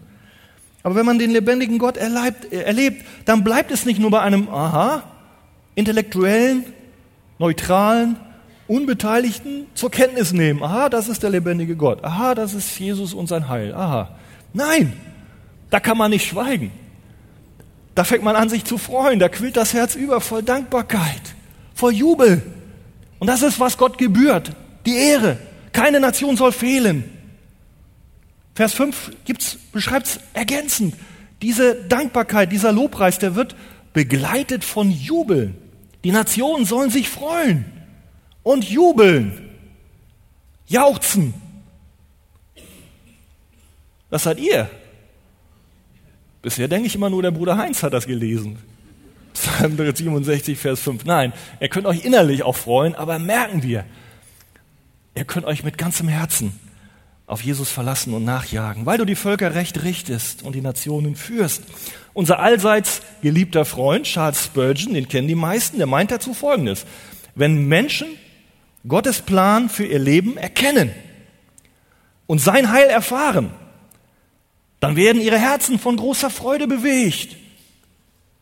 Aber 0.84 0.96
wenn 0.96 1.06
man 1.06 1.20
den 1.20 1.32
lebendigen 1.32 1.78
Gott 1.78 1.98
erlebt, 1.98 2.54
erlebt, 2.54 3.06
dann 3.26 3.44
bleibt 3.44 3.72
es 3.72 3.86
nicht 3.86 4.00
nur 4.00 4.12
bei 4.12 4.22
einem 4.22 4.48
Aha, 4.48 5.04
intellektuellen, 5.76 6.66
neutralen, 7.38 8.16
unbeteiligten 8.68 9.66
zur 9.74 9.92
Kenntnis 9.92 10.32
nehmen. 10.32 10.64
Aha, 10.64 10.88
das 10.88 11.10
ist 11.10 11.22
der 11.22 11.32
lebendige 11.32 11.76
Gott. 11.76 12.04
Aha, 12.04 12.34
das 12.34 12.54
ist 12.54 12.80
Jesus 12.80 13.14
und 13.14 13.28
sein 13.28 13.50
Heil. 13.50 13.74
Aha. 13.74 14.16
Nein, 14.54 14.94
da 15.70 15.82
kann 15.82 15.98
man 15.98 16.12
nicht 16.12 16.28
schweigen. 16.28 16.72
Da 17.94 18.06
fängt 18.06 18.24
man 18.24 18.38
an, 18.38 18.48
sich 18.48 18.64
zu 18.64 18.78
freuen. 18.78 19.20
Da 19.20 19.28
quillt 19.28 19.58
das 19.58 19.74
Herz 19.74 19.96
über 19.96 20.22
voll 20.22 20.44
Dankbarkeit, 20.44 21.36
voll 21.74 21.94
Jubel. 21.94 22.42
Und 23.20 23.28
das 23.28 23.42
ist, 23.42 23.60
was 23.60 23.78
Gott 23.78 23.98
gebührt. 23.98 24.52
Die 24.86 24.96
Ehre. 24.96 25.38
Keine 25.72 26.00
Nation 26.00 26.38
soll 26.38 26.52
fehlen. 26.52 27.04
Vers 28.56 28.74
5 28.74 29.12
beschreibt 29.72 30.08
es 30.08 30.20
ergänzend. 30.34 30.96
Diese 31.42 31.76
Dankbarkeit, 31.76 32.52
dieser 32.52 32.72
Lobpreis, 32.72 33.20
der 33.20 33.36
wird 33.36 33.56
begleitet 33.94 34.64
von 34.64 34.92
Jubeln. 34.92 35.56
Die 36.04 36.12
Nationen 36.12 36.66
sollen 36.66 36.90
sich 36.90 37.10
freuen 37.10 37.66
und 38.44 38.70
jubeln, 38.70 39.50
jauchzen. 40.68 41.34
Was 44.10 44.24
seid 44.24 44.40
ihr? 44.40 44.70
Bisher 46.42 46.68
denke 46.68 46.88
ich 46.88 46.96
immer 46.96 47.10
nur, 47.10 47.22
der 47.22 47.32
Bruder 47.32 47.58
Heinz 47.58 47.84
hat 47.84 47.94
das 47.94 48.08
gelesen. 48.08 48.58
Psalm 49.34 49.78
67, 49.78 50.58
Vers 50.58 50.80
5. 50.82 51.06
Nein, 51.06 51.34
ihr 51.60 51.70
könnt 51.70 51.86
euch 51.86 52.04
innerlich 52.06 52.44
auch 52.44 52.56
freuen, 52.56 52.96
aber 52.96 53.20
merken 53.20 53.64
wir, 53.64 53.86
ihr 55.16 55.26
könnt 55.26 55.46
euch 55.46 55.64
mit 55.64 55.78
ganzem 55.78 56.08
Herzen 56.08 56.60
auf 57.30 57.44
Jesus 57.44 57.70
verlassen 57.70 58.14
und 58.14 58.26
nachjagen, 58.26 58.88
weil 58.88 58.98
du 58.98 59.06
die 59.06 59.16
Völker 59.16 59.54
recht 59.54 59.84
richtest 59.84 60.42
und 60.42 60.56
die 60.56 60.62
Nationen 60.62 61.16
führst. 61.16 61.62
Unser 62.14 62.40
allseits 62.40 63.02
geliebter 63.22 63.66
Freund 63.66 64.08
Charles 64.08 64.46
Spurgeon, 64.46 64.96
den 64.96 65.08
kennen 65.08 65.28
die 65.28 65.36
meisten, 65.36 65.78
der 65.78 65.86
meint 65.86 66.10
dazu 66.10 66.34
Folgendes. 66.34 66.86
Wenn 67.36 67.68
Menschen 67.68 68.08
Gottes 68.88 69.22
Plan 69.22 69.70
für 69.70 69.86
ihr 69.86 70.00
Leben 70.00 70.38
erkennen 70.38 70.92
und 72.26 72.40
sein 72.40 72.72
Heil 72.72 72.90
erfahren, 72.90 73.52
dann 74.80 74.96
werden 74.96 75.22
ihre 75.22 75.38
Herzen 75.38 75.78
von 75.78 75.98
großer 75.98 76.32
Freude 76.32 76.68
bewegt. 76.68 77.36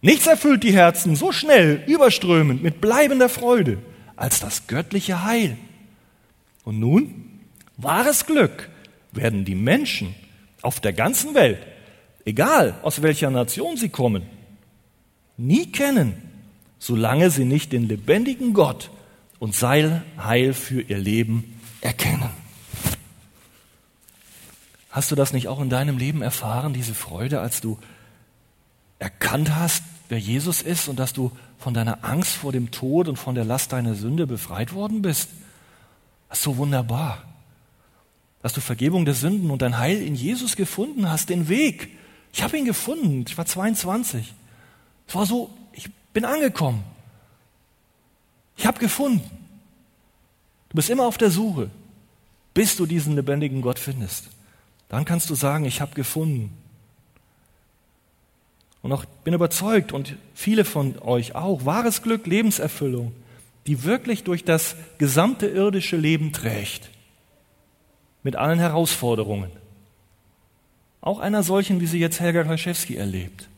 Nichts 0.01 0.27
erfüllt 0.27 0.63
die 0.63 0.73
Herzen 0.73 1.15
so 1.15 1.31
schnell, 1.31 1.83
überströmend, 1.87 2.61
mit 2.61 2.81
bleibender 2.81 3.29
Freude, 3.29 3.79
als 4.15 4.39
das 4.39 4.67
göttliche 4.67 5.23
Heil. 5.23 5.57
Und 6.63 6.79
nun, 6.79 7.41
wahres 7.77 8.25
Glück 8.25 8.69
werden 9.11 9.45
die 9.45 9.55
Menschen 9.55 10.13
auf 10.61 10.79
der 10.79 10.93
ganzen 10.93 11.33
Welt, 11.33 11.65
egal 12.25 12.75
aus 12.83 13.01
welcher 13.01 13.31
Nation 13.31 13.77
sie 13.77 13.89
kommen, 13.89 14.23
nie 15.37 15.71
kennen, 15.71 16.13
solange 16.79 17.29
sie 17.29 17.45
nicht 17.45 17.71
den 17.71 17.87
lebendigen 17.87 18.53
Gott 18.53 18.91
und 19.39 19.55
sein 19.55 20.03
Heil 20.17 20.53
für 20.53 20.81
ihr 20.81 20.97
Leben 20.97 21.59
erkennen. 21.81 22.29
Hast 24.89 25.11
du 25.11 25.15
das 25.15 25.33
nicht 25.33 25.47
auch 25.47 25.61
in 25.61 25.69
deinem 25.69 25.97
Leben 25.97 26.21
erfahren, 26.21 26.73
diese 26.73 26.95
Freude, 26.95 27.39
als 27.39 27.61
du 27.61 27.77
erkannt 28.99 29.55
hast, 29.55 29.83
wer 30.09 30.19
Jesus 30.19 30.61
ist 30.61 30.87
und 30.87 30.97
dass 30.97 31.13
du 31.13 31.31
von 31.59 31.73
deiner 31.73 32.03
Angst 32.03 32.33
vor 32.33 32.51
dem 32.51 32.71
Tod 32.71 33.07
und 33.07 33.17
von 33.17 33.35
der 33.35 33.45
Last 33.45 33.73
deiner 33.73 33.95
Sünde 33.95 34.27
befreit 34.27 34.73
worden 34.73 35.01
bist? 35.01 35.29
Das 36.29 36.39
ist 36.39 36.43
so 36.43 36.57
wunderbar 36.57 37.23
dass 38.47 38.53
du 38.53 38.61
Vergebung 38.61 39.03
der 39.03 39.13
Sünden 39.13 39.51
und 39.51 39.61
dein 39.61 39.77
Heil 39.77 40.01
in 40.01 40.15
Jesus 40.15 40.55
gefunden 40.55 41.09
hast, 41.09 41.29
den 41.29 41.49
Weg. 41.49 41.89
Ich 42.31 42.43
habe 42.43 42.57
ihn 42.57 42.63
gefunden. 42.63 43.25
Ich 43.27 43.37
war 43.37 43.45
22. 43.45 44.33
Es 45.05 45.15
war 45.15 45.25
so, 45.25 45.49
ich 45.73 45.89
bin 46.13 46.23
angekommen. 46.23 46.83
Ich 48.55 48.65
habe 48.65 48.79
gefunden. 48.79 49.29
Du 50.69 50.75
bist 50.75 50.89
immer 50.89 51.05
auf 51.05 51.17
der 51.17 51.29
Suche, 51.29 51.69
bis 52.53 52.77
du 52.77 52.85
diesen 52.85 53.15
lebendigen 53.15 53.61
Gott 53.61 53.79
findest. 53.79 54.29
Dann 54.87 55.05
kannst 55.05 55.29
du 55.29 55.35
sagen, 55.35 55.65
ich 55.65 55.81
habe 55.81 55.93
gefunden. 55.93 56.53
Und 58.87 58.93
auch 58.93 59.03
bin 59.25 59.33
überzeugt 59.33 59.91
und 59.91 60.15
viele 60.33 60.63
von 60.63 60.97
euch 60.99 61.35
auch, 61.35 61.65
wahres 61.65 62.03
Glück, 62.03 62.25
Lebenserfüllung, 62.25 63.11
die 63.65 63.83
wirklich 63.83 64.23
durch 64.23 64.45
das 64.45 64.77
gesamte 64.97 65.45
irdische 65.45 65.97
Leben 65.97 66.31
trägt 66.31 66.89
mit 68.23 68.37
allen 68.37 68.59
Herausforderungen. 68.59 69.51
Auch 71.01 71.19
einer 71.19 71.43
solchen, 71.43 71.81
wie 71.81 71.85
sie 71.85 71.99
jetzt 71.99 72.21
Helga 72.21 72.45
Klaschewski 72.45 72.95
erlebt, 72.95 73.49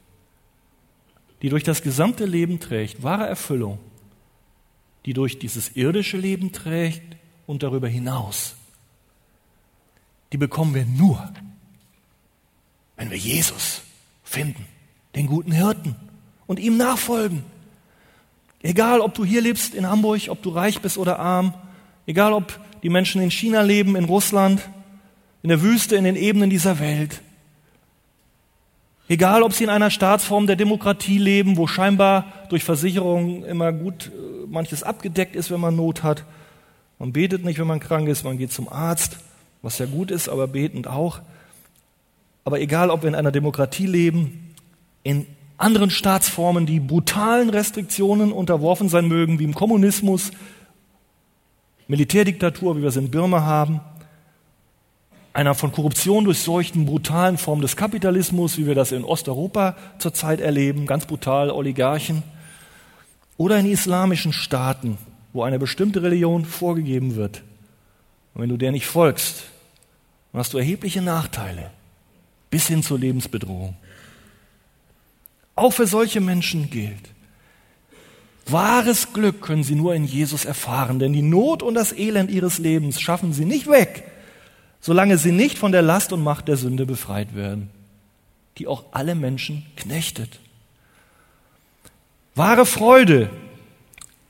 die 1.44 1.50
durch 1.50 1.64
das 1.64 1.84
gesamte 1.84 2.26
Leben 2.26 2.60
trägt, 2.60 3.04
wahre 3.04 3.28
Erfüllung, 3.28 3.78
die 5.06 5.14
durch 5.14 5.38
dieses 5.38 5.76
irdische 5.76 6.18
Leben 6.18 6.54
trägt 6.54 7.18
und 7.46 7.62
darüber 7.62 7.88
hinaus. 7.88 8.56
Die 10.34 10.38
bekommen 10.38 10.74
wir 10.74 10.86
nur, 10.86 11.32
wenn 12.96 13.12
wir 13.12 13.18
Jesus 13.20 13.84
finden, 14.24 14.66
den 15.20 15.28
guten 15.28 15.51
Hirten 15.51 15.95
und 16.47 16.59
ihm 16.59 16.78
nachfolgen. 16.78 17.43
Egal, 18.61 19.01
ob 19.01 19.13
du 19.15 19.26
hier 19.26 19.41
lebst 19.41 19.76
in 19.76 19.86
Hamburg, 19.86 20.22
ob 20.30 20.41
du 20.41 20.49
reich 20.49 20.80
bist 20.80 20.97
oder 20.97 21.20
arm, 21.20 21.53
egal 22.07 22.32
ob 22.32 22.57
die 22.84 22.89
Menschen 22.89 23.22
in 23.22 23.30
China 23.30 23.61
leben, 23.61 23.97
in 23.97 24.05
Russland, 24.05 24.61
in 25.43 25.49
der 25.49 25.61
Wüste, 25.61 25.97
in 25.97 26.05
den 26.05 26.15
Ebenen 26.15 26.49
dieser 26.49 26.80
Welt. 26.80 27.22
Egal, 29.09 29.43
ob 29.43 29.51
sie 29.51 29.65
in 29.65 29.70
einer 29.70 29.91
Staatsform 29.91 30.47
der 30.47 30.55
Demokratie 30.55 31.17
leben, 31.17 31.57
wo 31.57 31.67
scheinbar 31.67 32.32
durch 32.47 32.63
Versicherungen 32.63 33.43
immer 33.43 33.74
gut 33.74 34.07
äh, 34.07 34.47
manches 34.47 34.84
abgedeckt 34.84 35.36
ist, 35.36 35.51
wenn 35.51 35.59
man 35.59 35.76
Not 35.76 36.03
hat. 36.03 36.24
Man 36.97 37.11
betet 37.11 37.43
nicht, 37.43 37.59
wenn 37.59 37.67
man 37.67 37.82
krank 37.82 38.07
ist, 38.07 38.24
man 38.24 38.38
geht 38.38 38.53
zum 38.53 38.70
Arzt, 38.70 39.17
was 39.61 39.80
ja 39.80 39.86
gut 39.86 40.11
ist, 40.11 40.30
aber 40.30 40.47
betend 40.47 40.88
auch. 40.88 41.20
Aber 42.45 42.61
egal, 42.61 42.89
ob 42.89 43.01
wir 43.01 43.09
in 43.09 43.15
einer 43.15 43.32
Demokratie 43.32 43.88
leben, 43.88 44.49
in 45.04 45.28
anderen 45.58 45.89
Staatsformen, 45.89 46.66
die 46.66 46.80
brutalen 46.80 47.50
Restriktionen 47.50 48.32
unterworfen 48.32 48.89
sein 48.89 49.08
mögen, 49.08 49.39
wie 49.39 49.43
im 49.43 49.54
Kommunismus, 49.54 50.32
Militärdiktatur, 51.88 52.78
wie 52.78 52.82
wir 52.82 52.89
es 52.89 52.95
in 52.95 53.12
Birma 53.12 53.41
haben, 53.41 53.82
einer 55.34 55.56
von 55.56 55.72
Korruption 55.72 56.26
durchseuchten 56.26 56.86
brutalen 56.86 57.38
Form 57.38 57.62
des 57.62 57.76
Kapitalismus, 57.76 58.58
wie 58.58 58.68
wir 58.68 58.76
das 58.76 58.91
in 58.91 59.04
Osteuropa 59.04 59.76
zurzeit 59.97 60.39
erleben, 60.39 60.86
ganz 60.86 61.06
brutal 61.06 61.52
Oligarchen, 61.52 62.24
oder 63.38 63.58
in 63.58 63.66
islamischen 63.66 64.34
Staaten, 64.34 64.97
wo 65.34 65.43
eine 65.43 65.60
bestimmte 65.60 66.04
Religion 66.04 66.45
vorgegeben 66.45 67.16
wird. 67.16 67.43
Und 68.34 68.41
wenn 68.41 68.50
du 68.50 68.58
der 68.58 68.72
nicht 68.72 68.86
folgst, 68.86 69.43
dann 70.32 70.39
hast 70.39 70.54
du 70.54 70.58
erhebliche 70.58 71.02
Nachteile 71.02 71.72
bis 72.50 72.68
hin 72.68 72.84
zur 72.84 73.00
Lebensbedrohung. 73.00 73.76
Auch 75.60 75.74
für 75.74 75.88
solche 75.88 76.22
Menschen 76.22 76.70
gilt, 76.70 77.10
wahres 78.45 79.12
Glück 79.12 79.41
können 79.41 79.66
sie 79.66 79.76
nur 79.76 79.93
in 79.93 80.05
Jesus 80.05 80.45
erfahren, 80.45 80.99
denn 80.99 81.12
die 81.12 81.22
Not 81.22 81.64
und 81.64 81.74
das 81.74 81.91
Elend 81.91 82.32
ihres 82.32 82.60
Lebens 82.60 83.01
schaffen 83.01 83.34
sie 83.34 83.43
nicht 83.43 83.68
weg, 83.68 84.05
solange 84.80 85.18
sie 85.18 85.34
nicht 85.34 85.57
von 85.57 85.74
der 85.74 85.82
Last 85.82 86.14
und 86.14 86.24
Macht 86.24 86.47
der 86.47 86.55
Sünde 86.55 86.86
befreit 86.86 87.36
werden, 87.36 87.70
die 88.57 88.68
auch 88.68 88.86
alle 88.91 89.16
Menschen 89.16 89.66
knechtet. 89.76 90.39
Wahre 92.36 92.66
Freude 92.66 93.30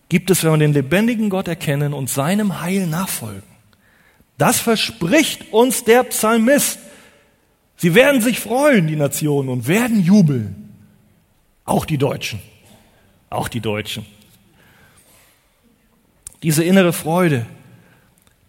gibt 0.09 0.31
es, 0.31 0.43
wenn 0.43 0.53
wir 0.53 0.57
den 0.57 0.73
lebendigen 0.73 1.29
Gott 1.29 1.47
erkennen 1.47 1.93
und 1.93 2.09
seinem 2.09 2.59
Heil 2.59 2.87
nachfolgen. 2.87 3.43
Das 4.39 4.59
verspricht 4.59 5.53
uns 5.53 5.83
der 5.83 6.05
Psalmist. 6.05 6.79
Sie 7.77 7.93
werden 7.93 8.19
sich 8.19 8.39
freuen, 8.39 8.87
die 8.87 8.95
Nationen, 8.95 9.49
und 9.49 9.67
werden 9.67 10.03
jubeln. 10.03 10.58
Auch 11.69 11.85
die 11.85 11.99
Deutschen. 11.99 12.41
Auch 13.29 13.47
die 13.47 13.59
Deutschen. 13.59 14.03
Diese 16.41 16.63
innere 16.63 16.93
Freude, 16.93 17.45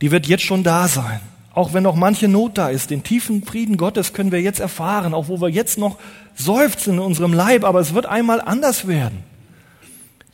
die 0.01 0.11
wird 0.11 0.27
jetzt 0.27 0.45
schon 0.45 0.63
da 0.63 0.89
sein. 0.89 1.21
Auch 1.53 1.75
wenn 1.75 1.83
noch 1.83 1.97
manche 1.97 2.29
Not 2.29 2.57
da 2.57 2.71
ist, 2.71 2.89
den 2.89 3.03
tiefen 3.03 3.45
Frieden 3.45 3.77
Gottes 3.77 4.15
können 4.15 4.33
wir 4.33 4.41
jetzt 4.41 4.59
erfahren, 4.59 5.13
auch 5.13 5.29
wo 5.29 5.39
wir 5.43 5.51
jetzt 5.51 5.77
noch 5.77 5.99
seufzen 6.35 6.95
in 6.95 7.01
unserem 7.01 7.35
Leib, 7.35 7.65
aber 7.65 7.81
es 7.81 7.93
wird 7.93 8.07
einmal 8.07 8.41
anders 8.41 8.87
werden. 8.87 9.23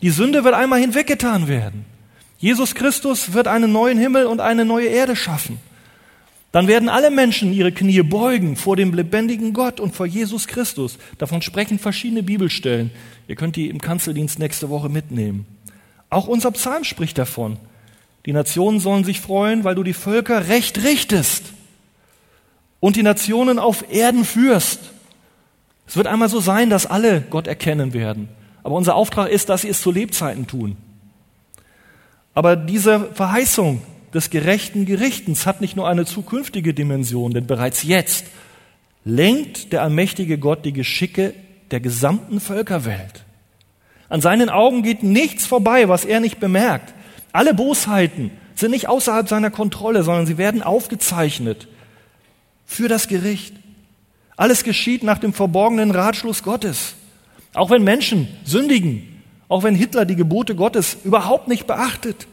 Die 0.01 0.11
Sünde 0.11 0.45
wird 0.45 0.55
einmal 0.55 0.79
hinweggetan 0.79 1.49
werden. 1.49 1.87
Jesus 2.39 2.77
Christus 2.77 3.33
wird 3.33 3.49
einen 3.49 3.73
neuen 3.73 3.99
Himmel 3.99 4.27
und 4.27 4.41
eine 4.41 4.65
neue 4.65 4.87
Erde 4.87 5.17
schaffen. 5.17 5.59
Dann 6.57 6.69
werden 6.69 6.89
alle 6.89 7.11
Menschen 7.11 7.53
ihre 7.53 7.71
Knie 7.71 8.01
beugen 8.01 8.57
vor 8.57 8.77
dem 8.77 8.95
lebendigen 8.95 9.53
Gott 9.53 9.79
und 9.79 9.95
vor 9.95 10.07
Jesus 10.07 10.47
Christus. 10.47 10.97
Davon 11.19 11.43
sprechen 11.43 11.79
verschiedene 11.79 12.23
Bibelstellen. 12.23 12.93
Ihr 13.29 13.37
könnt 13.37 13.57
die 13.57 13.69
im 13.69 13.79
Kanzeldienst 13.79 14.39
nächste 14.39 14.71
Woche 14.71 14.89
mitnehmen. 14.89 15.45
Auch 16.09 16.29
unser 16.29 16.51
Psalm 16.53 16.85
spricht 16.85 17.19
davon. 17.19 17.59
Die 18.25 18.33
Nationen 18.33 18.81
sollen 18.81 19.05
sich 19.05 19.21
freuen, 19.21 19.65
weil 19.65 19.75
du 19.75 19.83
die 19.83 19.93
Völker 19.93 20.49
recht 20.49 20.83
richtest 20.83 21.45
und 22.81 22.97
die 22.97 23.03
Nationen 23.03 23.59
auf 23.59 23.93
Erden 23.93 24.25
führst. 24.25 24.81
Es 25.87 25.99
wird 25.99 26.07
einmal 26.07 26.31
so 26.31 26.41
sein, 26.41 26.71
dass 26.71 26.87
alle 26.87 27.21
Gott 27.21 27.49
erkennen 27.49 27.93
werden. 27.93 28.31
Aber 28.63 28.77
unser 28.77 28.95
Auftrag 28.95 29.29
ist, 29.29 29.51
dass 29.51 29.61
sie 29.61 29.69
es 29.69 29.83
zu 29.83 29.91
Lebzeiten 29.91 30.47
tun. 30.47 30.79
Aber 32.33 32.57
diese 32.57 33.13
Verheißung 33.13 33.83
des 34.17 34.31
gerechten 34.31 34.87
Gerichtens 34.87 35.47
hat 35.47 35.61
nicht 35.61 35.77
nur 35.77 35.89
eine 35.89 36.07
zukünftige 36.07 36.75
Dimension, 36.75 37.33
denn 37.33 37.47
bereits 37.47 37.83
jetzt 37.83 38.27
lenkt 39.05 39.73
der 39.73 39.83
allmächtige 39.83 40.39
Gott 40.39 40.65
die 40.65 40.73
Geschicke 40.73 41.35
der 41.71 41.81
gesamten 41.81 42.41
Völkerwelt. 42.41 43.25
An 44.09 44.21
seinen 44.21 44.49
Augen 44.49 44.83
geht 44.83 45.03
nichts 45.03 45.47
vorbei, 45.47 45.89
was 45.89 46.05
er 46.05 46.21
nicht 46.21 46.41
bemerkt. 46.41 46.95
Alle 47.33 47.53
Bosheiten 47.53 48.31
sind 48.55 48.71
nicht 48.71 48.89
außerhalb 48.89 49.29
seiner 49.29 49.51
Kontrolle, 49.51 50.03
sondern 50.03 50.27
sie 50.27 50.39
werden 50.39 50.63
aufgezeichnet 50.63 51.69
für 52.65 52.89
das 52.89 53.09
Gericht. 53.09 53.55
Alles 54.37 54.65
geschieht 54.65 55.03
nach 55.03 55.19
dem 55.19 55.35
verborgenen 55.35 55.91
Ratschluss 55.91 56.43
Gottes. 56.43 56.95
Auch 57.53 57.69
wenn 57.69 57.85
Menschen 57.85 58.29
sündigen, 58.45 59.23
auch 59.49 59.63
wenn 59.63 59.75
Hitler 59.75 60.07
die 60.07 60.17
Gebote 60.17 60.55
Gottes 60.55 60.97
überhaupt 61.05 61.49
nicht 61.49 61.67
beachtet, 61.67 62.27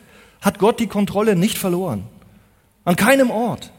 hat 0.43 0.59
Gott 0.59 0.79
die 0.79 0.87
Kontrolle 0.87 1.35
nicht 1.35 1.57
verloren. 1.57 2.03
An 2.85 2.95
keinem 2.95 3.31
Ort, 3.31 3.71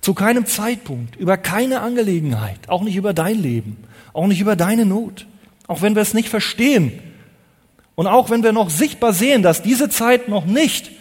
zu 0.00 0.14
keinem 0.14 0.46
Zeitpunkt, 0.46 1.16
über 1.16 1.36
keine 1.36 1.80
Angelegenheit, 1.80 2.68
auch 2.68 2.82
nicht 2.82 2.96
über 2.96 3.12
dein 3.12 3.42
Leben, 3.42 3.76
auch 4.14 4.28
nicht 4.28 4.40
über 4.40 4.56
deine 4.56 4.86
Not, 4.86 5.26
auch 5.66 5.82
wenn 5.82 5.96
wir 5.96 6.02
es 6.02 6.14
nicht 6.14 6.28
verstehen 6.28 7.00
und 7.96 8.06
auch 8.06 8.30
wenn 8.30 8.44
wir 8.44 8.52
noch 8.52 8.70
sichtbar 8.70 9.12
sehen, 9.12 9.42
dass 9.42 9.60
diese 9.60 9.88
Zeit 9.88 10.28
noch 10.28 10.46
nicht 10.46 10.92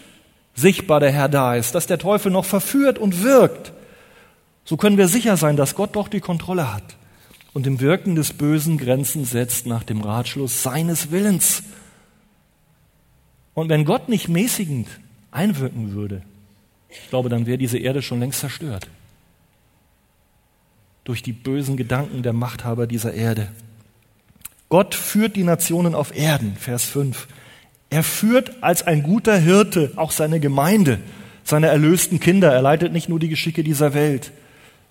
sichtbar 0.55 0.99
der 0.99 1.11
Herr 1.11 1.29
da 1.29 1.55
ist, 1.55 1.75
dass 1.75 1.85
der 1.85 1.99
Teufel 1.99 2.31
noch 2.31 2.45
verführt 2.45 2.97
und 2.97 3.21
wirkt, 3.23 3.71
so 4.65 4.75
können 4.77 4.97
wir 4.97 5.07
sicher 5.07 5.37
sein, 5.37 5.55
dass 5.55 5.75
Gott 5.75 5.95
doch 5.95 6.07
die 6.07 6.19
Kontrolle 6.19 6.73
hat 6.73 6.97
und 7.53 7.67
dem 7.67 7.79
Wirken 7.79 8.15
des 8.15 8.33
Bösen 8.33 8.79
Grenzen 8.79 9.25
setzt 9.25 9.67
nach 9.67 9.83
dem 9.83 10.01
Ratschluss 10.01 10.63
seines 10.63 11.11
Willens. 11.11 11.63
Und 13.57 13.69
wenn 13.69 13.85
Gott 13.85 14.07
nicht 14.07 14.29
mäßigend 14.29 14.87
einwirken 15.31 15.93
würde, 15.93 16.21
ich 16.89 17.09
glaube, 17.09 17.27
dann 17.27 17.47
wäre 17.47 17.57
diese 17.57 17.79
Erde 17.79 18.03
schon 18.03 18.19
längst 18.19 18.41
zerstört. 18.41 18.87
Durch 21.05 21.23
die 21.23 21.33
bösen 21.33 21.75
Gedanken 21.75 22.21
der 22.21 22.33
Machthaber 22.33 22.85
dieser 22.85 23.15
Erde. 23.15 23.47
Gott 24.69 24.93
führt 24.93 25.35
die 25.35 25.43
Nationen 25.43 25.95
auf 25.95 26.15
Erden, 26.15 26.55
Vers 26.55 26.83
5. 26.83 27.27
Er 27.89 28.03
führt 28.03 28.61
als 28.61 28.83
ein 28.83 29.01
guter 29.01 29.39
Hirte 29.39 29.91
auch 29.95 30.11
seine 30.11 30.39
Gemeinde, 30.39 30.99
seine 31.43 31.65
erlösten 31.65 32.19
Kinder. 32.19 32.53
Er 32.53 32.61
leitet 32.61 32.93
nicht 32.93 33.09
nur 33.09 33.19
die 33.19 33.27
Geschicke 33.27 33.63
dieser 33.63 33.95
Welt. 33.95 34.33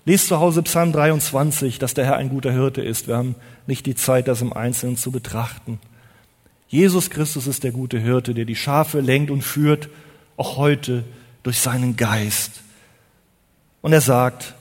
Lest 0.03 0.27
zu 0.27 0.41
Hause 0.41 0.61
Psalm 0.63 0.91
23, 0.91 1.79
dass 1.79 1.93
der 1.93 2.03
Herr 2.03 2.17
ein 2.17 2.27
guter 2.27 2.51
Hirte 2.51 2.81
ist. 2.81 3.07
Wir 3.07 3.15
haben 3.15 3.35
nicht 3.65 3.85
die 3.85 3.95
Zeit, 3.95 4.27
das 4.27 4.41
im 4.41 4.51
Einzelnen 4.51 4.97
zu 4.97 5.09
betrachten. 5.09 5.79
Jesus 6.67 7.09
Christus 7.09 7.47
ist 7.47 7.63
der 7.63 7.71
gute 7.71 7.99
Hirte, 7.99 8.33
der 8.33 8.45
die 8.45 8.55
Schafe 8.55 8.99
lenkt 8.99 9.31
und 9.31 9.41
führt, 9.41 9.89
auch 10.35 10.57
heute 10.57 11.03
durch 11.43 11.59
seinen 11.59 11.95
Geist. 11.95 12.61
Und 13.81 13.93
er 13.93 14.01
sagt, 14.01 14.53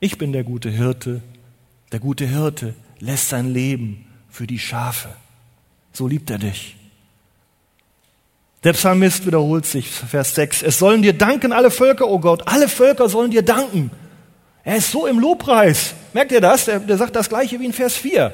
ich 0.00 0.18
bin 0.18 0.32
der 0.32 0.44
gute 0.44 0.70
Hirte. 0.70 1.20
Der 1.92 2.00
gute 2.00 2.26
Hirte 2.26 2.74
lässt 3.00 3.28
sein 3.28 3.52
Leben 3.52 4.06
für 4.30 4.46
die 4.46 4.58
Schafe. 4.58 5.10
So 5.92 6.08
liebt 6.08 6.30
er 6.30 6.38
dich. 6.38 6.76
Der 8.64 8.72
Psalmist 8.72 9.26
wiederholt 9.26 9.66
sich, 9.66 9.88
Vers 9.88 10.34
6. 10.34 10.62
Es 10.62 10.78
sollen 10.78 11.02
dir 11.02 11.12
danken 11.12 11.52
alle 11.52 11.70
Völker, 11.70 12.06
o 12.06 12.14
oh 12.14 12.18
Gott. 12.20 12.46
Alle 12.46 12.68
Völker 12.68 13.08
sollen 13.08 13.30
dir 13.30 13.42
danken. 13.42 13.90
Er 14.64 14.76
ist 14.76 14.90
so 14.92 15.06
im 15.06 15.18
Lobpreis. 15.18 15.94
Merkt 16.12 16.32
ihr 16.32 16.40
das? 16.40 16.66
Der, 16.66 16.78
der 16.78 16.96
sagt 16.96 17.16
das 17.16 17.28
gleiche 17.28 17.58
wie 17.58 17.66
in 17.66 17.72
Vers 17.72 17.96
4. 17.96 18.32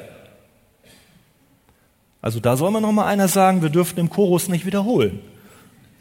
Also 2.21 2.39
da 2.39 2.57
soll 2.57 2.71
man 2.71 2.81
noch 2.81 2.91
mal 2.91 3.05
einer 3.05 3.27
sagen, 3.27 3.61
wir 3.61 3.69
dürften 3.69 3.99
im 3.99 4.09
Chorus 4.09 4.49
nicht 4.49 4.65
wiederholen 4.65 5.19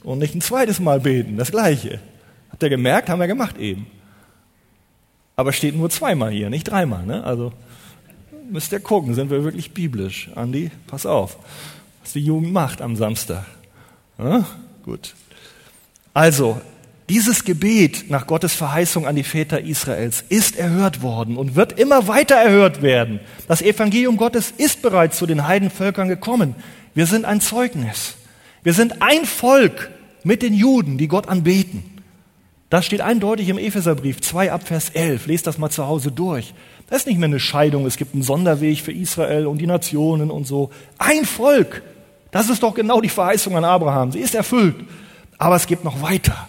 und 0.03 0.19
nicht 0.19 0.35
ein 0.35 0.41
zweites 0.41 0.81
Mal 0.81 1.01
beten, 1.01 1.37
das 1.37 1.51
gleiche. 1.51 2.01
Habt 2.51 2.63
ihr 2.63 2.71
gemerkt? 2.71 3.09
Haben 3.09 3.21
wir 3.21 3.27
gemacht 3.27 3.59
eben. 3.59 3.87
Aber 5.37 5.53
steht 5.53 5.77
nur 5.77 5.91
zweimal 5.91 6.33
hier, 6.33 6.51
nicht 6.51 6.65
dreimal. 6.65 7.07
Ne? 7.07 7.23
Also 7.23 7.53
müsst 8.51 8.73
ihr 8.73 8.81
gucken, 8.81 9.15
sind 9.15 9.31
wir 9.31 9.45
wirklich 9.45 9.73
biblisch? 9.73 10.31
Andi, 10.35 10.71
pass 10.87 11.07
auf, 11.07 11.39
was 12.03 12.13
die 12.15 12.25
Jugend 12.25 12.53
macht 12.53 12.83
am 12.83 12.97
Samstag. 12.97 13.45
Ja? 14.19 14.45
Gut. 14.83 15.15
Also, 16.15 16.61
dieses 17.09 17.45
Gebet 17.45 18.11
nach 18.11 18.27
Gottes 18.27 18.55
Verheißung 18.55 19.07
an 19.07 19.17
die 19.17 19.23
Väter 19.23 19.61
Israels 19.61 20.25
ist 20.29 20.59
erhört 20.59 21.01
worden 21.03 21.37
und 21.37 21.57
wird 21.57 21.79
immer 21.79 22.07
weiter 22.07 22.35
erhört 22.35 22.83
werden. 22.83 23.21
Das 23.47 23.63
Evangelium 23.63 24.17
Gottes 24.17 24.53
ist 24.57 24.83
bereits 24.83 25.17
zu 25.17 25.27
den 25.27 25.47
Heidenvölkern 25.47 26.09
gekommen. 26.09 26.55
Wir 26.95 27.07
sind 27.07 27.25
ein 27.25 27.41
Zeugnis. 27.41 28.17
Wir 28.63 28.75
sind 28.75 29.01
ein 29.01 29.25
Volk 29.25 29.91
mit 30.23 30.43
den 30.43 30.53
Juden, 30.53 30.99
die 30.99 31.09
Gott 31.09 31.29
anbeten. 31.29 31.83
Das 32.71 32.85
steht 32.85 33.01
eindeutig 33.01 33.49
im 33.49 33.57
Epheserbrief 33.57 34.21
2 34.21 34.53
ab 34.53 34.69
Vers 34.69 34.91
11. 34.91 35.27
Lest 35.27 35.47
das 35.47 35.57
mal 35.57 35.71
zu 35.71 35.87
Hause 35.87 36.13
durch. 36.13 36.53
Das 36.91 37.01
ist 37.01 37.07
nicht 37.07 37.19
mehr 37.19 37.29
eine 37.29 37.41
Scheidung. 37.41 37.87
Es 37.87 37.97
gibt 37.97 38.13
einen 38.13 38.23
Sonderweg 38.23 38.81
für 38.81 38.93
Israel 38.93 39.47
und 39.47 39.59
die 39.59 39.67
Nationen 39.67 40.31
und 40.31 40.47
so. 40.47 40.71
Ein 40.99 41.25
Volk. 41.25 41.83
Das 42.31 42.51
ist 42.51 42.63
doch 42.63 42.75
genau 42.75 43.01
die 43.01 43.09
Verheißung 43.09 43.57
an 43.57 43.65
Abraham. 43.65 44.13
Sie 44.13 44.19
ist 44.19 44.35
erfüllt. 44.35 44.77
Aber 45.39 45.57
es 45.57 45.67
gibt 45.67 45.85
noch 45.85 46.03
weiter. 46.03 46.49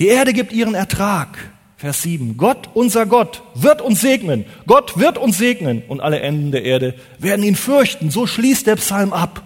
Die 0.00 0.08
Erde 0.08 0.32
gibt 0.32 0.52
ihren 0.52 0.74
Ertrag. 0.74 1.38
Vers 1.76 2.02
7. 2.02 2.36
Gott, 2.36 2.70
unser 2.74 3.06
Gott, 3.06 3.42
wird 3.54 3.80
uns 3.80 4.00
segnen. 4.00 4.46
Gott 4.66 4.98
wird 4.98 5.18
uns 5.18 5.38
segnen. 5.38 5.82
Und 5.88 6.00
alle 6.00 6.20
Enden 6.20 6.52
der 6.52 6.64
Erde 6.64 6.94
werden 7.18 7.44
ihn 7.44 7.54
fürchten. 7.54 8.10
So 8.10 8.26
schließt 8.26 8.66
der 8.66 8.76
Psalm 8.76 9.12
ab. 9.12 9.42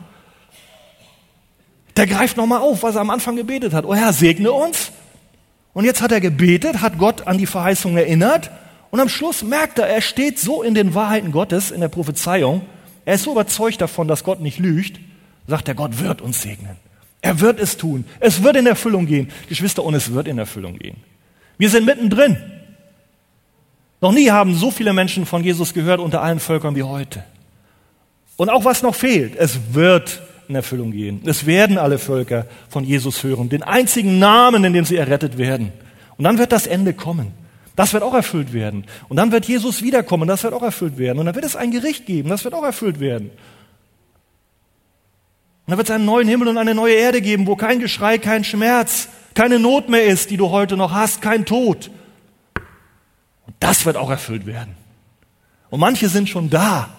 Der 1.96 2.06
greift 2.06 2.36
nochmal 2.36 2.60
auf, 2.60 2.82
was 2.82 2.94
er 2.94 3.02
am 3.02 3.10
Anfang 3.10 3.36
gebetet 3.36 3.72
hat. 3.72 3.84
Oh 3.84 3.94
Herr, 3.94 4.12
segne 4.12 4.52
uns. 4.52 4.92
Und 5.74 5.84
jetzt 5.84 6.02
hat 6.02 6.12
er 6.12 6.20
gebetet, 6.20 6.80
hat 6.80 6.98
Gott 6.98 7.26
an 7.26 7.36
die 7.36 7.46
Verheißung 7.46 7.96
erinnert. 7.96 8.50
Und 8.90 9.00
am 9.00 9.08
Schluss 9.08 9.42
merkt 9.42 9.80
er, 9.80 9.88
er 9.88 10.00
steht 10.00 10.38
so 10.38 10.62
in 10.62 10.74
den 10.74 10.94
Wahrheiten 10.94 11.32
Gottes, 11.32 11.72
in 11.72 11.80
der 11.80 11.88
Prophezeiung. 11.88 12.62
Er 13.04 13.16
ist 13.16 13.24
so 13.24 13.32
überzeugt 13.32 13.80
davon, 13.80 14.06
dass 14.06 14.22
Gott 14.22 14.40
nicht 14.40 14.58
lügt. 14.60 15.00
Sagt 15.48 15.66
er, 15.66 15.74
Gott 15.74 16.00
wird 16.00 16.20
uns 16.20 16.42
segnen. 16.42 16.76
Er 17.24 17.40
wird 17.40 17.58
es 17.58 17.78
tun. 17.78 18.04
Es 18.20 18.42
wird 18.42 18.54
in 18.54 18.66
Erfüllung 18.66 19.06
gehen. 19.06 19.30
Geschwister, 19.48 19.82
und 19.82 19.94
es 19.94 20.12
wird 20.12 20.28
in 20.28 20.36
Erfüllung 20.36 20.78
gehen. 20.78 20.98
Wir 21.56 21.70
sind 21.70 21.86
mittendrin. 21.86 22.36
Noch 24.02 24.12
nie 24.12 24.30
haben 24.30 24.54
so 24.54 24.70
viele 24.70 24.92
Menschen 24.92 25.24
von 25.24 25.42
Jesus 25.42 25.72
gehört 25.72 26.00
unter 26.00 26.20
allen 26.20 26.38
Völkern 26.38 26.76
wie 26.76 26.82
heute. 26.82 27.24
Und 28.36 28.50
auch 28.50 28.66
was 28.66 28.82
noch 28.82 28.94
fehlt, 28.94 29.36
es 29.36 29.58
wird 29.72 30.20
in 30.48 30.54
Erfüllung 30.54 30.92
gehen. 30.92 31.22
Es 31.24 31.46
werden 31.46 31.78
alle 31.78 31.96
Völker 31.96 32.44
von 32.68 32.84
Jesus 32.84 33.22
hören, 33.22 33.48
den 33.48 33.62
einzigen 33.62 34.18
Namen, 34.18 34.62
in 34.62 34.74
dem 34.74 34.84
sie 34.84 34.96
errettet 34.96 35.38
werden. 35.38 35.72
Und 36.18 36.24
dann 36.24 36.36
wird 36.36 36.52
das 36.52 36.66
Ende 36.66 36.92
kommen. 36.92 37.32
Das 37.74 37.94
wird 37.94 38.02
auch 38.02 38.12
erfüllt 38.12 38.52
werden. 38.52 38.84
Und 39.08 39.16
dann 39.16 39.32
wird 39.32 39.46
Jesus 39.46 39.80
wiederkommen, 39.80 40.28
das 40.28 40.44
wird 40.44 40.52
auch 40.52 40.62
erfüllt 40.62 40.98
werden. 40.98 41.20
Und 41.20 41.24
dann 41.24 41.34
wird 41.34 41.46
es 41.46 41.56
ein 41.56 41.70
Gericht 41.70 42.04
geben, 42.04 42.28
das 42.28 42.44
wird 42.44 42.52
auch 42.52 42.64
erfüllt 42.64 43.00
werden. 43.00 43.30
Und 45.66 45.70
dann 45.70 45.78
wird 45.78 45.88
es 45.88 45.94
einen 45.94 46.04
neuen 46.04 46.28
Himmel 46.28 46.48
und 46.48 46.58
eine 46.58 46.74
neue 46.74 46.94
Erde 46.94 47.22
geben, 47.22 47.46
wo 47.46 47.56
kein 47.56 47.80
Geschrei, 47.80 48.18
kein 48.18 48.44
Schmerz, 48.44 49.08
keine 49.34 49.58
Not 49.58 49.88
mehr 49.88 50.04
ist, 50.04 50.30
die 50.30 50.36
du 50.36 50.50
heute 50.50 50.76
noch 50.76 50.92
hast, 50.92 51.22
kein 51.22 51.46
Tod. 51.46 51.90
Und 53.46 53.56
das 53.60 53.86
wird 53.86 53.96
auch 53.96 54.10
erfüllt 54.10 54.44
werden. 54.44 54.76
Und 55.70 55.80
manche 55.80 56.08
sind 56.08 56.28
schon 56.28 56.50
da. 56.50 56.90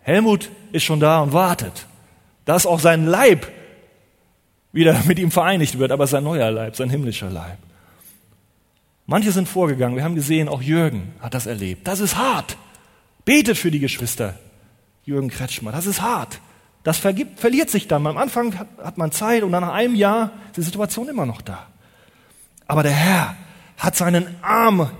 Helmut 0.00 0.50
ist 0.72 0.84
schon 0.84 1.00
da 1.00 1.20
und 1.20 1.32
wartet, 1.32 1.86
dass 2.44 2.66
auch 2.66 2.80
sein 2.80 3.06
Leib 3.06 3.46
wieder 4.72 5.02
mit 5.06 5.18
ihm 5.18 5.30
vereinigt 5.30 5.78
wird, 5.78 5.92
aber 5.92 6.06
sein 6.06 6.24
neuer 6.24 6.50
Leib, 6.50 6.76
sein 6.76 6.90
himmlischer 6.90 7.30
Leib. 7.30 7.58
Manche 9.06 9.32
sind 9.32 9.48
vorgegangen. 9.48 9.96
Wir 9.96 10.04
haben 10.04 10.14
gesehen, 10.14 10.48
auch 10.48 10.62
Jürgen 10.62 11.12
hat 11.20 11.34
das 11.34 11.44
erlebt. 11.44 11.86
Das 11.86 12.00
ist 12.00 12.16
hart. 12.16 12.56
Betet 13.26 13.58
für 13.58 13.70
die 13.70 13.80
Geschwister. 13.80 14.38
Jürgen 15.04 15.28
Kretschmer. 15.28 15.72
Das 15.72 15.84
ist 15.84 16.00
hart. 16.00 16.40
Das 16.84 16.98
vergibt, 16.98 17.40
verliert 17.40 17.70
sich 17.70 17.88
dann. 17.88 18.06
Am 18.06 18.18
Anfang 18.18 18.56
hat, 18.58 18.68
hat 18.82 18.98
man 18.98 19.10
Zeit 19.10 19.42
und 19.42 19.50
nach 19.50 19.72
einem 19.72 19.94
Jahr 19.94 20.30
ist 20.48 20.58
die 20.58 20.62
Situation 20.62 21.08
immer 21.08 21.26
noch 21.26 21.40
da. 21.40 21.66
Aber 22.66 22.82
der 22.82 22.92
Herr 22.92 23.36
hat 23.78 23.96
seinen 23.96 24.26
Arm 24.42 24.90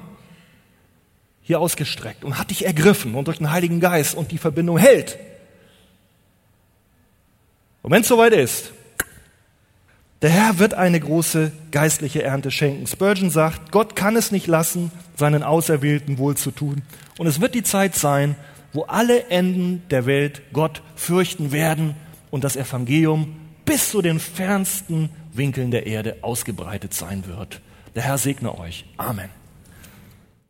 hier 1.43 1.61
ausgestreckt 1.61 2.25
und 2.25 2.39
hat 2.39 2.51
dich 2.51 2.65
ergriffen 2.65 3.15
und 3.15 3.29
durch 3.29 3.39
den 3.39 3.53
Heiligen 3.53 3.81
Geist 3.81 4.15
und 4.15 4.33
die 4.33 4.39
Verbindung 4.39 4.79
hält. 4.79 5.19
Und 7.83 7.91
wenn 7.91 8.01
es 8.01 8.09
soweit 8.09 8.33
ist, 8.33 8.73
der 10.23 10.31
Herr 10.31 10.59
wird 10.59 10.73
eine 10.73 10.99
große 10.99 11.53
geistliche 11.71 12.23
Ernte 12.23 12.51
schenken. 12.51 12.87
Spurgeon 12.87 13.29
sagt, 13.29 13.73
Gott 13.73 13.95
kann 13.95 14.17
es 14.17 14.31
nicht 14.31 14.47
lassen, 14.47 14.91
seinen 15.17 15.43
Auserwählten 15.43 16.17
wohl 16.17 16.35
zu 16.35 16.51
tun. 16.51 16.81
Und 17.19 17.27
es 17.27 17.43
wird 17.43 17.55
die 17.55 17.63
Zeit 17.63 17.95
sein, 17.95 18.37
wo 18.75 18.83
alle 18.83 19.29
Enden 19.31 19.83
der 19.91 20.05
Welt 20.05 20.43
Gott 20.53 20.83
fürchten 20.97 21.53
werden 21.53 21.95
und 22.31 22.45
das 22.45 22.57
Evangelium 22.57 23.37
bis 23.65 23.91
zu 23.91 24.03
den 24.03 24.21
fernsten 24.21 25.09
Winkeln 25.33 25.71
der 25.71 25.87
Erde 25.87 26.19
ausgebreitet 26.21 26.93
sein 26.93 27.25
wird. 27.27 27.63
Der 27.95 28.03
Herr 28.03 28.19
segne 28.19 28.59
euch. 28.59 28.85
Amen. 28.99 29.44